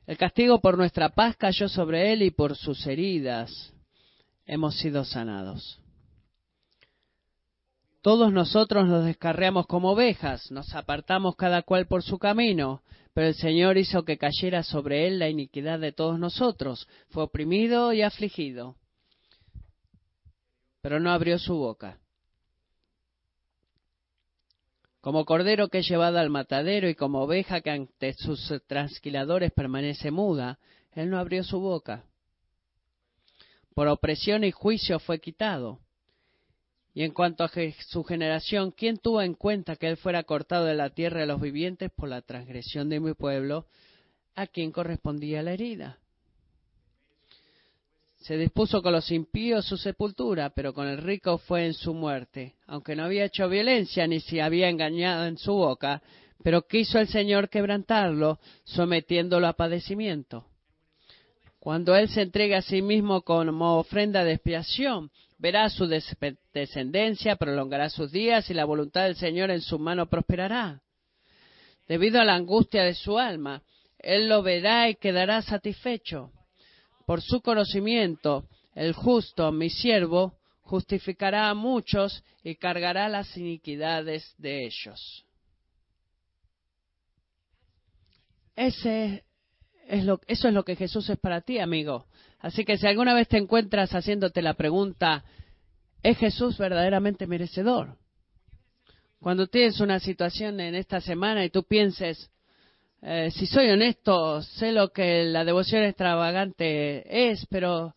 El 0.06 0.18
castigo 0.18 0.60
por 0.60 0.78
nuestra 0.78 1.10
paz 1.10 1.36
cayó 1.38 1.70
sobre 1.70 2.12
él 2.12 2.22
y 2.24 2.32
por 2.32 2.56
sus 2.56 2.86
heridas 2.86 3.74
hemos 4.46 4.76
sido 4.78 5.06
sanados. 5.06 5.80
Todos 8.02 8.34
nosotros 8.34 8.88
nos 8.88 9.06
descarreamos 9.06 9.68
como 9.68 9.92
ovejas, 9.92 10.52
nos 10.52 10.74
apartamos 10.74 11.36
cada 11.36 11.62
cual 11.62 11.88
por 11.88 12.02
su 12.02 12.18
camino, 12.18 12.82
pero 13.14 13.28
el 13.28 13.36
Señor 13.36 13.78
hizo 13.78 14.04
que 14.04 14.18
cayera 14.18 14.64
sobre 14.64 15.08
él 15.08 15.20
la 15.20 15.30
iniquidad 15.30 15.80
de 15.80 15.92
todos 15.92 16.18
nosotros. 16.18 16.88
Fue 17.10 17.24
oprimido 17.24 17.92
y 17.94 18.02
afligido, 18.02 18.76
pero 20.82 21.00
no 21.00 21.12
abrió 21.12 21.38
su 21.38 21.56
boca. 21.56 21.98
Como 25.02 25.26
cordero 25.26 25.68
que 25.70 25.80
es 25.80 25.90
llevado 25.90 26.20
al 26.20 26.30
matadero 26.30 26.88
y 26.88 26.96
como 26.96 27.24
oveja 27.24 27.62
que 27.62 27.72
ante 27.72 28.14
sus 28.14 28.54
transquiladores 28.68 29.52
permanece 29.52 30.12
muda, 30.12 30.60
él 30.94 31.10
no 31.10 31.18
abrió 31.18 31.44
su 31.44 31.60
boca. 31.60 32.06
Por 33.74 33.88
opresión 33.88 34.44
y 34.44 34.52
juicio 34.52 35.00
fue 35.00 35.20
quitado. 35.20 35.80
Y 36.94 37.04
en 37.04 37.12
cuanto 37.12 37.44
a 37.44 37.52
su 37.88 38.04
generación, 38.04 38.72
¿quién 38.72 38.98
tuvo 38.98 39.22
en 39.22 39.34
cuenta 39.34 39.78
que 39.78 39.88
él 39.88 39.98
fuera 39.98 40.24
cortado 40.24 40.66
de 40.66 40.76
la 40.76 40.90
tierra 40.90 41.22
de 41.22 41.26
los 41.26 41.40
vivientes 41.40 41.90
por 41.92 42.10
la 42.10 42.22
transgresión 42.22 42.90
de 42.90 43.00
mi 43.00 43.14
pueblo? 43.14 43.66
¿A 44.36 44.48
quién 44.48 44.72
correspondía 44.72 45.42
la 45.42 45.54
herida? 45.54 46.00
Se 48.18 48.38
dispuso 48.38 48.84
con 48.84 48.92
los 48.92 49.10
impíos 49.12 49.66
su 49.66 49.78
sepultura, 49.78 50.52
pero 50.52 50.74
con 50.74 50.88
el 50.88 51.00
rico 51.00 51.38
fue 51.40 51.66
en 51.66 51.74
su 51.74 51.94
muerte, 51.94 52.56
aunque 52.68 52.96
no 52.96 53.06
había 53.06 53.26
hecho 53.26 53.50
violencia 53.50 54.06
ni 54.06 54.20
se 54.20 54.42
había 54.42 54.70
engañado 54.70 55.26
en 55.26 55.38
su 55.38 55.54
boca, 55.54 56.04
pero 56.44 56.68
quiso 56.68 57.00
el 57.00 57.08
Señor 57.08 57.50
quebrantarlo, 57.50 58.40
sometiéndolo 58.64 59.48
a 59.48 59.54
padecimiento. 59.54 60.46
Cuando 61.60 61.96
Él 61.96 62.10
se 62.10 62.22
entregue 62.22 62.56
a 62.56 62.62
sí 62.62 62.82
mismo 62.82 63.22
como 63.22 63.78
ofrenda 63.78 64.24
de 64.24 64.34
expiación, 64.34 65.10
verá 65.42 65.70
su 65.70 65.88
descendencia, 65.88 67.36
prolongará 67.36 67.90
sus 67.90 68.12
días 68.12 68.48
y 68.52 68.54
la 68.54 68.64
voluntad 68.64 69.06
del 69.06 69.16
Señor 69.16 69.50
en 69.50 69.62
su 69.62 69.80
mano 69.80 70.06
prosperará. 70.06 70.84
Debido 71.88 72.22
a 72.22 72.24
la 72.24 72.36
angustia 72.36 72.84
de 72.84 72.94
su 72.94 73.18
alma, 73.18 73.64
Él 73.98 74.30
lo 74.30 74.44
verá 74.44 74.88
y 74.88 74.96
quedará 74.96 75.42
satisfecho. 75.42 76.32
Por 77.08 77.22
su 77.24 77.42
conocimiento, 77.42 78.46
el 78.76 78.94
justo, 78.94 79.52
mi 79.52 79.72
siervo, 79.72 80.38
justificará 80.62 81.50
a 81.50 81.56
muchos 81.56 82.24
y 82.44 82.56
cargará 82.56 83.10
las 83.10 83.36
iniquidades 83.36 84.36
de 84.38 84.68
ellos. 84.68 85.26
Ese 88.56 89.24
es 89.88 90.06
lo, 90.06 90.22
eso 90.28 90.48
es 90.48 90.54
lo 90.54 90.64
que 90.64 90.76
Jesús 90.76 91.10
es 91.10 91.18
para 91.18 91.42
ti, 91.42 91.58
amigo. 91.58 92.06
Así 92.42 92.66
que 92.66 92.78
si 92.78 92.88
alguna 92.88 93.14
vez 93.14 93.28
te 93.28 93.38
encuentras 93.38 93.94
haciéndote 93.94 94.42
la 94.42 94.56
pregunta, 94.56 95.24
¿es 96.02 96.18
Jesús 96.18 96.58
verdaderamente 96.58 97.28
merecedor? 97.28 97.98
Cuando 99.20 99.48
tienes 99.48 99.80
una 99.80 100.00
situación 100.00 100.60
en 100.60 100.74
esta 100.74 101.00
semana 101.00 101.46
y 101.46 101.52
tú 101.52 101.64
pienses, 101.64 102.32
eh, 103.04 103.30
si 103.32 103.46
soy 103.46 103.70
honesto, 103.70 104.42
sé 104.42 104.72
lo 104.72 104.92
que 104.92 105.24
la 105.26 105.46
devoción 105.46 105.84
extravagante 105.84 107.32
es, 107.32 107.46
pero 107.48 107.94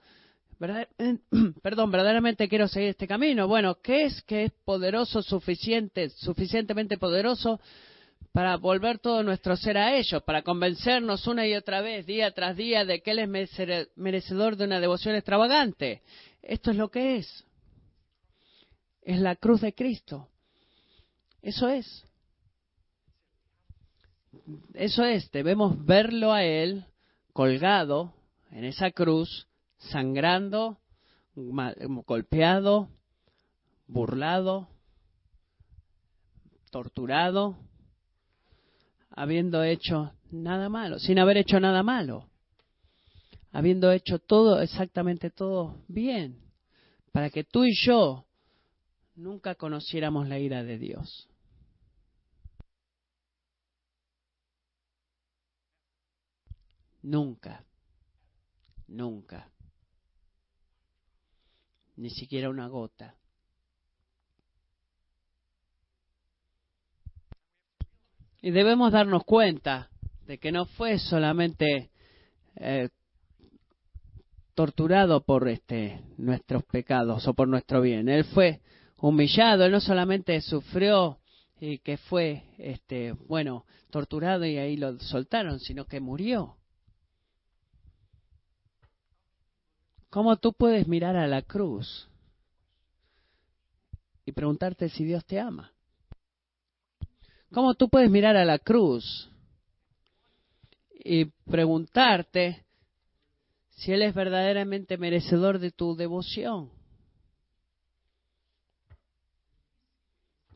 perdón, 1.63 1.91
verdaderamente 1.91 2.49
quiero 2.49 2.69
seguir 2.69 2.91
este 2.91 3.09
camino. 3.09 3.49
Bueno, 3.49 3.79
¿qué 3.83 4.05
es 4.05 4.23
que 4.23 4.45
es 4.45 4.53
poderoso, 4.65 5.23
suficiente, 5.23 6.11
suficientemente 6.11 6.99
poderoso 6.99 7.61
para 8.35 8.57
volver 8.57 8.99
todo 8.99 9.23
nuestro 9.23 9.57
ser 9.57 9.79
a 9.79 9.95
ellos, 9.95 10.21
para 10.25 10.43
convencernos 10.43 11.29
una 11.29 11.47
y 11.47 11.55
otra 11.55 11.83
vez, 11.83 12.05
día 12.05 12.33
tras 12.33 12.57
día, 12.57 12.85
de 12.85 13.01
que 13.01 13.13
Él 13.13 13.21
es 13.21 13.89
merecedor 13.95 14.57
de 14.57 14.65
una 14.65 14.81
devoción 14.81 15.15
extravagante. 15.15 16.03
Esto 16.43 16.73
es 16.73 16.77
lo 16.77 16.91
que 16.91 17.19
es. 17.19 17.45
Es 19.03 19.21
la 19.21 19.37
cruz 19.37 19.61
de 19.61 19.73
Cristo. 19.73 20.27
Eso 21.43 21.69
es. 21.69 22.05
Eso 24.73 25.05
es, 25.05 25.31
debemos 25.31 25.87
verlo 25.87 26.33
a 26.33 26.43
Él 26.43 26.87
colgado 27.33 28.15
en 28.51 28.65
esa 28.65 28.91
cruz, 28.91 29.47
sangrando, 29.79 30.81
golpeado, 31.37 32.89
burlado, 33.87 34.67
torturado, 36.73 37.57
habiendo 39.17 39.63
hecho 39.63 40.13
nada 40.31 40.69
malo, 40.69 40.99
sin 40.99 41.19
haber 41.19 41.37
hecho 41.37 41.61
nada 41.61 41.83
malo, 41.83 42.29
habiendo 43.53 43.93
hecho 43.93 44.19
todo, 44.19 44.61
exactamente 44.61 45.31
todo 45.31 45.85
bien, 45.87 46.41
para 47.13 47.31
que 47.31 47.45
tú 47.45 47.65
y 47.65 47.75
yo 47.75 48.27
nunca 49.15 49.55
conociéramos 49.55 50.29
la 50.29 50.39
ira 50.39 50.65
de 50.65 50.79
Dios. 50.79 51.29
Nunca, 57.03 57.65
nunca, 58.89 59.51
ni 61.97 62.11
siquiera 62.11 62.49
una 62.49 62.67
gota. 62.67 63.15
Y 68.45 68.51
debemos 68.51 68.93
darnos 68.93 69.25
cuenta 69.25 69.89
de 70.27 70.37
que 70.37 70.53
no 70.53 70.67
fue 70.67 70.99
solamente 70.99 71.89
eh, 72.57 72.91
torturado 74.53 75.25
por 75.25 75.49
este 75.49 76.03
nuestros 76.19 76.63
pecados 76.65 77.27
o 77.27 77.33
por 77.33 77.49
nuestro 77.49 77.81
bien. 77.81 78.07
Él 78.11 78.23
fue 78.25 78.61
humillado, 78.99 79.65
él 79.65 79.73
no 79.73 79.81
solamente 79.81 80.39
sufrió 80.43 81.21
y 81.59 81.79
que 81.79 81.97
fue 81.97 82.45
este 82.59 83.13
bueno, 83.13 83.65
torturado 83.89 84.45
y 84.45 84.59
ahí 84.59 84.77
lo 84.77 85.01
soltaron, 85.01 85.59
sino 85.59 85.87
que 85.87 86.01
murió. 86.01 86.59
¿Cómo 90.11 90.37
tú 90.37 90.53
puedes 90.53 90.87
mirar 90.87 91.17
a 91.17 91.27
la 91.27 91.41
cruz 91.41 92.11
y 94.27 94.33
preguntarte 94.33 94.91
si 94.91 95.03
Dios 95.03 95.25
te 95.25 95.41
ama? 95.41 95.73
¿Cómo 97.55 97.75
tú 97.77 97.89
puedes 97.89 98.11
mirar 98.11 98.37
a 98.37 98.45
la 98.45 98.59
cruz 98.59 99.31
y 101.05 101.27
preguntarte 101.49 102.65
si 103.71 103.93
Él 103.93 104.03
es 104.03 104.13
verdaderamente 104.13 104.99
merecedor 104.99 105.61
de 105.61 105.71
tu 105.71 105.95
devoción? 105.95 106.73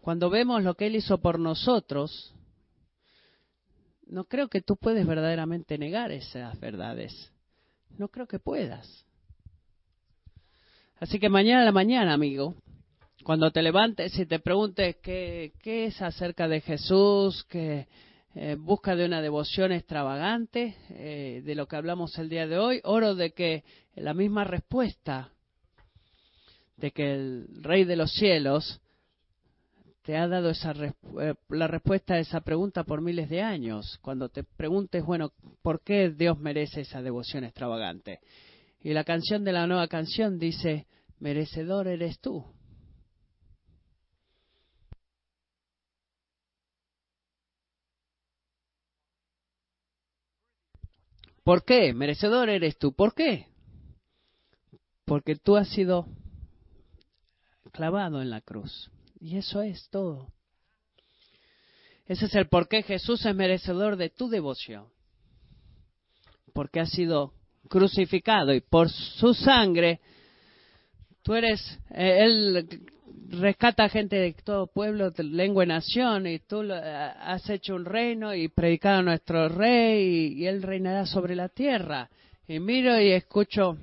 Cuando 0.01 0.29
vemos 0.29 0.65
lo 0.65 0.75
que 0.75 0.89
Él 0.89 0.97
hizo 0.97 1.19
por 1.19 1.39
nosotros, 1.39 2.35
no 4.09 4.25
creo 4.25 4.49
que 4.49 4.61
tú 4.61 4.75
puedes 4.77 5.07
verdaderamente 5.07 5.79
negar 5.79 6.11
esas 6.11 6.59
verdades. 6.59 7.31
No 7.97 8.09
creo 8.09 8.27
que 8.27 8.41
puedas. 8.41 9.05
Así 10.99 11.21
que 11.21 11.29
mañana 11.29 11.63
a 11.63 11.67
la 11.67 11.73
mañana, 11.73 12.13
amigo, 12.13 12.57
cuando 13.29 13.51
te 13.51 13.61
levantes 13.61 14.19
y 14.19 14.25
te 14.25 14.39
preguntes 14.39 14.97
qué, 15.03 15.53
es 15.63 16.01
acerca 16.01 16.49
de 16.49 16.63
Jesús, 16.63 17.45
que 17.45 17.87
eh, 18.35 18.57
busca 18.59 18.97
de 18.97 19.05
una 19.05 19.21
devoción 19.21 19.71
extravagante, 19.71 20.75
eh, 20.89 21.43
de 21.45 21.55
lo 21.55 21.69
que 21.69 21.77
hablamos 21.77 22.17
el 22.17 22.31
día 22.31 22.47
de 22.47 22.57
hoy, 22.57 22.81
oro 22.85 23.15
de 23.15 23.33
que 23.33 23.65
la 23.97 24.15
misma 24.15 24.45
respuesta 24.45 25.31
de 26.79 26.91
que 26.91 27.13
el 27.13 27.49
Rey 27.61 27.85
de 27.85 27.97
los 27.97 28.11
cielos 28.15 28.81
te 30.05 30.17
ha 30.17 30.27
dado 30.27 30.49
esa 30.49 30.73
eh, 31.21 31.35
la 31.51 31.67
respuesta 31.67 32.15
a 32.15 32.21
esa 32.21 32.41
pregunta 32.41 32.85
por 32.85 33.03
miles 33.03 33.29
de 33.29 33.43
años. 33.43 33.99
Cuando 34.01 34.31
te 34.31 34.43
preguntes, 34.43 35.05
bueno, 35.05 35.35
¿por 35.61 35.83
qué 35.83 36.09
Dios 36.09 36.39
merece 36.39 36.81
esa 36.81 37.03
devoción 37.03 37.45
extravagante? 37.45 38.21
Y 38.81 38.95
la 38.95 39.05
canción 39.05 39.45
de 39.45 39.53
la 39.53 39.67
nueva 39.67 39.87
canción 39.87 40.39
dice, 40.39 40.87
merecedor 41.21 41.89
eres 41.89 42.21
tú. 42.21 42.43
¿Por 51.49 51.65
qué? 51.65 51.95
Merecedor 51.95 52.51
eres 52.51 52.77
tú. 52.77 52.93
¿Por 52.93 53.15
qué? 53.15 53.47
Porque 55.07 55.35
tú 55.35 55.57
has 55.57 55.67
sido 55.71 56.07
clavado 57.73 58.21
en 58.21 58.29
la 58.29 58.43
cruz. 58.43 58.91
Y 59.19 59.39
eso 59.39 59.63
es 59.63 59.89
todo. 59.89 60.31
Ese 62.05 62.27
es 62.27 62.35
el 62.35 62.49
por 62.49 62.69
qué 62.69 62.83
Jesús 62.83 63.25
es 63.25 63.35
merecedor 63.35 63.97
de 63.97 64.11
tu 64.11 64.29
devoción. 64.29 64.89
Porque 66.53 66.81
ha 66.81 66.87
sido 66.87 67.33
crucificado 67.71 68.53
y 68.53 68.61
por 68.61 68.91
su 68.91 69.33
sangre 69.33 70.03
tú 71.23 71.33
eres, 71.33 71.63
eh, 71.93 72.25
Él 72.27 72.93
rescata 73.31 73.89
gente 73.89 74.17
de 74.17 74.33
todo 74.33 74.67
pueblo, 74.67 75.13
lengua 75.19 75.65
y 75.65 75.69
nación, 75.69 76.27
y 76.27 76.39
tú 76.41 76.63
has 76.73 77.49
hecho 77.51 77.75
un 77.75 77.85
reino 77.85 78.35
y 78.35 78.49
predicado 78.49 78.99
a 78.99 79.03
nuestro 79.03 79.49
rey, 79.49 80.33
y, 80.35 80.43
y 80.43 80.47
él 80.47 80.63
reinará 80.63 81.07
sobre 81.07 81.35
la 81.35 81.49
tierra. 81.49 82.09
Y 82.47 82.61
miro 82.61 82.99
y 83.01 83.13
escucho 83.13 83.77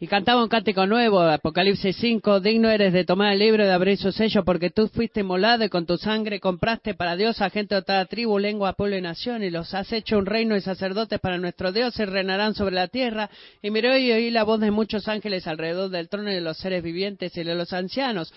y 0.00 0.08
cantaba 0.08 0.42
un 0.42 0.48
cántico 0.48 0.86
nuevo, 0.86 1.20
Apocalipsis 1.20 1.96
5, 1.96 2.40
digno 2.40 2.68
eres 2.68 2.92
de 2.92 3.04
tomar 3.04 3.32
el 3.32 3.38
libro 3.38 3.62
y 3.62 3.66
de 3.66 3.72
abrir 3.72 3.96
su 3.96 4.10
sello, 4.10 4.44
porque 4.44 4.70
tú 4.70 4.88
fuiste 4.88 5.22
molado 5.22 5.64
y 5.64 5.68
con 5.68 5.86
tu 5.86 5.96
sangre 5.96 6.40
compraste 6.40 6.94
para 6.94 7.14
Dios 7.14 7.40
a 7.40 7.48
gente 7.48 7.76
de 7.76 7.82
toda 7.82 8.04
tribu, 8.06 8.40
lengua, 8.40 8.72
pueblo 8.72 8.96
y 8.96 9.00
nación, 9.00 9.44
y 9.44 9.50
los 9.50 9.72
has 9.72 9.92
hecho 9.92 10.18
un 10.18 10.26
reino 10.26 10.56
y 10.56 10.60
sacerdotes 10.60 11.20
para 11.20 11.38
nuestro 11.38 11.70
Dios, 11.70 11.96
y 12.00 12.04
reinarán 12.06 12.54
sobre 12.54 12.74
la 12.74 12.88
tierra. 12.88 13.30
Y 13.62 13.70
miré 13.70 14.00
y 14.00 14.10
oí 14.10 14.30
la 14.30 14.42
voz 14.42 14.58
de 14.58 14.72
muchos 14.72 15.06
ángeles 15.06 15.46
alrededor 15.46 15.90
del 15.90 16.08
trono 16.08 16.30
y 16.32 16.34
de 16.34 16.40
los 16.40 16.58
seres 16.58 16.82
vivientes 16.82 17.36
y 17.36 17.44
de 17.44 17.54
los 17.54 17.72
ancianos. 17.72 18.34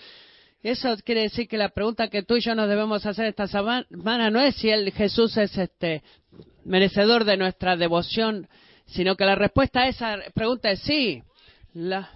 Eso 0.62 0.96
quiere 1.04 1.22
decir 1.22 1.48
que 1.48 1.58
la 1.58 1.70
pregunta 1.70 2.08
que 2.08 2.22
tú 2.22 2.36
y 2.36 2.40
yo 2.40 2.54
nos 2.54 2.68
debemos 2.68 3.04
hacer 3.04 3.26
esta 3.26 3.48
semana 3.48 4.30
no 4.30 4.40
es 4.40 4.54
si 4.54 4.70
el 4.70 4.92
Jesús 4.92 5.36
es 5.36 5.58
este 5.58 6.02
merecedor 6.64 7.24
de 7.24 7.36
nuestra 7.36 7.76
devoción, 7.76 8.46
sino 8.86 9.16
que 9.16 9.24
la 9.24 9.34
respuesta 9.34 9.80
a 9.80 9.88
esa 9.88 10.18
pregunta 10.34 10.70
es 10.70 10.80
sí. 10.80 11.22
La, 11.78 12.10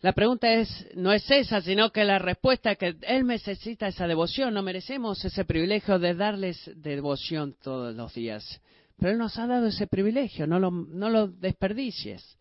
la 0.00 0.12
pregunta 0.14 0.50
es, 0.50 0.88
no 0.94 1.12
es 1.12 1.30
esa, 1.30 1.60
sino 1.60 1.92
que 1.92 2.04
la 2.04 2.18
respuesta 2.18 2.72
es 2.72 2.78
que 2.78 2.96
Él 3.02 3.26
necesita 3.26 3.86
esa 3.86 4.06
devoción. 4.06 4.54
No 4.54 4.62
merecemos 4.62 5.22
ese 5.26 5.44
privilegio 5.44 5.98
de 5.98 6.14
darles 6.14 6.70
devoción 6.76 7.54
todos 7.62 7.94
los 7.94 8.14
días. 8.14 8.62
Pero 8.98 9.12
Él 9.12 9.18
nos 9.18 9.38
ha 9.38 9.46
dado 9.46 9.66
ese 9.66 9.86
privilegio, 9.86 10.46
no 10.46 10.58
lo, 10.58 10.70
no 10.70 11.10
lo 11.10 11.28
desperdicies. 11.28 12.38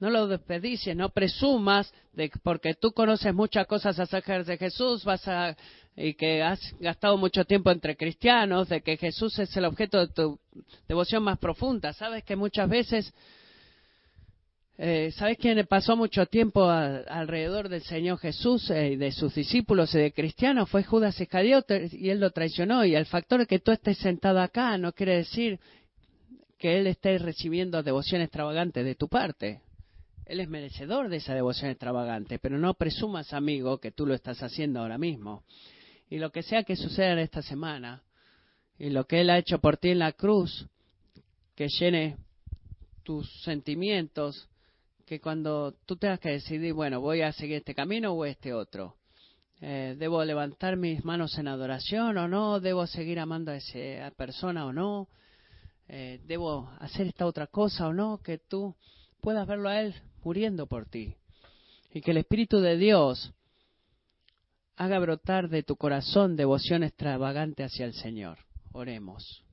No 0.00 0.10
lo 0.10 0.26
desperdicies, 0.26 0.96
no 0.96 1.10
presumas 1.10 1.92
de 2.12 2.30
porque 2.42 2.74
tú 2.74 2.92
conoces 2.92 3.34
muchas 3.34 3.66
cosas 3.66 3.98
acerca 3.98 4.42
de 4.42 4.56
Jesús, 4.56 5.04
vas 5.04 5.26
a 5.26 5.56
y 5.96 6.14
que 6.14 6.42
has 6.42 6.60
gastado 6.78 7.16
mucho 7.16 7.44
tiempo 7.44 7.72
entre 7.72 7.96
cristianos, 7.96 8.68
de 8.68 8.80
que 8.80 8.96
Jesús 8.96 9.36
es 9.40 9.56
el 9.56 9.64
objeto 9.64 9.98
de 9.98 10.12
tu 10.12 10.38
devoción 10.86 11.24
más 11.24 11.38
profunda. 11.38 11.92
Sabes 11.92 12.22
que 12.22 12.36
muchas 12.36 12.68
veces 12.68 13.12
eh, 14.80 15.10
¿Sabes 15.10 15.38
quién 15.38 15.66
pasó 15.66 15.96
mucho 15.96 16.26
tiempo 16.26 16.70
alrededor 16.70 17.68
del 17.68 17.82
Señor 17.82 18.16
Jesús 18.18 18.70
eh, 18.70 18.92
y 18.92 18.96
de 18.96 19.10
sus 19.10 19.34
discípulos 19.34 19.92
y 19.96 19.98
de 19.98 20.12
cristianos? 20.12 20.70
Fue 20.70 20.84
Judas 20.84 21.20
Iscariote 21.20 21.90
y 21.90 22.10
él 22.10 22.20
lo 22.20 22.30
traicionó. 22.30 22.84
Y 22.84 22.94
el 22.94 23.06
factor 23.06 23.40
de 23.40 23.46
que 23.46 23.58
tú 23.58 23.72
estés 23.72 23.98
sentado 23.98 24.40
acá 24.40 24.78
no 24.78 24.92
quiere 24.92 25.16
decir 25.16 25.58
que 26.58 26.78
él 26.78 26.86
esté 26.86 27.18
recibiendo 27.18 27.82
devoción 27.82 28.22
extravagante 28.22 28.84
de 28.84 28.94
tu 28.94 29.08
parte. 29.08 29.62
Él 30.26 30.38
es 30.38 30.48
merecedor 30.48 31.08
de 31.08 31.16
esa 31.16 31.34
devoción 31.34 31.72
extravagante, 31.72 32.38
pero 32.38 32.56
no 32.56 32.74
presumas, 32.74 33.32
amigo, 33.32 33.78
que 33.78 33.90
tú 33.90 34.06
lo 34.06 34.14
estás 34.14 34.44
haciendo 34.44 34.78
ahora 34.78 34.96
mismo. 34.96 35.42
Y 36.08 36.18
lo 36.18 36.30
que 36.30 36.44
sea 36.44 36.62
que 36.62 36.76
suceda 36.76 37.14
en 37.14 37.18
esta 37.18 37.42
semana, 37.42 38.04
y 38.78 38.90
lo 38.90 39.06
que 39.06 39.22
Él 39.22 39.30
ha 39.30 39.38
hecho 39.38 39.58
por 39.58 39.76
ti 39.76 39.90
en 39.90 39.98
la 39.98 40.12
cruz, 40.12 40.66
que 41.56 41.68
llene 41.68 42.16
tus 43.02 43.28
sentimientos, 43.42 44.48
que 45.08 45.20
cuando 45.20 45.72
tú 45.86 45.96
tengas 45.96 46.20
que 46.20 46.28
decidir, 46.28 46.74
bueno, 46.74 47.00
voy 47.00 47.22
a 47.22 47.32
seguir 47.32 47.56
este 47.56 47.74
camino 47.74 48.12
o 48.12 48.26
este 48.26 48.52
otro, 48.52 48.96
eh, 49.60 49.96
¿debo 49.98 50.22
levantar 50.22 50.76
mis 50.76 51.02
manos 51.02 51.38
en 51.38 51.48
adoración 51.48 52.18
o 52.18 52.28
no? 52.28 52.60
¿Debo 52.60 52.86
seguir 52.86 53.18
amando 53.18 53.50
a 53.50 53.56
esa 53.56 54.10
persona 54.10 54.66
o 54.66 54.72
no? 54.72 55.08
Eh, 55.88 56.20
¿Debo 56.26 56.70
hacer 56.80 57.06
esta 57.06 57.24
otra 57.24 57.46
cosa 57.46 57.88
o 57.88 57.94
no? 57.94 58.18
Que 58.18 58.36
tú 58.36 58.76
puedas 59.22 59.46
verlo 59.46 59.70
a 59.70 59.80
Él 59.80 59.94
muriendo 60.22 60.66
por 60.66 60.84
ti. 60.84 61.16
Y 61.90 62.02
que 62.02 62.10
el 62.10 62.18
Espíritu 62.18 62.60
de 62.60 62.76
Dios 62.76 63.32
haga 64.76 64.98
brotar 64.98 65.48
de 65.48 65.62
tu 65.62 65.76
corazón 65.76 66.36
devoción 66.36 66.82
extravagante 66.82 67.64
hacia 67.64 67.86
el 67.86 67.94
Señor. 67.94 68.38
Oremos. 68.72 69.47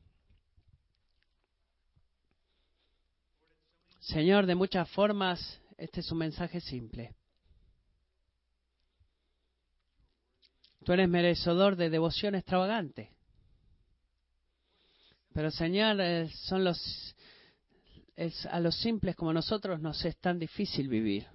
Señor, 4.05 4.45
de 4.45 4.53
muchas 4.53 4.87
formas, 4.91 5.59
este 5.77 6.01
es 6.01 6.11
un 6.11 6.19
mensaje 6.19 6.61
simple. 6.61 7.15
Tú 10.83 10.93
eres 10.93 11.09
merecedor 11.09 11.75
de 11.75 11.89
devoción 11.89 12.35
extravagante. 12.35 13.11
Pero 15.33 15.49
Señor, 15.49 15.99
eh, 16.01 16.29
son 16.29 16.63
los 16.63 17.15
a 18.49 18.59
los 18.61 18.75
simples 18.77 19.15
como 19.15 19.33
nosotros 19.33 19.81
nos 19.81 20.05
es 20.05 20.17
tan 20.19 20.37
difícil 20.37 20.87
vivir. 20.87 21.27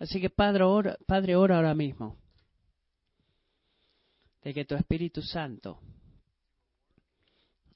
Así 0.00 0.20
que 0.20 0.28
Padre, 0.28 0.64
Padre, 1.06 1.36
ora 1.36 1.56
ahora 1.56 1.74
mismo 1.74 2.18
de 4.42 4.52
que 4.52 4.64
tu 4.64 4.74
Espíritu 4.74 5.22
Santo 5.22 5.80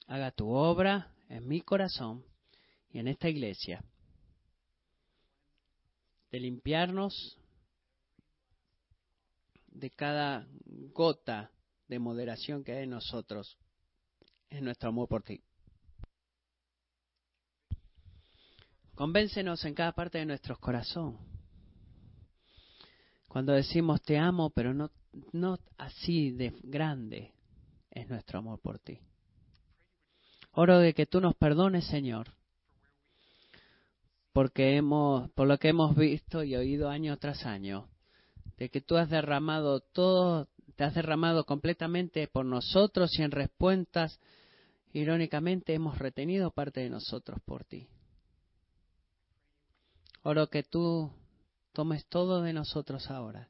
haga 0.05 0.31
tu 0.31 0.49
obra 0.49 1.13
en 1.29 1.47
mi 1.47 1.61
corazón 1.61 2.25
y 2.89 2.99
en 2.99 3.07
esta 3.07 3.29
iglesia 3.29 3.83
de 6.31 6.39
limpiarnos 6.39 7.37
de 9.67 9.91
cada 9.91 10.47
gota 10.93 11.51
de 11.87 11.99
moderación 11.99 12.63
que 12.63 12.73
hay 12.73 12.83
en 12.83 12.89
nosotros, 12.91 13.57
en 14.49 14.65
nuestro 14.65 14.89
amor 14.89 15.07
por 15.07 15.23
ti. 15.23 15.41
Convéncenos 18.95 19.63
en 19.65 19.75
cada 19.75 19.91
parte 19.91 20.17
de 20.17 20.25
nuestro 20.25 20.57
corazón. 20.57 21.19
Cuando 23.27 23.53
decimos 23.53 24.01
te 24.01 24.17
amo, 24.17 24.49
pero 24.49 24.73
no, 24.73 24.91
no 25.31 25.59
así 25.77 26.31
de 26.31 26.51
grande 26.63 27.33
es 27.91 28.09
nuestro 28.09 28.39
amor 28.39 28.59
por 28.59 28.79
ti. 28.79 28.99
Oro 30.53 30.79
de 30.79 30.95
que 30.95 31.05
tú 31.05 31.21
nos 31.21 31.35
perdones, 31.35 31.85
Señor, 31.85 32.33
porque 34.37 34.77
hemos, 34.77 35.31
por 35.31 35.47
lo 35.47 35.57
que 35.57 35.69
hemos 35.69 35.95
visto 35.95 36.43
y 36.43 36.55
oído 36.55 36.91
año 36.91 37.17
tras 37.17 37.43
año, 37.47 37.89
de 38.57 38.69
que 38.69 38.81
tú 38.81 38.95
has 38.95 39.09
derramado 39.09 39.79
todo, 39.79 40.47
te 40.75 40.83
has 40.83 40.93
derramado 40.93 41.43
completamente 41.43 42.27
por 42.27 42.45
nosotros 42.45 43.17
y 43.17 43.23
en 43.23 43.31
respuestas, 43.31 44.19
irónicamente, 44.93 45.73
hemos 45.73 45.97
retenido 45.97 46.51
parte 46.51 46.81
de 46.81 46.91
nosotros 46.91 47.39
por 47.45 47.63
ti. 47.63 47.87
Oro 50.21 50.51
que 50.51 50.61
tú 50.61 51.11
tomes 51.73 52.05
todo 52.05 52.43
de 52.43 52.53
nosotros 52.53 53.09
ahora, 53.09 53.49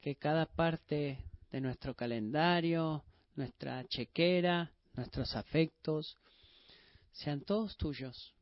que 0.00 0.16
cada 0.16 0.46
parte 0.46 1.26
de 1.52 1.60
nuestro 1.60 1.94
calendario, 1.94 3.04
nuestra 3.36 3.84
chequera, 3.84 4.72
nuestros 4.94 5.36
afectos, 5.36 6.16
sean 7.12 7.42
todos 7.42 7.76
tuyos 7.76 8.32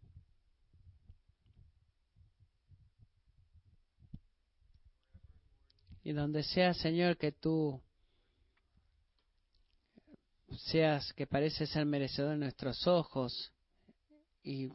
Y 6.07 6.13
donde 6.13 6.45
sea, 6.45 6.73
Señor, 6.73 7.17
que 7.17 7.33
tú 7.33 7.83
seas 10.71 11.13
que 11.15 11.27
pareces 11.27 11.69
ser 11.71 11.85
merecedor 11.85 12.31
de 12.31 12.37
nuestros 12.37 12.87
ojos 12.87 13.53
y 14.45 14.69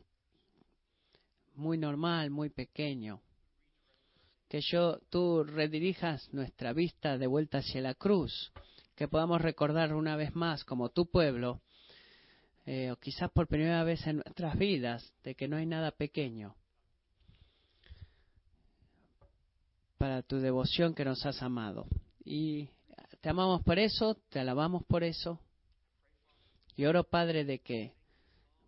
muy 1.55 1.77
normal, 1.77 2.31
muy 2.31 2.49
pequeño. 2.49 3.21
Que 4.49 4.59
yo, 4.59 4.99
tú 5.09 5.45
redirijas 5.45 6.27
nuestra 6.33 6.73
vista 6.73 7.17
de 7.17 7.27
vuelta 7.27 7.59
hacia 7.59 7.79
la 7.79 7.93
cruz, 7.93 8.51
que 8.95 9.07
podamos 9.07 9.39
recordar 9.39 9.93
una 9.93 10.17
vez 10.17 10.35
más 10.35 10.65
como 10.65 10.89
tu 10.89 11.05
pueblo, 11.05 11.61
eh, 12.65 12.91
o 12.91 12.97
quizás 12.97 13.31
por 13.31 13.47
primera 13.47 13.85
vez 13.85 14.05
en 14.05 14.17
nuestras 14.17 14.57
vidas, 14.57 15.13
de 15.23 15.35
que 15.35 15.47
no 15.47 15.55
hay 15.55 15.65
nada 15.65 15.91
pequeño, 15.91 16.57
para 20.01 20.23
tu 20.23 20.39
devoción 20.39 20.95
que 20.95 21.05
nos 21.05 21.23
has 21.27 21.43
amado. 21.43 21.85
Y 22.25 22.69
te 23.21 23.29
amamos 23.29 23.61
por 23.61 23.77
eso, 23.77 24.15
te 24.29 24.39
alabamos 24.39 24.83
por 24.85 25.03
eso. 25.03 25.39
Y 26.75 26.85
oro, 26.85 27.03
Padre, 27.03 27.45
de 27.45 27.59
que 27.59 27.93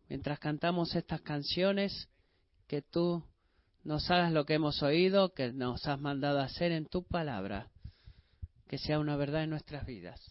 mientras 0.09 0.38
cantamos 0.38 0.93
estas 0.93 1.21
canciones, 1.21 2.07
que 2.67 2.84
tú 2.84 3.23
nos 3.84 4.11
hagas 4.11 4.31
lo 4.31 4.45
que 4.45 4.53
hemos 4.53 4.84
oído, 4.84 5.34
que 5.34 5.51
nos 5.51 5.88
has 5.88 5.99
mandado 5.99 6.39
hacer 6.39 6.71
en 6.71 6.86
tu 6.86 7.01
palabra, 7.01 7.71
que 8.67 8.77
sea 8.77 8.99
una 8.99 9.15
verdad 9.15 9.41
en 9.41 9.49
nuestras 9.49 9.88
vidas. 9.88 10.21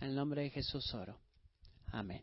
En 0.00 0.10
el 0.10 0.14
nombre 0.14 0.42
de 0.42 0.50
Jesús 0.50 0.94
oro. 0.94 1.18
Amén. 1.86 2.22